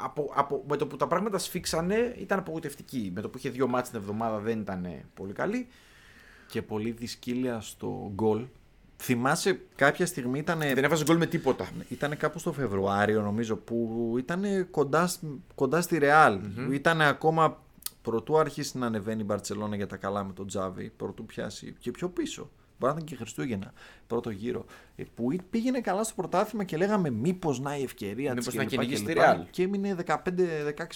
[0.05, 3.11] από, από, με το που τα πράγματα σφίξανε ήταν απογοητευτική.
[3.15, 5.67] Με το που είχε δύο μάτς την εβδομάδα δεν ήταν πολύ καλή.
[6.49, 8.47] Και πολύ δυσκύλια στο γκολ.
[8.97, 10.59] Θυμάσαι κάποια στιγμή ήταν.
[10.59, 11.69] Δεν έβαζε γκολ με τίποτα.
[11.89, 15.11] Ήταν κάπου στο Φεβρουάριο νομίζω που ήταν κοντά,
[15.55, 16.41] κοντά στη Ρεάλ.
[16.41, 16.73] Mm-hmm.
[16.73, 17.63] Ήταν ακόμα
[18.03, 21.91] πρωτού αρχίσει να ανεβαίνει η Μπαρσελόνα για τα καλά με τον Τζάβι, πρωτού πιάσει και
[21.91, 22.51] πιο πίσω.
[22.79, 23.73] Μπορεί να ήταν και Χριστούγεννα,
[24.07, 24.65] πρώτο γύρο.
[24.97, 28.55] Ε, που πήγαινε καλά στο πρωτάθλημα και λέγαμε μήπως να η ευκαιρία της.
[28.55, 29.41] να κυνηγήσει τη Ρεάλ.
[29.51, 30.17] Και έμεινε 15-16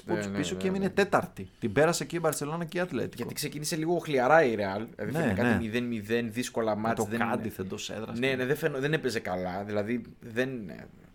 [0.06, 0.90] πόντους ναι, πίσω ναι, και έμεινε ναι.
[0.90, 1.48] τέταρτη.
[1.58, 3.14] Την πέρασε και η Μπαρσελόνα και η Ατλέτικο.
[3.16, 4.86] Γιατί ξεκίνησε λίγο χλιαρά η Ρεάλ.
[4.96, 5.70] Δηλαδή ναι, κάτι
[6.08, 7.04] 0-0, δύσκολα μάτια.
[7.04, 7.18] Το δεν...
[7.56, 8.20] δεν το έδρασε.
[8.20, 8.78] Ναι, ναι, δεν, φαινο...
[8.78, 9.64] δεν έπαιζε καλά.
[9.64, 10.50] Δηλαδή δεν.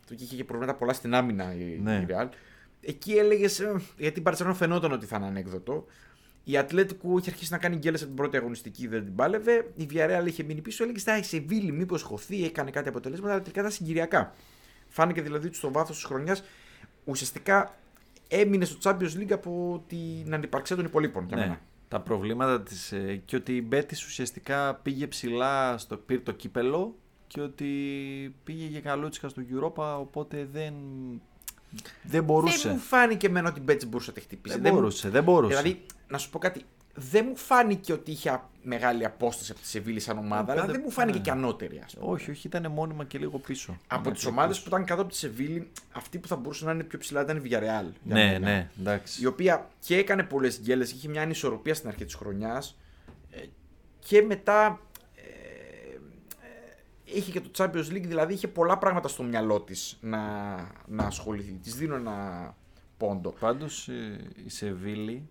[0.07, 2.27] Του είχε και προβλήματα πολλά στην άμυνα η, η Ρεάλ.
[2.81, 3.59] Εκεί έλεγες.
[3.59, 5.85] Ε, γιατί η Μπαρσελόνα φαινόταν ότι θα είναι ανέκδοτο.
[6.47, 9.71] Η Ατλέτικου είχε αρχίσει να κάνει γκέλες από την πρώτη αγωνιστική, δεν την πάλευε.
[9.75, 10.83] Η Βιαρέαλ είχε μείνει πίσω.
[10.83, 14.33] Έλεγε στα Σεβίλη, μήπως χωθεί, έκανε κάτι αποτελέσματα, αλλά τελικά ήταν συγκυριακά.
[14.87, 16.43] Φάνηκε δηλαδή ότι στο βάθος της χρονιάς
[17.03, 17.75] ουσιαστικά
[18.27, 21.27] έμεινε στο Champions League από την ανυπαρξία των υπολείπων.
[21.33, 21.59] Ναι.
[21.87, 22.91] Τα προβλήματα της.
[22.91, 26.95] Ε, και ότι η Μπέτη ουσιαστικά πήγε ψηλά στο πήρε το κύπελο
[27.27, 27.65] και ότι
[28.43, 30.73] πήγε για καλούτσικα στο Europa, οπότε δεν
[32.03, 32.67] δεν μπορούσε.
[32.67, 34.59] Δεν μου φάνηκε εμένα ότι η Μπέτση μπορούσε να τη χτυπήσει.
[34.59, 35.57] Δεν, μπορούσε, δεν μπορούσε.
[35.57, 36.65] Δηλαδή, να σου πω κάτι.
[36.97, 40.91] Δεν μου φάνηκε ότι είχε μεγάλη απόσταση από τη Σεβίλη σαν ομάδα, αλλά δεν μου
[40.91, 41.23] φάνηκε ναι.
[41.23, 41.81] και ανώτερη.
[41.85, 42.11] Ας πούμε.
[42.11, 43.77] Όχι, όχι, ήταν μόνιμα και λίγο πίσω.
[43.87, 46.83] Από τις ομάδες που ήταν κάτω από τη Σεβίλη, αυτή που θα μπορούσε να είναι
[46.83, 47.91] πιο ψηλά ήταν η Villarreal.
[48.03, 49.23] Ναι, ναι, εντάξει.
[49.23, 52.77] Η οποία και έκανε πολλές γκέλες, είχε μια ανισορροπία στην αρχή της χρονιάς.
[53.31, 53.41] Ε,
[53.99, 54.79] και μετά
[57.05, 60.19] είχε και το Champions League, δηλαδή είχε πολλά πράγματα στο μυαλό της να,
[60.87, 61.51] να ασχοληθεί.
[61.51, 62.55] Της δίνω ένα
[62.97, 63.33] πόντο.
[63.39, 63.87] Πάντως
[64.45, 65.29] η Σεβίλη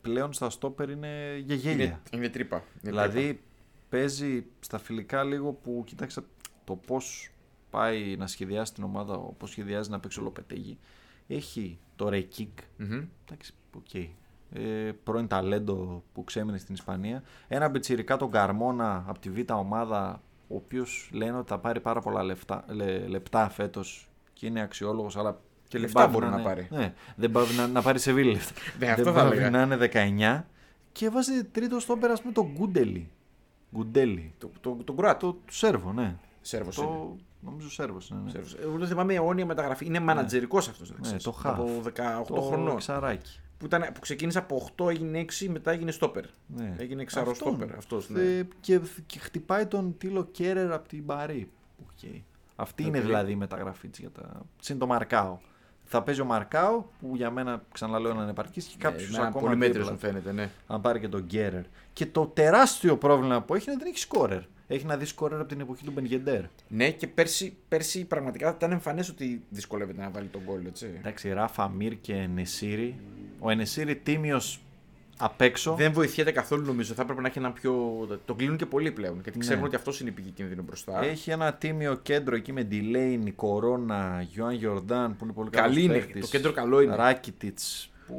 [0.00, 1.84] πλέον στα στόπερ είναι για γέλια.
[1.84, 2.56] Είναι, είναι τρύπα.
[2.56, 3.40] Είναι δηλαδή τρύπα.
[3.88, 6.24] παίζει στα φιλικά λίγο που κοίταξα
[6.64, 7.30] το πώς
[7.70, 10.78] πάει να σχεδιάσει την ομάδα, πώς σχεδιάζει να παίξει ολοπετέγει.
[11.26, 12.58] Έχει το Ρεκίκ.
[12.58, 13.06] Mm-hmm.
[13.24, 14.08] Εντάξει, okay.
[14.52, 17.22] Ε, πρώην ταλέντο που ξέμεινε στην Ισπανία.
[17.48, 22.00] Ένα μπιτσιρικά τον Καρμόνα από τη β' ομάδα ο οποίος λένε ότι θα πάρει πάρα
[22.00, 25.40] πολλά λεφτά, λε, λεπτά φέτος και είναι αξιόλογος, αλλά.
[25.68, 26.68] Και λεφτά μπορεί να, να, πάρει.
[26.70, 28.38] Ναι, δεν πάει να, να πάρει σε βίλε.
[28.78, 29.78] ναι, αυτό δεν θα να είναι
[30.40, 30.44] 19
[30.92, 33.10] και βάζει τρίτο στο πέρα με τον Γκούντελι.
[33.74, 34.34] Γκουντέλι.
[34.38, 36.16] Το, το, το, το Το, το Σέρβο, ναι.
[36.40, 37.22] Σέρβος το, είναι.
[37.40, 38.10] Νομίζω Σέρβος.
[38.10, 38.30] Ναι, ναι.
[38.30, 38.56] Σέρβος.
[38.62, 39.86] Εγώ δεν θυμάμαι αιώνια μεταγραφή.
[39.86, 40.92] Είναι μανατζερικό αυτός.
[40.98, 41.82] Ναι, το Από
[42.28, 42.76] 18 χρονών.
[42.76, 46.24] Ξαράκι που, ήταν, που ξεκίνησε από 8, έγινε 6, μετά έγινε στόπερ.
[46.46, 46.74] Ναι.
[46.78, 47.76] Έγινε εξαρό στόπερ.
[47.76, 48.20] Αυτός, ναι.
[48.20, 51.50] ε, και, και, χτυπάει τον Τίλο Κέρερ από την Παρή.
[51.80, 52.20] Okay.
[52.56, 52.86] Αυτή okay.
[52.86, 54.42] είναι δηλαδή η μεταγραφή της για τα.
[54.60, 55.38] Συν το Μαρκάο.
[55.84, 59.40] Θα παίζει ο Μαρκάο που για μένα ξαναλέω να είναι επαρκής και κάποιος ναι, ακόμα.
[59.40, 60.50] Πολύ μέτριο μου φαίνεται, ναι.
[60.66, 61.62] Αν πάρει και τον Γκέρερ.
[61.92, 65.40] Και το τεράστιο πρόβλημα που έχει είναι ότι δεν έχει σκόρερ έχει να δει σκόρερ
[65.40, 66.42] από την εποχή του Μπενγεντέρ.
[66.68, 70.90] Ναι, και πέρσι, πέρσι πραγματικά ήταν εμφανές ότι δυσκολεύεται να βάλει τον γκολ, έτσι.
[70.98, 72.98] Εντάξει, Ράφα Μύρ και Νεσίρι.
[73.38, 74.60] Ο Ενεσίρι τίμιος
[75.18, 75.74] απ' έξω.
[75.74, 76.94] Δεν βοηθιέται καθόλου νομίζω.
[76.94, 77.72] Θα έπρεπε να έχει ένα πιο.
[78.24, 79.20] Το κλείνουν και πολύ πλέον.
[79.22, 79.66] Γιατί ξέρουν ναι.
[79.66, 81.04] ότι αυτός είναι η πηγή κινδύνου μπροστά.
[81.04, 85.74] Έχει ένα τίμιο κέντρο εκεί με Ντιλέινι, Κορόνα, Γιόαν Γιορντάν που είναι πολύ καλός.
[85.74, 86.20] Καλή είναι.
[86.20, 86.94] Το κέντρο καλό είναι.
[86.94, 87.58] Ράκιτιτς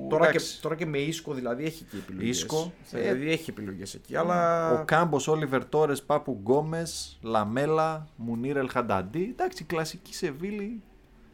[0.10, 2.38] τώρα, και, τώρα και με Ίσκο δηλαδή έχει και επιλογές.
[2.38, 2.74] Ίσκο.
[2.90, 4.16] Δηλαδή ε, έχει επιλογές εκεί.
[4.16, 4.72] Αλλά...
[4.72, 9.30] Οκάμπος, Όλιβερ Τόρες, Πάπου Γκόμεζ, Λαμέλα, Μουνίρ Ελ Χανταντί.
[9.32, 10.82] Εντάξει, κλασική Σεβίλη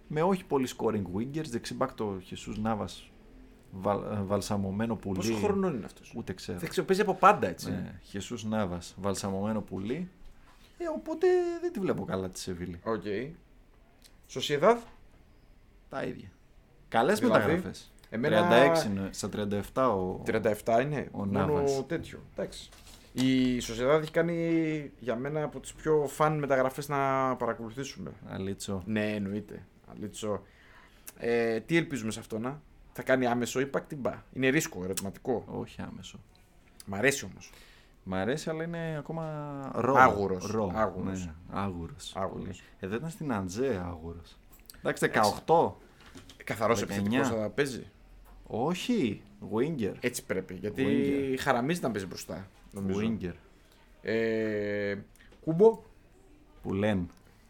[0.07, 1.47] με όχι πολύ scoring wingers.
[1.49, 2.87] Δεξιμπάκ το Χεσούς Νάβα
[3.71, 5.17] βαλ, ε, βαλσαμωμένο πουλί.
[5.17, 6.59] Πόσο χρόνο είναι αυτός; Ούτε ξέρω.
[6.59, 7.69] Δεν ξέρω, παίζει από πάντα έτσι.
[7.69, 10.09] Ναι, Χεσούς Νάβα, βαλσαμωμένο πουλί.
[10.77, 11.27] Ε, οπότε
[11.61, 12.79] δεν τη βλέπω καλά τη Σεβίλη.
[12.83, 13.01] Οκ.
[13.05, 13.29] Okay.
[14.27, 14.81] Σοσιεδάδ;
[15.89, 16.29] Τα ίδια.
[16.87, 17.91] Καλές δηλαδή, μεταγραφές.
[18.09, 18.49] Εμένα...
[18.75, 19.29] 36 στα
[19.73, 22.19] 37 ο 37 είναι, ο μόνο τέτοιο.
[22.33, 22.69] Εντάξει.
[23.17, 26.97] Η Σοσιαδάδ έχει κάνει για μένα από τις πιο φαν μεταγραφές να
[27.35, 28.11] παρακολουθήσουμε.
[28.27, 28.83] Αλίτσο.
[28.85, 29.65] Ναι, εννοείται.
[29.91, 30.41] Αλίτσο.
[31.17, 32.61] Ε, τι ελπίζουμε σε αυτό να.
[32.93, 34.23] Θα κάνει άμεσο impact ή μπα.
[34.33, 35.43] Είναι ρίσκο, ερωτηματικό.
[35.47, 36.19] Όχι άμεσο.
[36.85, 37.51] Μ' αρέσει όμως.
[38.03, 39.95] Μ' αρέσει, αλλά είναι ακόμα ρο.
[39.95, 40.45] Άγουρος.
[40.51, 40.71] Ρο.
[40.75, 41.25] Άγουρος.
[41.25, 42.13] Ναι, άγουρος.
[42.15, 42.43] Άγουρος.
[42.45, 42.55] Πολύ.
[42.79, 44.37] Εδώ ήταν στην Αντζέ άγουρος.
[44.79, 45.11] Εντάξει,
[45.45, 45.71] 18.
[46.43, 46.83] Καθαρός 19.
[46.83, 47.87] επιθετικός θα παίζει.
[48.47, 49.21] Όχι.
[49.53, 49.93] Winger.
[49.99, 50.53] Έτσι πρέπει.
[50.53, 51.35] Γιατί Winger.
[51.39, 52.47] χαραμίζει να παίζει μπροστά.
[52.71, 52.99] Νομίζω.
[53.01, 53.33] Winger.
[54.01, 54.95] Ε,
[55.43, 55.79] κούμπο.
[56.61, 57.05] Που λένε.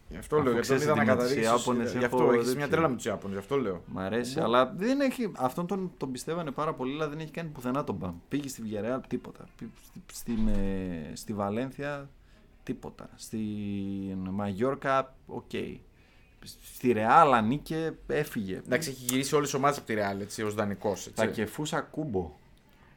[0.08, 0.52] Γι' αυτό Αφού λέω.
[0.52, 1.50] Γιατί τον ξέρεις είδα ότι να με τους καταδείξει.
[1.50, 2.56] Ιάπωνες Γι' έχω αυτό έχεις τέτοιο.
[2.58, 3.32] μια τρέλα με τους Ιάπωνες.
[3.36, 3.82] Γι' αυτό λέω.
[3.86, 7.30] Μ' αρέσει, Μπο- αλλά δεν έχει, αυτόν τον, τον πιστεύανε πάρα πολύ, αλλά δεν έχει
[7.30, 8.14] κάνει πουθενά τον Μπαμ.
[8.28, 9.44] Πήγε στη Villarreal τίποτα.
[9.58, 12.10] Πή- Στη, στη, με- στη Βαλένθια
[12.62, 13.08] τίποτα.
[13.16, 13.38] Στη
[14.30, 15.50] Μαγιόρκα, οκ.
[16.74, 18.56] Στη Ρεάλ ανήκε, έφυγε.
[18.66, 21.10] Εντάξει, έχει γυρίσει όλες τις ομάδες από τη Ρεάλ έτσι ως δανεικός.
[21.14, 22.34] Τα κεφούσα κούμπο.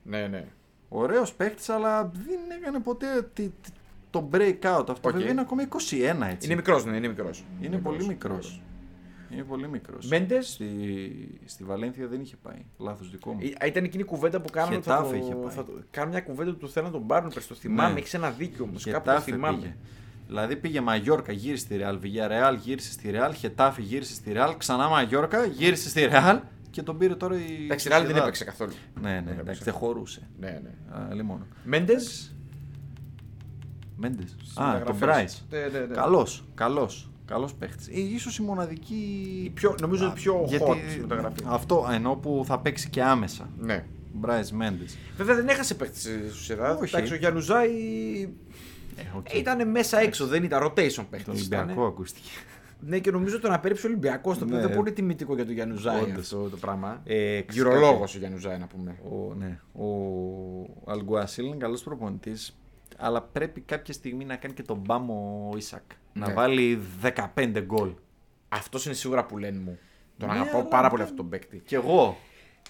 [0.03, 0.45] Ναι, ναι.
[0.89, 3.69] Ωραίος παίχτη, αλλά δεν έκανε ποτέ τη- τη-
[4.09, 4.85] το breakout.
[4.89, 5.11] Αυτό Οκ.
[5.11, 6.45] βέβαια είναι ακόμα 21 έτσι.
[6.47, 7.43] Είναι μικρός, ναι, είναι μικρός.
[7.61, 8.61] Είναι πολύ μικρός.
[9.31, 10.07] Είναι πολύ μικρός.
[10.07, 12.65] Μέντες; Στη, στη Βαλένθια δεν είχε πάει.
[12.77, 13.39] Λάθος δικό μου.
[13.65, 14.83] Ήταν εκείνη η κουβέντα που κάνουν.
[14.83, 15.53] Θα Χετάφε είχε το, πάει.
[15.53, 17.31] θα το, κάνουν μια κουβέντα που του θέλουν να τον πάρουν.
[17.33, 17.99] Πες το θυμάμαι, Ναι.
[17.99, 18.83] έχεις ένα δίκιο όμως.
[18.83, 19.57] Κάπου το Χετάφε θυμάμαι.
[19.57, 19.75] πήγε.
[20.29, 21.99] Δηλαδή πήγε Μαγιόρκα, γύρισε στη Ρεάλ.
[22.03, 23.33] Villarreal γύρισε στη Ρεάλ.
[23.33, 24.57] Χετάφε γύρισε στη Ρεάλ.
[24.57, 27.63] Ξανά Μαγιόρκα, γύρισε στη Ρεάλ και τον πήρε τώρα η.
[27.65, 28.19] Εντάξει, η Ρεάλ δεν Sociedad.
[28.21, 28.71] έπαιξε καθόλου.
[29.01, 29.39] Ναι, ναι, έπαιξε.
[29.39, 30.27] εντάξει, δεν χωρούσε.
[30.39, 30.69] Ναι, ναι.
[31.09, 31.45] Άλλη μόνο.
[31.63, 32.35] Μέντες;
[33.95, 34.35] Μέντες.
[34.55, 35.25] Α, τον Μπράι.
[35.49, 35.93] Ναι, ναι, ναι.
[35.95, 37.09] Καλός, καλός.
[37.25, 38.01] Καλός παίχτη.
[38.01, 39.41] ίσως η μοναδική.
[39.45, 41.43] Η πιο- νομίζω η πιο hot μεταγραφή.
[41.45, 43.49] Αυτό ενώ που θα παίξει και άμεσα.
[43.59, 43.85] Ναι.
[44.13, 44.85] Μπράι Μέντε.
[45.17, 46.81] Βέβαια δεν έχασε παίχτη στο Σεράδ.
[46.81, 46.95] Όχι.
[46.95, 47.69] Εντάξει, ο Γιανουζάη
[49.33, 51.23] ήταν μέσα έξω, δεν ήταν rotation παίχτη.
[51.25, 52.29] Το Ολυμπιακό ακούστηκε.
[52.81, 54.61] Ναι, και νομίζω το να πέριψε ο Ολυμπιακός, το οποίο Ναι.
[54.61, 56.17] δεν είναι πολύ τιμητικό για τον Γιανουζάη Όντως.
[56.33, 57.01] αυτό το πράγμα.
[57.05, 58.95] Ε, Γυρολόγο ο Γιανουζάη, να πούμε.
[59.03, 59.59] Ο, ναι.
[59.73, 62.57] ο Αλγκουασίλ είναι καλός προπονητής,
[62.97, 65.83] αλλά πρέπει κάποια στιγμή να κάνει και τον μπάμο ο Ισακ.
[66.13, 66.33] Να Ναι.
[66.33, 66.79] βάλει
[67.35, 67.89] 15 γκολ.
[68.49, 69.77] Αυτός είναι σίγουρα που λένε μου.
[70.17, 71.61] Τον Ναι, αγαπάω αλλά πάρα δεν- πολύ αυτόν τον παίκτη.
[71.65, 72.17] Κι εγώ.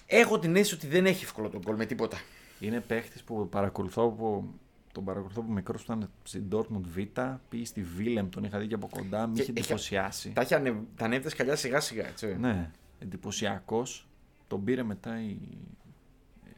[0.06, 2.16] Έχω την αίσθηση ότι δεν έχει εύκολο τον γκολ με τίποτα.
[2.60, 4.44] Είναι παίχτη που παρακολουθώ από.
[4.92, 6.98] Τον παρακολουθώ από μικρός που ήταν στην Dortmund Β.
[7.48, 9.26] Πήγε στη Βίλεμ, τον είχα δει και από κοντά.
[9.26, 10.30] Με Και είχε έχει- εντυπωσιάσει.
[10.30, 10.74] Τα, έχει ανε...
[10.96, 12.36] τα ανέβηκε σκαλιά σιγά σιγά, έτσι.
[12.40, 14.08] Ναι, εντυπωσιακός.
[14.46, 15.38] Τον πήρε μετά η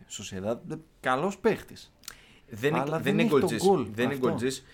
[0.07, 0.63] Σοσιαδά.
[1.01, 1.93] Καλός παίχτης.
[2.51, 3.63] Δεν, Αλλά είναι, δεν δεν είναι έχει το γκολτζής.
[3.67, 4.29] γκολ, Δεν είναι αυτό.
[4.29, 4.65] γκολτζής.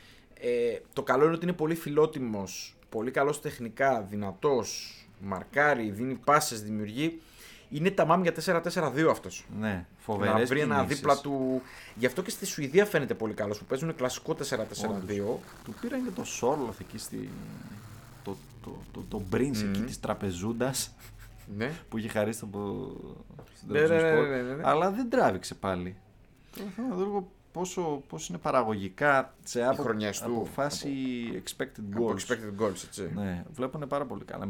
[0.40, 6.62] Ε, το καλό είναι ότι είναι πολύ φιλότιμος, πολύ καλός τεχνικά, δυνατός, μαρκάρει, δίνει πάσες,
[6.62, 7.20] δημιουργεί.
[7.70, 9.46] Είναι τα μάμ για 4-4-2 αυτός.
[9.58, 11.62] Ναι, φοβερές Να βρει ένα δίπλα του.
[11.94, 14.36] Γι' αυτό και στη Σουηδία φαίνεται πολύ καλός που παίζουν κλασικό 4-4-2.
[15.64, 17.28] Του πήραν και το Σόρλοθ εκεί στη.
[18.24, 20.94] Το, το, το, το Prince εκεί της τραπεζούντας
[21.56, 21.72] Ναι.
[21.88, 22.90] που είχε χαρίσει από.
[23.54, 24.28] στην Ναι, ναι, ναι, Trabzonspor.
[24.28, 24.62] ναι, ναι, ναι.
[24.64, 25.96] Αλλά δεν τράβηξε πάλι.
[26.56, 30.30] Τώρα θέλω να δω λίγο πόσο, πόσο είναι παραγωγικά σε απο, χρονιές του.
[30.36, 30.90] από φάση
[31.44, 32.14] expected Από goals.
[32.20, 33.10] expected goals, έτσι.
[33.14, 34.48] Ναι, βλέπουν πάρα πολύ καλά.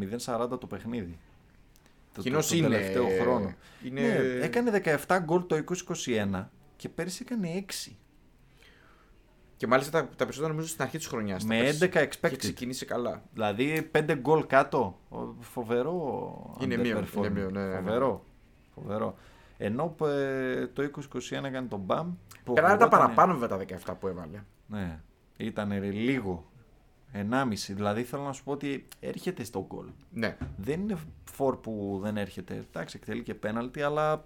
[0.52, 1.18] 0-40 το παιχνίδι.
[2.18, 3.54] Το, Κοινώς το, το είναι- τελευταίο χρόνο.
[3.84, 4.70] είναι- Ναι, έκανε
[5.06, 7.96] 17 γκολ το 2021 και πέρυσι έκανε 6.
[9.56, 11.44] Και μάλιστα τα, τα περισσότερα νομίζω στην αρχή της χρονιάς.
[11.44, 12.38] Με 11 Και expected.
[12.38, 13.22] ξεκινήσει καλά.
[13.32, 14.98] Δηλαδή 5 γκολ κάτω.
[15.08, 16.56] Ο- Φοβερό.
[16.60, 17.16] Είναι μείον, underperforming.
[17.16, 17.74] είναι μείον, ναι, ναι, ναι.
[17.76, 18.24] Φοβερό.
[18.74, 19.16] Φοβερό.
[19.58, 22.12] Ενώ ε, το 2021 έκανε τον Μπαμ.
[22.44, 23.56] που Περνάνε τα ακουγότανε- παραπάνω βέβαια τα
[23.90, 24.42] 17 που έβαλε.
[24.66, 25.00] Ναι.
[25.36, 26.47] Ήταν λίγο.
[27.12, 27.74] 1,5.
[27.74, 29.86] Δηλαδή θέλω να σου πω ότι έρχεται στο γκολ.
[30.12, 30.36] Ναι.
[30.56, 30.96] Δεν είναι
[31.32, 32.64] φορ που δεν έρχεται.
[32.68, 34.24] Εντάξει, εκτελεί και πέναλτι, αλλά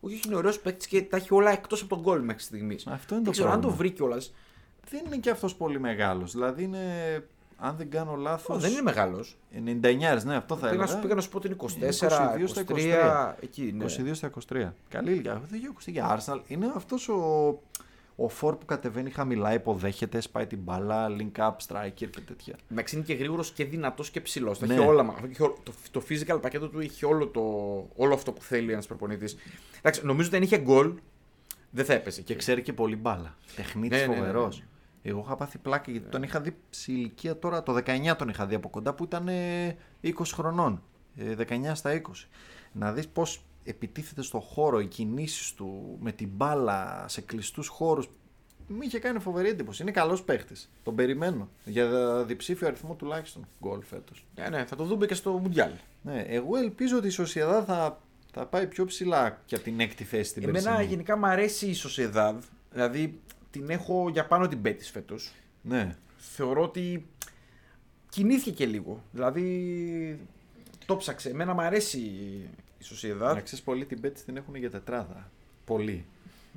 [0.00, 2.86] Όχι, όχι, είναι ωραίος παίκτης και τα έχει όλα εκτός από τον γκολ μέχρι στιγμής.
[2.86, 3.76] αυτό είναι Δεν το ξέρω αν το πρόβλημα.
[3.88, 4.34] βρει κιόλας.
[4.90, 6.32] Δεν είναι και αυτός πολύ μεγάλος.
[6.32, 6.80] Δηλαδή είναι,
[7.56, 8.62] αν δεν κάνω λάθος.
[8.62, 9.36] Δεν είναι μεγάλος.
[9.52, 10.86] 99, ναι, αυτό θα Πήγα να έλεγα.
[10.86, 13.34] σου πήγα να σου πω ότι είναι 24, 22 στα 23.
[13.40, 13.84] Εκεί, ναι.
[13.84, 14.72] 22 στα 23.
[14.88, 15.32] Καλή ηλικία.
[15.32, 16.40] Αυτό δεν έχει ακουστεί για Arsenal.
[16.46, 17.14] Είναι αυτός ο,
[18.16, 22.54] ο φόρ που κατεβαίνει χαμηλά, υποδέχεται, σπάει την μπάλα, link up, striker και τέτοια.
[22.70, 24.60] Εντάξει, είναι και γρήγορος και δυνατός και ψηλός.
[24.60, 24.74] Ναι.
[24.74, 25.02] Έχει όλα.
[25.02, 27.40] μα- έχει όλο- Το, το physical πακέτο του έχει όλο, το,
[27.96, 29.36] όλο αυτό που θέλει ένας προπονητής.
[29.78, 30.92] Εντάξει, νομίζω ότι αν είχε γκολ
[31.70, 32.20] δεν θα έπαιζε.
[32.22, 32.40] Και εκεί.
[32.40, 33.36] ξέρει και πολύ μπάλα.
[33.56, 34.26] Τεχνίτης Ναι, ναι, ναι, ναι.
[34.26, 34.52] φοβερό.
[35.02, 38.46] Εγώ είχα πάθει πλάκα γιατί τον είχα δει σε ηλικία τώρα, το 19 τον είχα
[38.46, 40.82] δει από κοντά που ήταν ε, 20 χρονών.
[41.16, 42.00] ε, 19 στα 20.
[42.72, 48.08] Να δεις πώς επιτίθεται στο χώρο, οι κινήσεις του με την μπάλα σε κλειστούς χώρους.
[48.68, 49.82] Μου είχε κάνει φοβερή εντύπωση.
[49.82, 50.70] Είναι καλός παίχτης.
[50.82, 51.48] Τον περιμένω.
[51.64, 51.88] Για
[52.24, 54.26] διψήφιο αριθμό τουλάχιστον γκολ φέτος.
[54.34, 55.70] Ναι, ναι, θα το δούμε και στο Μουντιάλ.
[56.02, 58.00] Ναι, εγώ ελπίζω ότι η Σοσιαδά θα,
[58.32, 60.88] θα πάει πιο ψηλά και από την έκτη θέση την Εμένα περσινή.
[60.88, 62.44] γενικά μου αρέσει η Σοσεδάδ.
[62.72, 65.32] Δηλαδή την έχω για πάνω την Πέτη φέτος.
[65.62, 65.96] Ναι.
[66.16, 67.06] Θεωρώ ότι
[68.08, 69.02] κινήθηκε και λίγο.
[69.12, 70.26] Δηλαδή
[70.86, 71.28] το ψάξε.
[71.28, 72.50] Εμένα μου αρέσει η
[72.86, 73.34] Σοσιαδάδ.
[73.34, 75.30] Να ξέρεις πολύ την πέτση την έχουν για τετράδα.
[75.64, 76.04] Πολύ.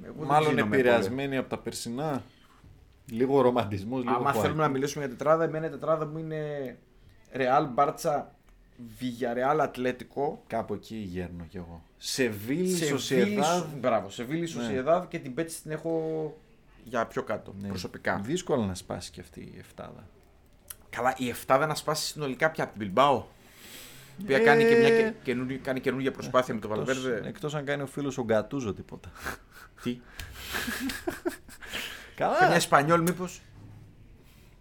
[0.03, 2.23] Εγώ δεν Μάλλον γίνομαι επηρεασμένοι από τα περσινά.
[3.11, 4.41] Λίγο ρομαντισμός, λίγο Άμα white.
[4.41, 6.77] θέλουμε να μιλήσουμε για τετράδα, εμένα η τετράδα μου είναι
[7.32, 8.36] Ρεάλ, Μπάρτσα,
[8.99, 10.43] Villarreal Ατλέτικο.
[10.47, 11.84] Κάπου εκεί γέρνω κι εγώ.
[11.97, 13.65] Σεβίλη, Σε Σοσιεδάδ.
[13.80, 14.47] Μπράβο, σε Βίλη Ναι.
[14.47, 16.38] Σοσιεδάδ και την Πέτση την έχω
[16.84, 17.55] για πιο κάτω.
[17.61, 17.67] Ναι.
[17.67, 18.19] Προσωπικά.
[18.23, 20.07] Δύσκολο να σπάσει και αυτή η εφτάδα.
[20.89, 23.23] Καλά, η 7 δεν ασπάσει συνολικά πια από την Bilbao.
[24.20, 27.28] Η οποία Ε, κάνει και μια και- καινούργια, κάνει καινούργια προσπάθεια με τον Εκτός- Βαλβέρδε.
[27.28, 29.11] Εκτός αν κάνει ο φίλος ο Γκατούζο τίποτα.
[29.84, 29.99] Τι;
[32.15, 32.38] Καλά.
[32.39, 33.41] Καμιά Ισπανιόλ μήπως;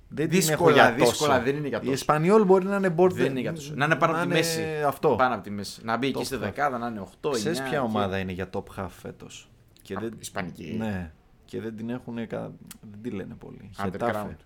[0.09, 1.11] Δεν την δύσκολα, έχω για τόσο.
[1.11, 1.93] δύσκολα, δεν είναι για Η τόσο.
[1.93, 3.13] Εσπανιόλ μπορεί να είναι border.
[3.13, 3.75] Δεν είναι για τόσο.
[3.75, 4.63] Να είναι πάνω από τη μέση.
[4.87, 5.15] Αυτό.
[5.17, 5.81] Πάνω από τη μέση.
[5.85, 6.47] Να μπει εκεί Το στη αυτό.
[6.47, 7.35] δεκάδα, να είναι 8, 9.
[7.35, 9.51] Ξέρεις ποια ομάδα είναι για top half φέτος;
[9.83, 10.13] Και Α, δεν...
[10.19, 10.77] Ισπανική.
[10.79, 11.13] Ναι.
[11.45, 12.27] Και δεν την έχουν.
[12.27, 12.53] κα-
[12.91, 13.71] Δεν τη λένε πολύ.
[13.79, 13.91] Underground.
[13.93, 14.37] Χετάφε.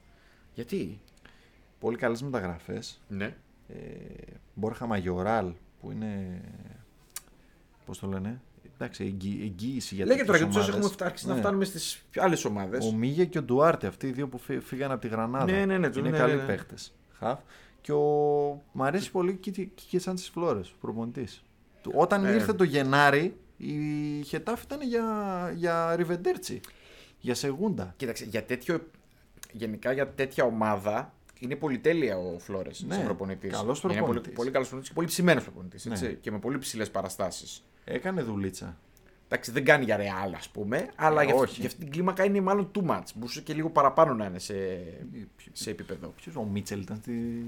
[0.54, 1.00] Γιατί;
[1.78, 3.00] Πολύ καλές μεταγραφές.
[3.08, 3.34] Ναι.
[3.72, 6.40] Ε, Μπόρχα Μαγιοράλ που είναι.
[7.86, 8.40] Πώς το λένε.
[8.74, 11.08] Εντάξει, εγγύ, εγγύηση για Λέγε τώρα τέτοιες γιατί έχουμε ομάδες.
[11.08, 11.32] φτάσει Ναι.
[11.32, 12.86] να φτάνουμε στις άλλες ομάδες.
[12.86, 15.44] Ο Μίγε και ο Ντουάρτε, αυτοί οι δύο που φύ- φύγαν από τη Γρανάδα.
[15.52, 16.46] Ναι, ναι, ναι, Είναι ναι, καλοί ναι, ναι.
[16.46, 16.74] παίχτε.
[17.18, 17.38] Χαφ.
[17.80, 18.00] Και ο...
[18.72, 21.44] Μ' αρέσει πολύ και, και, και σαν τις Φλόρες, ο προπονητής.
[21.94, 22.30] Όταν Ναι.
[22.30, 23.76] ήρθε το Γενάρη, η
[24.22, 25.04] Χετάφ ήταν για,
[25.56, 26.60] για Ριβεντέρτσι.
[27.20, 27.94] Για Σεγούντα.
[27.96, 28.86] Κοίταξε, για τέτοιο,
[29.52, 31.12] γενικά για τέτοια ομάδα
[31.44, 33.52] είναι πολυτέλεια ο Φλόρες Ναι, σαν προπονητής.
[33.52, 34.32] καλός Είναι πολύ, προπονητής.
[34.34, 35.84] πολύ καλός προπονητής και πολύ ψημένος προπονητής.
[35.84, 36.08] Ναι.
[36.12, 37.62] Και με πολύ ψηλές παραστάσεις.
[37.84, 38.76] Έκανε δουλίτσα.
[39.28, 41.60] Εντάξει, δεν κάνει για ρεάλ, ας πούμε, αλλά Ε, για, αυτή- όχι.
[41.60, 43.02] για αυτή την κλίμακα είναι μάλλον too much.
[43.14, 44.54] Μπορούσε και λίγο παραπάνω να είναι σε,
[45.52, 46.12] σε επίπεδο.
[46.16, 47.42] Ποιος ο Μίτσελ ήταν στην.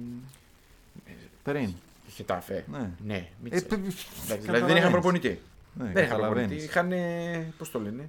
[1.42, 1.72] Πριν.
[2.08, 2.64] Χετάφε.
[2.70, 2.90] Ναι.
[3.04, 3.62] Ναι, Ε, Μίτσελ.
[3.62, 4.78] παι- Εντάξει, δηλαδή δεν καταλαβαίνεις.
[4.78, 5.40] είχαν προπονητή.
[5.74, 6.66] Ναι, δεν είχαν καταλαβαίνεις.
[6.70, 6.96] προπονητή.
[6.96, 7.52] Είχαν.
[7.58, 8.08] Πώς το λένε.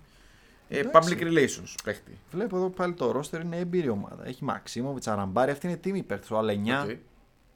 [0.70, 1.16] Ε, Εντάξει.
[1.20, 2.12] public relations παίχτη.
[2.32, 4.28] Βλέπω εδώ πάλι το ρόστερ είναι έμπειρη ομάδα.
[4.28, 6.32] Έχει Μαξίμοβιτς, Αραμπάρη, αυτή είναι τίμιος παίχτης.
[6.32, 6.90] Ο Αλενιά, Οκ.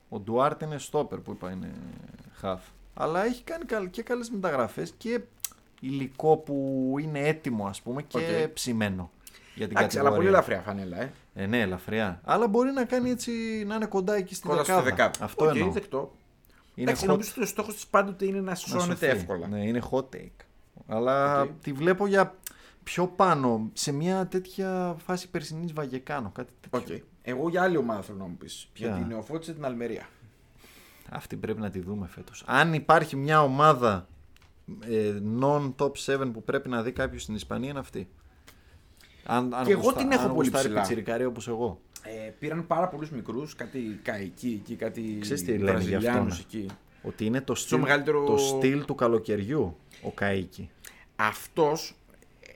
[0.10, 1.72] ο Ντουάρτε είναι στόπερ που είπα είναι
[2.34, 2.62] χαφ.
[2.94, 5.20] Αλλά έχει κάνει καλ- και καλές μεταγραφές και
[5.80, 8.52] υλικό που είναι έτοιμο ας πούμε και Οκ.
[8.54, 9.12] ψημένο.
[9.56, 10.40] Για την Εντάξει, αλλά κατηγορία.
[10.42, 11.12] πολύ ελαφριά φανέλα, ε.
[11.36, 12.22] Ε, ναι, ελαφριά.
[12.24, 13.32] Αλλά μπορεί να κάνει έτσι
[13.68, 14.90] να είναι κοντά εκεί στη Κοντά στη δεκάδα.
[14.96, 15.26] δεκάδα.
[15.26, 15.72] Αυτό Οκ, εννοώ.
[15.72, 16.12] δεκτό.
[16.76, 19.06] Είναι Εντάξει, hot- νομίζω ότι ο στόχος της πάντοτε είναι να να σώνεται σωθεί.
[19.06, 19.48] εύκολα.
[19.48, 20.44] Ναι, είναι hot take.
[20.88, 21.50] Αλλά Οκ.
[21.64, 22.36] τη βλέπω για
[22.90, 26.32] πιο πάνω, σε μια τέτοια φάση περσινής Βαγιεκάνο.
[26.36, 26.96] Κάτι τέτοιο.
[26.96, 27.02] Οκ.
[27.22, 28.70] Εγώ για άλλη ομάδα θέλω να μου πεις.
[28.74, 30.08] Ποια; Για την νεοφώτιστη την Αλμερία.
[31.10, 32.44] Αυτή πρέπει να τη δούμε φέτος.
[32.48, 34.08] Αν υπάρχει μια ομάδα
[34.88, 38.08] ε, non-top 7 που πρέπει να δει κάποιος στην Ισπανία είναι αυτή.
[39.26, 40.80] Αν, αν Και εγώ γουστα- την έχω αν πολύ γουστάρει ψηλά.
[40.80, 41.80] πιτσιρικάρι όπως εγώ.
[42.04, 46.38] Ε, πήραν πάρα πολλούς μικρούς, κάτι καϊκοί εκεί, κάτι Ξέρεις τι λένε γι' αυτό, Βραζιλιάνους
[46.38, 46.44] ναι.
[46.48, 46.66] εκεί.
[47.02, 50.68] Ότι είναι το στυλ, μεγαλύτερο- το στυλ του καλοκαιριού ο Καΐκη.
[51.16, 51.94] Αυτός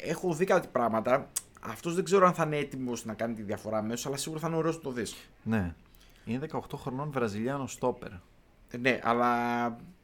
[0.09, 1.29] έχω δει κάτι πράγματα.
[1.61, 4.47] Αυτός δεν ξέρω αν θα είναι έτοιμος να κάνει τη διαφορά αμέσως, αλλά σίγουρα θα
[4.47, 5.15] είναι ωραίος να το δεις.
[5.43, 5.73] Ναι.
[6.25, 8.09] Είναι 18 χρονών Βραζιλιάνο στόπερ.
[8.79, 9.27] Ναι, αλλά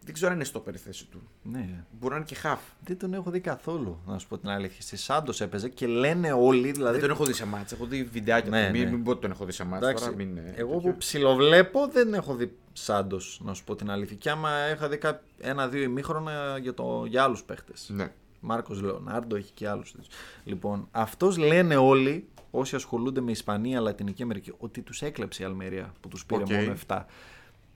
[0.03, 1.21] δεν ξέρω αν είναι στο περιθέση του.
[1.43, 1.83] Ναι.
[1.99, 2.57] Μπορεί να είναι και half.
[2.83, 4.81] Δεν τον έχω δει καθόλου, να σου πω την αλήθεια.
[4.81, 6.71] Στη Σάντος έπαιζε και λένε όλοι.
[6.71, 7.75] Δηλαδή, Δεν τον έχω δει σε μάτσα.
[7.75, 8.71] Έχω δει βιντεάκια Ναι, του.
[8.71, 8.89] Μην, ναι.
[8.91, 9.87] μην πω ότι τον έχω δει σε μάτσα.
[9.89, 10.91] Εντάξει, Τώρα, μην, ε, εγώ τέτοιο.
[10.91, 14.15] που ψιλοβλέπω δεν έχω δει Σάντος, να σου πω την αλήθεια.
[14.15, 17.89] Και άμα είχα δει κά- ένα-δύο ημίχρονα για, το, για άλλους παίχτες.
[17.93, 18.11] Ναι.
[18.39, 19.95] Μάρκος Λεονάρντο έχει και άλλους.
[20.43, 25.93] Λοιπόν, αυτός λένε όλοι όσοι ασχολούνται με Ισπανία, Λατινική Αμερική, ότι τους έκλεψε η Αλμερία
[25.99, 26.49] που τους πήρε Οκ.
[26.51, 27.05] μόνο 7.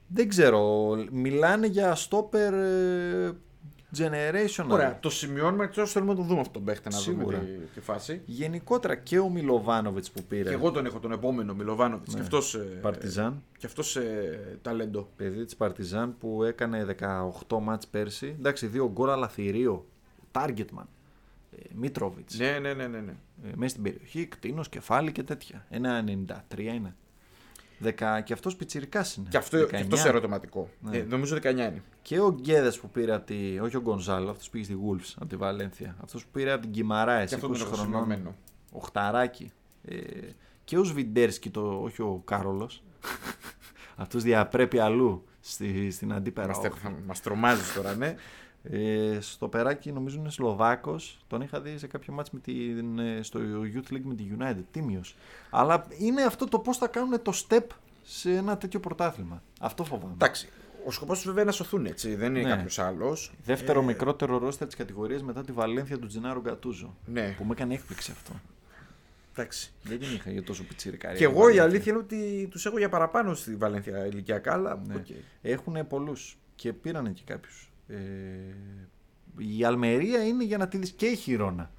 [0.06, 0.90] Δεν ξέρω.
[1.12, 3.30] Μιλάνε για stopper ε,
[3.98, 4.66] generation.
[4.68, 7.38] Ωραία, το σημειώνουμε έτσι ώστε θέλουμε να το δούμε αυτόν τον παίχτη να Σίγουρα.
[7.38, 8.22] δούμε τη, τη φάση.
[8.24, 10.48] Γενικότερα και ο Μιλοβάνοβιτς που πήρε.
[10.48, 12.08] Και εγώ τον έχω τον επόμενο Μιλοβάνοβιτς.
[12.12, 12.14] Ναι.
[12.14, 12.58] Και αυτός.
[12.80, 13.42] Παρτιζάν.
[13.58, 15.08] Και αυτός ε, ταλέντο.
[15.16, 16.86] Παιδί της Παρτιζάν που έκανε
[17.48, 18.34] 18 μάτς πέρσι.
[18.38, 19.86] Εντάξει, δύο γκολ αλλά θηρίο.
[20.34, 20.86] Targetman.
[21.50, 22.38] Ε, Μίτροβιτς.
[22.38, 23.00] Ναι, ναι, ναι, ναι.
[23.00, 23.14] ναι.
[23.44, 25.66] Ε, μέσα στην περιοχή, κτίνος, κεφάλι και τέτοια.
[25.70, 26.94] Ένα 93 είναι.
[27.78, 28.20] Δεκα...
[28.20, 29.28] Και αυτός πιτσιρικάς είναι.
[29.30, 29.68] Και αυτό, 19.
[29.68, 30.68] και αυτός ερωτηματικό.
[30.80, 30.96] Ναι.
[30.96, 31.82] Ε, νομίζω 19 είναι.
[32.02, 33.58] Και ο Γκέδες που πήρε από τη.
[33.58, 35.96] Όχι ο Γκονζάλο, αυτός πήγε στη Wolves από τη Βαλένθια.
[36.02, 37.24] Αυτός που πήρε από την Κιμαράε.
[37.24, 37.84] Και 20 αυτό τον έχω χρονών.
[37.84, 38.34] σημειωμένο.
[38.72, 39.52] Οχταράκι.
[39.84, 39.96] Ε,
[40.64, 42.82] και ο Σβιντέρσκι, το, όχι ο Κάρολος.
[43.96, 46.46] αυτός διαπρέπει αλλού στη, στην αντίπερα.
[46.46, 46.94] Μας, όχθη.
[47.06, 48.14] μας τρομάζεις τώρα, ναι.
[48.70, 51.18] Ε, στο περάκι νομίζω είναι Σλοβάκος.
[51.26, 53.40] Τον είχα δει σε κάποιο μάτς με την, ε, στο
[53.74, 54.62] Youth League με τη United.
[54.70, 55.16] Τίμιος.
[55.50, 57.62] Αλλά είναι αυτό το πώς θα κάνουν το step
[58.02, 59.42] σε ένα τέτοιο πρωτάθλημα.
[59.60, 60.12] Αυτό φοβάμαι.
[60.12, 60.48] Εντάξει.
[60.86, 62.14] Ο σκοπός τους βέβαια είναι να σωθούν έτσι.
[62.14, 62.54] Δεν είναι Ναι.
[62.54, 63.32] κάποιος άλλος.
[63.44, 66.94] Δεύτερο Ε, μικρότερο ρόστερ της κατηγορίας μετά τη Βαλένθια του Τζενάρο Γκατούζο.
[67.06, 67.34] Ναι.
[67.38, 68.32] Που με έκανε έκπληξη αυτό.
[69.32, 69.72] Εντάξει.
[69.82, 71.16] Δεν την είχα για τόσο πιτσιρικάρι.
[71.16, 74.82] Και εγώ η αλήθεια είναι ότι τους έχω για παραπάνω στη Βαλένθια ηλικιακά, αλλά.
[74.86, 74.94] Ναι.
[74.94, 75.06] οκ.
[75.42, 77.68] Έχουν πολλούς και πήραν και κάποιους.
[77.88, 77.96] Ε,
[79.58, 81.70] η Αλμερία είναι για να τη δεις και η Χιρόνα.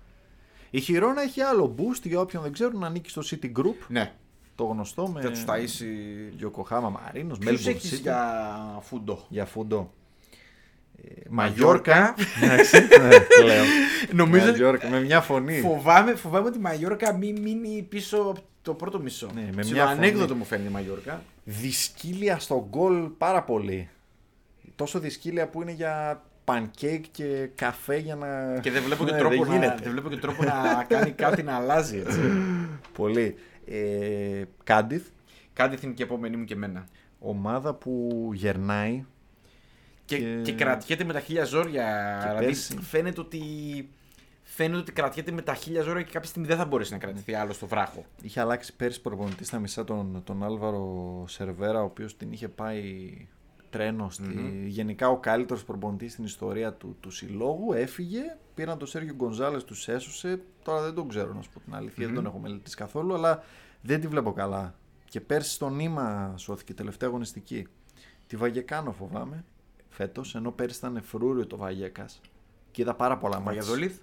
[0.69, 3.85] Η Χιρόνα έχει άλλο boost για όποιον δεν ξέρουν να ανήκει στο City Group.
[3.87, 4.13] Ναι.
[4.55, 5.85] Το γνωστό με Θα τους ταΐσει.
[6.37, 8.01] Γιοκοχάμα Μαρίνος, Ποιου Melbourne έχεις City.
[8.01, 8.47] για
[8.81, 9.25] φούντο.
[9.29, 9.93] Για φούντο.
[11.03, 12.15] Ε, Μαγιόρκα.
[12.43, 13.65] Εντάξει, ναι, πλέον.
[14.13, 15.59] Νομίζω ότι Μαγιόρκα, με μια φωνή.
[15.59, 19.29] φοβάμαι, φοβάμαι ότι η Μαγιόρκα μην μείνει πίσω από το πρώτο μισό.
[19.35, 20.39] Ναι, με Ψηλό μια ανέκδοτο φωνή.
[20.39, 21.21] μου φαίνεται η Μαγιόρκα.
[21.43, 23.89] Δυσκύλια στο γκολ πάρα πολύ.
[24.75, 28.59] Τόσο δυσκύλια που είναι για pancake και καφέ για να.
[28.59, 29.81] Και δεν βλέπω, και, Ναι, τρόπο δεν να, γίνεται.
[29.83, 32.19] δεν βλέπω και τρόπο να κάνει κάτι να αλλάζει έτσι.
[32.93, 33.35] Πολύ.
[33.67, 35.07] Ε, Κάντιθ,
[35.53, 36.87] Κάτι είναι και η επόμενη μου και εμένα.
[37.19, 39.05] ομάδα που γερνάει.
[40.05, 42.17] Και, Και- και κρατιέται με τα χίλια ζόρια.
[42.21, 42.77] Και δηλαδή πέρσι.
[42.81, 43.41] φαίνεται ότι,
[44.43, 47.33] φαίνεται ότι κρατιέται με τα χίλια ζόρια και κάποια στιγμή δεν θα μπορέσει να κρατηθεί
[47.33, 48.05] άλλο στο βράχο.
[48.21, 53.11] Είχε αλλάξει πέρσι προπονητής στα μισά τον, τον Άλβαρο Σερβέρα, ο οποίος την είχε πάει
[53.75, 54.09] τρένο.
[54.09, 54.65] Στη...
[54.67, 57.73] Γενικά ο καλύτερος προπονητής στην ιστορία του, του συλλόγου.
[57.73, 60.41] Έφυγε, πήραν τον Σέργιο Γκονζάλες, τους έσωσε.
[60.63, 63.43] Τώρα δεν τον ξέρω να σου πω την αληθεια δεν τον έχω μελετήσει καθόλου, αλλά
[63.81, 64.75] δεν τη βλέπω καλά.
[65.09, 67.67] Και πέρσι στο νήμα σώθηκε τελευταία αγωνιστική.
[68.27, 69.43] Τη Βαγεκάνο φοβάμαι
[69.89, 72.21] φέτος, ενώ πέρσι ήταν φρούριο το Βαγέκας.
[72.71, 73.61] Και είδα πάρα πολλά μάτια.
[73.61, 73.99] Βαγιαδολίθ.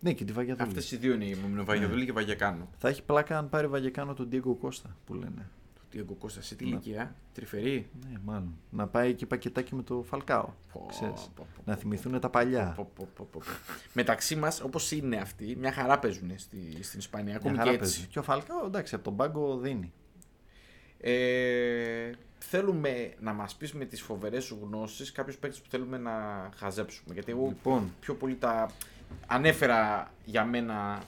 [0.00, 0.78] Ναι, και τη Βαγιαδολίδη.
[0.78, 1.64] Αυτές οι δύο είναι οι μου.
[1.64, 2.68] Βαγιαδολίθ και Βαγιακάνο.
[2.78, 5.50] Θα έχει πλάκα αν πάρει Βαγεκάνο τον Diego Κώστα που λένε.
[5.90, 7.88] Τι Διέγκο Κώστα, σε τι ηλικία, τρυφερή.
[8.10, 8.58] Ναι, μάλλον.
[8.70, 10.48] Να πάει εκεί πακετάκι με το Φαλκάο.
[10.72, 11.20] Πω, Ξέρεις.
[11.20, 12.72] πω, πω, πω, Να πω, θυμηθούν τα παλιά.
[12.76, 13.52] πω, πω, πω, πω, πω.
[13.92, 17.26] Μεταξύ μας, όπως είναι αυτοί, μια χαρά παίζουν στη, στην Ισπανία.
[17.28, 17.96] Μια Ακόμη χαρά και παίζει.
[17.98, 18.08] έτσι.
[18.12, 19.92] Και ο Φαλκάο, εντάξει, από τον πάγκο δίνει.
[21.02, 26.12] Ε, θέλουμε να μας πεις με τις φοβερές σου γνώσεις κάποιους παίκτες που θέλουμε να
[26.56, 27.14] χαζέψουμε.
[27.14, 27.94] Γιατί εγώ Λοιπόν.
[28.00, 28.70] πιο πολύ τα
[29.26, 31.02] ανέφερα για μένα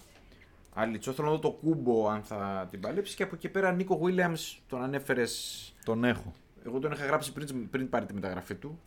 [0.72, 1.12] αλήτσο.
[1.12, 4.58] Θέλω να δω το κούμπο αν θα την παλέψει και από εκεί πέρα Νίκο Williams
[4.68, 5.74] τον ανέφερες.
[5.84, 6.32] Τον έχω.
[6.66, 8.80] Εγώ τον είχα γράψει πριν, πριν πάρει τη μεταγραφή του.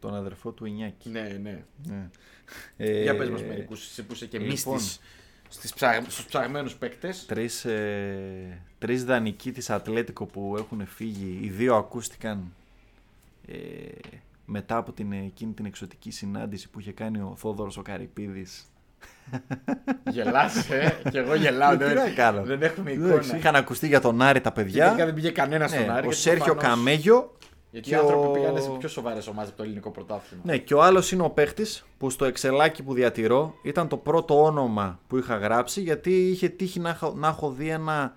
[0.00, 1.08] Τον αδερφό του Ινιάκη.
[1.08, 1.64] Ναι, ναι.
[1.86, 2.08] Ναι.
[2.76, 4.52] Ε, Για πες μας μερικούς, εσύ που είσαι και λοιπόν.
[4.52, 5.00] μύστης
[5.48, 6.04] στις ψαγ...
[6.08, 7.26] στους ψαγμένους παίκτες.
[7.26, 11.38] Τρεις, ε, τρεις δανεικοί της Ατλέτικο που έχουν φύγει.
[11.42, 12.52] Οι δύο ακούστηκαν
[13.46, 13.56] ε,
[14.44, 18.72] μετά από την, εκείνη την εξωτική συνάντηση που είχε κάνει ο Θόδωρος ο Καρυπίδης.
[20.10, 21.70] Γελάς, ε, και εγώ γελάω.
[21.76, 22.42] Τι δεν, να κάνω.
[22.42, 23.36] δεν έχουμε Εντάξει, εικόνα.
[23.38, 24.84] Είχαν ακουστεί για τον Άρη τα Και παιδιά.
[24.84, 25.98] τελικά δεν πήγε κανένα στον Ναι, Άρη.
[25.98, 27.36] ο γιατί Σέρχιο προφανώς- Καμέγιο
[27.70, 30.42] Γιατί και οι άνθρωποι ο- πήγαν σε πιο σοβαρές ομάδες από το ελληνικό πρωτάθλημα.
[30.46, 34.42] Ναι, και ο άλλος είναι ο παίχτης που στο εξελάκι που διατηρώ ήταν το πρώτο
[34.44, 38.14] όνομα που είχα γράψει γιατί είχε τύχει να, έχω- να έχω δει ένα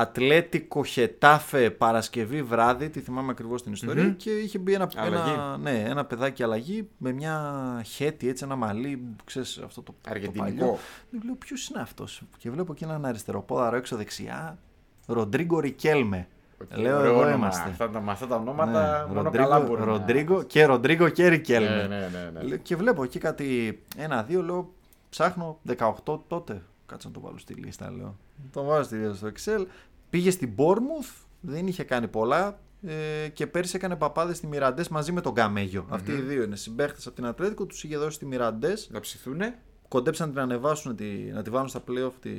[0.00, 4.16] Ατλέτικο Χετάφε Παρασκευή βράδυ, τη θυμάμαι ακριβώς την ιστορια Μμμ.
[4.16, 5.30] και είχε μπει ένα, Αλλαγή.
[5.32, 10.10] ένα, ναι, ένα παιδάκι αλλαγή με μια χέτη, έτσι ένα μαλλί, ξέρεις αυτό το, το
[10.10, 10.42] Αργεντινικό.
[10.44, 10.78] παλιό.
[11.10, 12.22] Και λέω ποιος είναι αυτός.
[12.38, 14.58] Και βλέπω εκεί έναν αριστεροπόδαρο έξω δεξιά,
[15.06, 16.28] Ροντρίγκο Ρικέλμε.
[16.62, 17.34] Οκ, Λέω ωραίο εδώ όνομα.
[17.34, 17.68] είμαστε.
[17.68, 21.28] Αυτά, τα- με αυτά τα ονόματα Ναι, μόνο Ροντρίγκο- καλά μπορεί Ροντρίγκο και Ροντρίγκο και
[21.28, 21.68] Ρικέλμε.
[21.76, 22.42] Ναι, ναι, ναι, ναι.
[22.42, 24.72] Λέω- Και βλέπω εκεί κάτι ένα-δύο, λέω
[25.10, 26.62] ψάχνω 18 τότε.
[26.86, 28.16] Κάτσε να το βάλω στη λίστα, λέω.
[28.52, 29.66] Το βάζω στη λίστα στο Excel.
[30.10, 35.12] Πήγε στην Bournemouth, δεν είχε κάνει πολλά ε, και πέρσι έκανε παπάδες στη Μιραντές μαζί
[35.12, 38.26] με τον Καμέγιο Αυτοί οι δύο είναι συμπαίχτες από την Ατλέτικο, τους είχε δώσει στη
[38.26, 38.74] Μιραντές.
[38.88, 39.58] Να ψηθούνε.
[39.88, 42.30] Κοντέψαν να την ανεβάσουν, τη, να τη βάλουν στα playoff τη,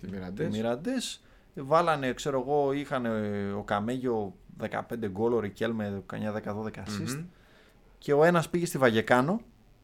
[0.00, 0.48] Τη Mirandés.
[0.50, 1.18] τη Mirandés.
[1.54, 4.34] Βάλανε, ξέρω εγώ, είχαν ε, ο Καμέγιο
[4.70, 4.70] 15
[5.10, 7.14] γκολ, ο Ρικέλ με κάνα 10-12 assist.
[7.16, 7.24] Μμμ.
[7.98, 9.40] Και ο ένας πήγε στη Βαγεκάνο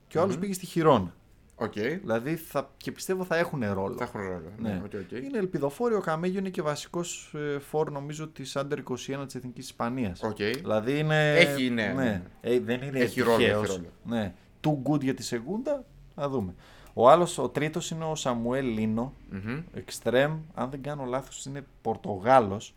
[0.08, 1.14] και ο άλλος πήγε στη Χιρόνα.
[1.57, 1.72] Οκ.
[1.72, 3.96] Δηλαδή θα, και πιστεύω θα έχουν ρόλο.
[3.96, 4.52] Θα έχουν ρόλο.
[4.59, 4.68] Ναι.
[4.68, 5.11] Ναι, οκ, οκ.
[5.24, 5.96] Είναι ελπιδοφόρο.
[5.96, 10.22] Ο Καμέγιο είναι και βασικός φόρ, νομίζω, της Under 21 της Εθνικής Ισπανίας.
[10.22, 10.36] Οκ.
[10.36, 11.32] Δηλαδή είναι.
[11.36, 12.22] Έχει, ναι, ναι.
[12.40, 13.62] Ε, δεν είναι Έχει ρόλο, τυχαίος.
[13.68, 13.88] έχει ρόλο.
[14.05, 14.34] Ναι.
[14.66, 15.84] Too good για τη Σεγούντα.
[16.14, 16.55] Θα δούμε.
[16.94, 19.12] Ο άλλος, ο τρίτος είναι ο Σαμουέλ Λίνο.
[19.30, 19.62] Μμμ.
[19.74, 22.74] Εξτρέμ, αν δεν κάνω λάθος, είναι Πορτογάλος.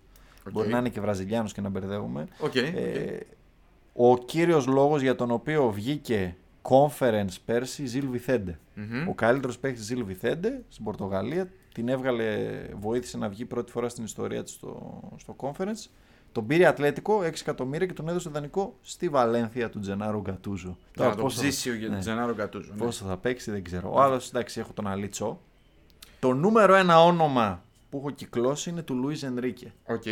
[0.47, 0.51] Οκ.
[0.53, 2.27] Μπορεί να είναι και Βραζιλιάνος και να μπερδεύομαι.
[2.39, 3.19] Οκ, Ε,
[3.93, 4.11] οκ.
[4.19, 6.35] ο κύριος λόγος για τον οποίο βγήκε
[6.69, 8.59] conference πέρσι Ζιλ Βιθέντε.
[8.73, 9.07] Μμμ.
[9.09, 11.49] Ο καλύτερος παίκτης Ζιλ Βιθέντε στην Πορτογαλία.
[11.73, 15.89] Την έβγαλε, βοήθησε να βγει πρώτη φορά στην ιστορία της στο, στο conference.
[16.31, 20.77] Τον πήρε Ατλέτικο 6 εκατομμύρια και τον έδωσε δανεικό στη Βαλένθια του Τζενάρου Γκατούζο.
[20.93, 21.93] Τώρα το πόσο- ψήσιμο για ναι.
[21.93, 22.71] τον Τζενάρο Γκατούζο.
[22.73, 22.77] ναι.
[22.85, 23.91] Πόσο θα παίξει δεν ξέρω.
[23.93, 25.41] Ο άλλος εντάξει έχω τον Αλίτσο.
[26.19, 29.73] Το νούμερο ένα όνομα που έχω κυκλώσει είναι του Λουίζ Ενρίκε.
[29.85, 30.03] Οκ.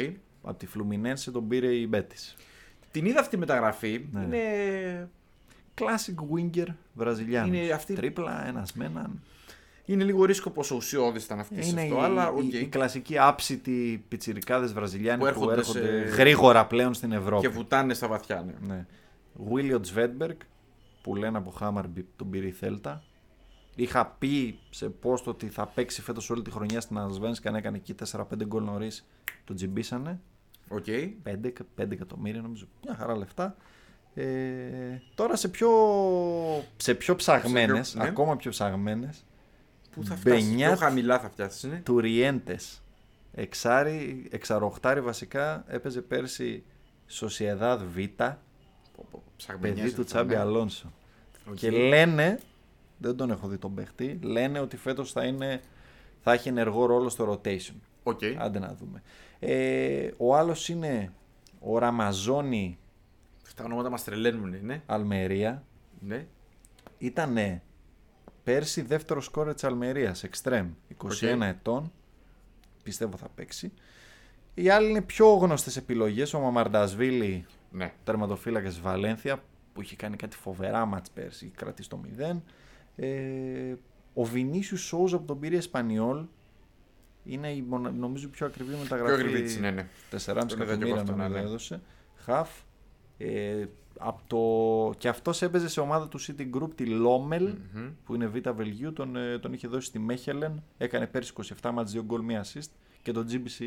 [0.43, 2.36] Από τη Φλουμινένσε τον πήρε η Μπέτης.
[2.91, 4.06] Την είδα αυτή τη μεταγραφή.
[4.12, 4.22] Ναι.
[4.24, 5.10] Είναι
[5.78, 7.57] Classic winger Βραζιλιάνος.
[7.57, 9.21] Είναι αυτή- Τρίπλα, ένας με έναν.
[9.86, 12.53] Είναι λίγο ρίσκο πόσο ουσιώδης ήταν αυτής σε Είναι αυτό, η, αλλά η- οκ.
[12.53, 17.47] η κλασική άψητη πιτσιρικάδες Βραζιλιάνοι Που που έρχονται έρχονται, σε- γρήγορα πλέον στην Ευρώπη.
[17.47, 18.73] Και βουτάνε στα βαθιά, ναι.
[18.73, 18.86] Ναι.
[19.34, 20.38] Βίλιοτ Σβέντμπεργκ
[21.01, 23.03] που λένε από Χάμαρμπι τον πήρε η Θέλτα.
[23.76, 27.78] Είχα πει σε post ότι θα παίξει φέτος όλη τη χρονιά στην Αλσβένσκαν και έκανε
[27.78, 29.05] εκεί 4-5 γκολ νωρίς.
[29.43, 30.19] Τον τζιμπήσανε.
[30.67, 30.86] Οκ.
[31.23, 32.65] 5, 5 εκατομμύρια νομίζω.
[32.86, 33.55] Μια χαρά λεφτά.
[34.18, 34.26] Ε,
[35.16, 35.70] τώρα σε πιο,
[36.78, 38.09] σε πιο ψαγμένες, Σε πιο- ναι.
[38.09, 39.26] ακόμα πιο ψαγμένες,
[39.91, 40.72] Πού θα φτάσεις, Μπενιάτ.
[40.78, 41.76] πιο χαμηλά θα φτάσεις, ναι.
[41.86, 42.82] Τουριέντες.
[43.34, 46.63] Εξάρι, εξαροχτάρι βασικά, έπαιζε πέρσι
[47.07, 48.05] Σοσιεδάδ Β, Πω,
[48.95, 50.39] πω, πω, ψαγμενιές παιδί μου αυτά, Τσάβι ναι.
[50.39, 50.91] Αλόνσο.
[51.49, 51.55] Οκ.
[51.55, 52.39] Και λένε,
[52.97, 55.61] δεν τον έχω δει τον παίχτη, λένε ότι φέτος θα, είναι,
[56.22, 57.76] θα έχει ενεργό ρόλο στο rotation.
[58.03, 58.20] Οκ.
[58.38, 59.01] Άντε να δούμε.
[59.39, 61.11] Ε, ο άλλος είναι
[61.59, 62.85] ο Ραμαζόνη Αυτά
[63.56, 64.82] τα ονόματα μας τρελαίνουν, ναι.
[64.86, 65.64] Αλμερία.
[65.99, 66.28] ναι.
[66.97, 67.62] Ήταν
[68.43, 70.24] πέρσι δεύτερος σκόρερ της Αλμερίας.
[70.24, 70.70] Εξτρέμ.
[70.88, 71.41] 21 Οκ.
[71.41, 71.91] ετών.
[72.84, 73.72] Πιστεύω θα παίξει.
[74.53, 76.34] Οι άλλοι είναι πιο γνωστές επιλογές.
[76.34, 77.93] Ο Μαμαρντασβίλη, ναι.
[78.03, 79.43] τερματοφύλακας τη Βαλένθια,
[79.74, 82.41] που είχε κάνει κάτι φοβερά μάτς πέρσι, κρατήσει το 0.
[82.95, 83.76] Ε,
[84.14, 86.26] ο Βινίσιους Σόουζ από τον πήρε Εσπανιόλ.
[87.24, 89.16] Είναι η, μονα- νομίζω η πιο ακριβή μεταγραφή.
[89.16, 89.88] Πιο ακριβή της είναι, ναι.
[90.12, 91.47] 4,5 Τον είδα και εγώ εκατομμύρια αυτό, νομίζω ναι, ναι.
[91.47, 91.82] έδωσε.
[92.16, 92.49] Χαφ.
[93.18, 93.66] Ε,
[93.99, 94.97] από το...
[94.97, 97.89] Και αυτός έπαιζε σε ομάδα του City Group τη Λόμελ Μμμ.
[98.05, 101.91] που είναι Β' Βελγίου, τον, ε, τον είχε δώσει στη Μέχελεν, έκανε πέρσι 27 μάτς,
[101.91, 102.70] 2 γκολ, 1 assist
[103.01, 103.63] και τον GBC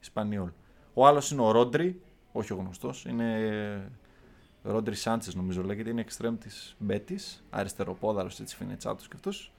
[0.00, 0.48] Ισπανιόλ.
[0.94, 2.00] Ο άλλος είναι ο Ρόντρι,
[2.32, 3.90] όχι ο γνωστός, είναι
[4.62, 9.52] Ρόντρι Σάντσες νομίζω λέγεται, είναι εξτρέμ της Μπέτης, αριστεροπόδαρος έτσι φινετσάτος και αυτός.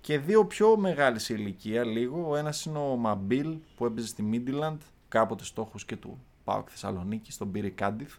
[0.00, 4.22] Και δύο πιο μεγάλη σε ηλικία λίγο, ο ένας είναι ο Μαμπίλ που έπαιζε στη
[4.22, 8.16] Μίντιλαντ, κάποτε στόχος και του ΠΑΟΚ Θεσσαλονίκη, στον πήρε η Κάντιθ.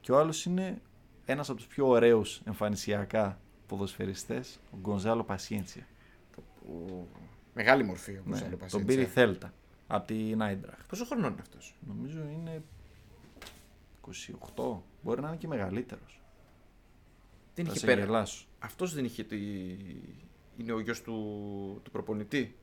[0.00, 0.82] Και ο άλλος είναι
[1.24, 5.86] ένας από τους πιο ωραίους εμφανισιακά ποδοσφαιριστές, ο Γκονζάλο Πασιέντσια.
[6.34, 7.08] Που-
[7.54, 9.52] Μεγάλη μορφή όπω Ναι, άλλο τον πήρε η Θέλτα
[9.86, 10.88] από την Άιντραχτ.
[10.88, 12.62] Πόσο χρονών είναι αυτός; Νομίζω είναι
[14.00, 16.20] 28, μπορεί να είναι και μεγαλύτερος.
[17.54, 18.00] Δεν Θα είχε σε πέρα.
[18.04, 18.46] γελάσω.
[18.58, 19.24] Αυτός δεν είχε.
[19.24, 19.36] Τη...
[20.56, 21.12] Είναι ο γιος του,
[21.82, 22.56] του προπονητή;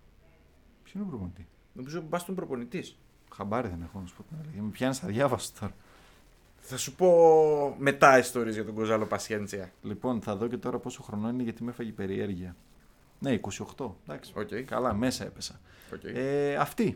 [0.84, 2.98] Ποιο είναι ο προπονητή; Νομίζω μπας τον προπονητής.
[3.36, 4.62] Χαμπάρι δεν έχω να σου πω την αλήθεια.
[4.62, 5.74] Με πιάνεις αδιάβαστο τώρα.
[6.60, 9.72] Θα σου πω μετά ιστορίες για τον Γκονζάλο Πασιέντσια.
[9.82, 12.56] Λοιπόν, θα δω και τώρα πόσο χρονών είναι γιατί με έφαγε η περιέργεια.
[13.20, 13.40] Ναι,
[13.78, 13.92] 28.
[14.08, 14.34] Εντάξει.
[14.36, 14.48] Οκ.
[14.66, 15.60] Καλά, μέσα έπεσα.
[15.94, 16.02] Οκ.
[16.04, 16.96] Ε, αυτή.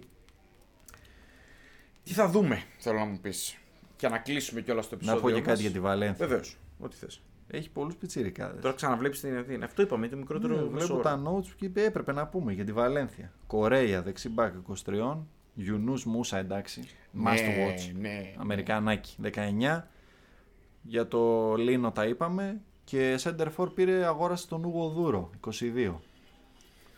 [2.03, 3.57] Τι θα δούμε, θέλω να μου πεις.
[3.95, 5.21] Και να κλείσουμε κιόλας το Να επεισόδιο.
[5.35, 6.27] πω και κάτι για τη Βαλένθια.
[6.27, 6.57] Βεβαίως.
[6.79, 7.21] Ό,τι θες.
[7.47, 8.61] Έχει πολλούς πιτσιρικάδες.
[8.61, 9.65] Τώρα ξαναβλέπεις την Αθήνα.
[9.65, 10.55] Αυτό είπαμε, είναι το μικρότερο.
[10.55, 11.01] Ναι, μέσο βλέπω όρο.
[11.03, 13.31] τα notes και είπε, έπρεπε να πούμε για τη Βαλένθια.
[13.47, 14.53] Κορέια, δεξί μπακ
[14.85, 15.17] 23.
[15.53, 16.81] Γιουνούς Μούσα, εντάξει.
[17.25, 17.91] Must Ναι, watch.
[17.99, 18.33] ναι.
[18.37, 19.87] Αμερικανάκι 19.
[20.81, 22.61] Για το Λίνο τα είπαμε.
[22.83, 25.93] Και Center for πήρε αγόρασε τον Ούγο Δούρο 22.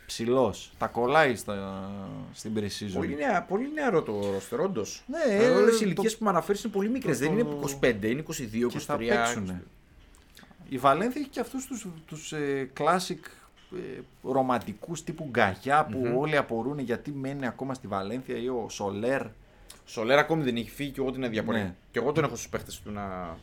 [0.05, 0.71] Ψηλός.
[0.77, 1.89] Τα κολλάει στα,
[2.33, 2.91] στην pre-season.
[2.93, 5.03] Πολύ, νεα, πολύ νεαρό το ρόστερ, όντως.
[5.07, 7.17] Ναι, Όλες οι το- ηλικίες που με αναφέρεις είναι πολύ μικρές.
[7.19, 8.67] το- Δεν είναι το- 25, είναι 22, 23.
[8.69, 9.61] και θα παίξουν.
[10.69, 13.19] Η Βαλένθια έχει και αυτούς τους, τους ε, classic
[13.75, 14.01] ε,
[14.31, 16.17] ρομαντικούς τύπου γκαγιά που Μμμ.
[16.17, 19.21] όλοι απορούν γιατί μένει ακόμα στη Βαλένθια ή ο Σολέρ.
[19.85, 21.63] Σολέρα ακόμη δεν έχει φύγει και εγώ την αδιαπορία.
[21.63, 21.75] Ναι.
[21.91, 23.37] Και εγώ τον έχω στους παίχτες του να.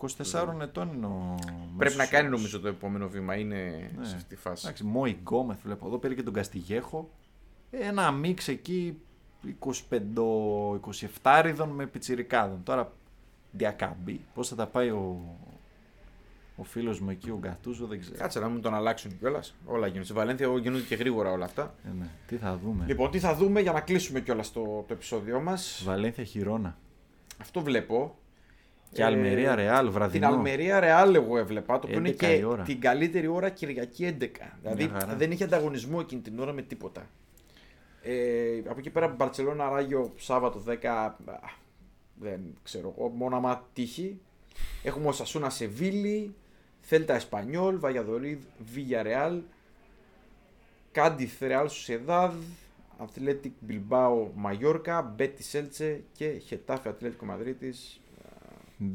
[0.00, 2.38] 24 ετών είναι ο Πρέπει μέσος να κάνει όρος.
[2.38, 3.34] νομίζω το επόμενο βήμα.
[3.36, 4.04] Είναι Ναι.
[4.06, 4.62] σε αυτή τη φάση.
[4.64, 7.08] Εντάξει, Μόι Γκόμεθ βλέπω εδώ, πήρε και τον Καστιγέχο.
[7.70, 8.98] Ένα μίξ εκεί
[11.22, 12.60] 25-27 με πιτσιρικάδων.
[12.64, 12.92] Τώρα
[13.52, 14.20] διακαμπή.
[14.34, 15.20] Πώς θα τα πάει ο,
[16.56, 18.16] ο φίλος μου εκεί, ο Γκατούζο, δεν ξέρω.
[18.16, 19.54] Κάτσε να μην τον αλλάξουν κιόλας.
[19.64, 20.04] Όλα γίνονται.
[20.04, 21.74] Στη Βαλένθια γίνονται και γρήγορα όλα αυτά.
[21.84, 22.06] Ε, ναι.
[22.26, 22.84] Τι θα δούμε.
[22.86, 25.82] Λοιπόν, τι θα δούμε για να κλείσουμε κιόλας το, το επεισόδιό μας.
[25.84, 26.76] Βαλένθια Χιρόνα.
[27.40, 28.18] Αυτό βλέπω.
[28.92, 30.26] Και Ε, Αλμερία Ρεάλ, Την βραδινό.
[30.26, 32.62] Αλμερία Ρεάλ εγώ έβλεπα, το οποίο είναι 11 και η ώρα.
[32.62, 34.26] την καλύτερη ώρα Κυριακή 11.
[34.62, 35.14] Δηλαδή χαρά.
[35.16, 37.06] δεν είχε ανταγωνισμό εκείνη την ώρα με τίποτα.
[38.02, 40.84] Ε, από εκεί πέρα Μπαρτσελώνα Ράγιο Σάββατο 10.
[40.86, 41.14] α,
[42.20, 44.20] Δεν ξέρω εγώ, μόνο άμα τύχει.
[44.82, 46.34] Έχουμε ο Σασούνα Σεβίλη,
[46.86, 48.38] Θέλτα Εσπανιόλ, Βαγιαδορίδ,
[48.72, 49.40] Βίγια Ρεάλ,
[50.92, 52.34] Κάντιθ Ρεάλ Σουσεδάδ,
[52.98, 58.00] Αθλέτικ Μπιλμπάο Μαγιόρκα, Μπέτι Σέλτσε και Χετάφε Ατλέτικο Μαδρίτης.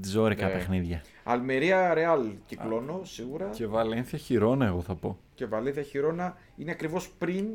[0.06, 0.52] Ζόρικα Ναι.
[0.54, 1.04] παιχνίδια.
[1.24, 5.18] Αλμερία Ρεάλ κυκλώνω σίγουρα Και Βαλένθια Χιρόνα, εγώ θα πω.
[5.36, 7.46] και Βαλένθια Χιρόνα είναι ακριβώς πριν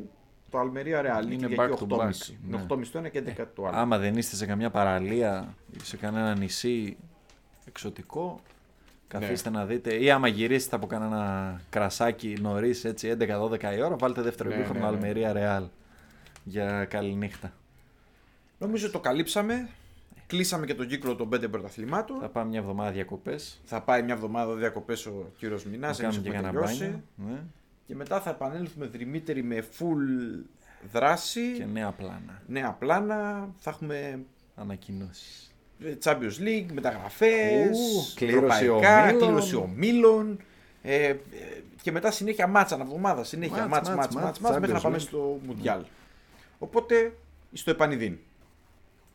[0.49, 1.31] το Αλμερία Ρεάλ.
[1.31, 1.97] Είναι Κυριακή back to 8.30.
[1.99, 2.11] back,
[2.47, 2.65] Είναι ναι.
[2.69, 3.77] 8.30 το ένα και 11 το άλλο.
[3.77, 6.97] Άμα δεν είστε σε καμιά παραλία ή σε κανένα νησί
[7.67, 8.39] εξωτικό,
[9.07, 9.57] καθίστε Ναι.
[9.57, 9.93] να δείτε.
[9.95, 14.79] Ή άμα γυρίσετε από κανένα κρασάκι νωρίς, έτσι 11-12 η ώρα, βάλτε δεύτερο Ναι, ημίχρονο
[14.79, 14.95] ναι, ναι.
[14.95, 15.67] Αλμερία Ρεάλ.
[16.43, 17.53] Για καληνύχτα.
[18.57, 19.69] Νομίζω το καλύψαμε.
[20.27, 22.19] Κλείσαμε και τον κύκλο των 5 πρωταθλημάτων.
[22.19, 23.61] Θα πάμε μια εβδομάδα διακοπές.
[23.65, 27.03] Θα πάει μια εβδομάδα διακοπές ο κύριος Μινάς, Να εμείς κάνουμε και έχουμε κανένα τελειώσει.
[27.17, 27.33] μπάνιο.
[27.35, 27.41] Ναι.
[27.87, 30.43] Και μετά θα επανέλθουμε δρυμύτεροι με full
[30.91, 32.41] δράση, Και νέα πλάνα.
[32.47, 34.19] νέα πλάνα, θα έχουμε
[34.55, 35.54] Ανακοινώσεις.
[35.83, 39.19] Ε, Champions League, μεταγραφές, Ου, κλήρωση ευρωπαϊκά, ομίλων.
[39.19, 40.39] κλήρωση ομίλων
[40.81, 41.15] ε, ε,
[41.81, 44.79] και μετά συνέχεια μάτσα αναβδομάδα, συνέχεια Μάτς, μάτς, μάτς, μάτς, μάτς, μάτς, μάτς, μέχρι να
[44.79, 45.01] Champions πάμε League.
[45.01, 45.81] στο Μουντιάλ.
[46.59, 47.13] Οπότε,
[47.53, 48.17] στο επανειδήν.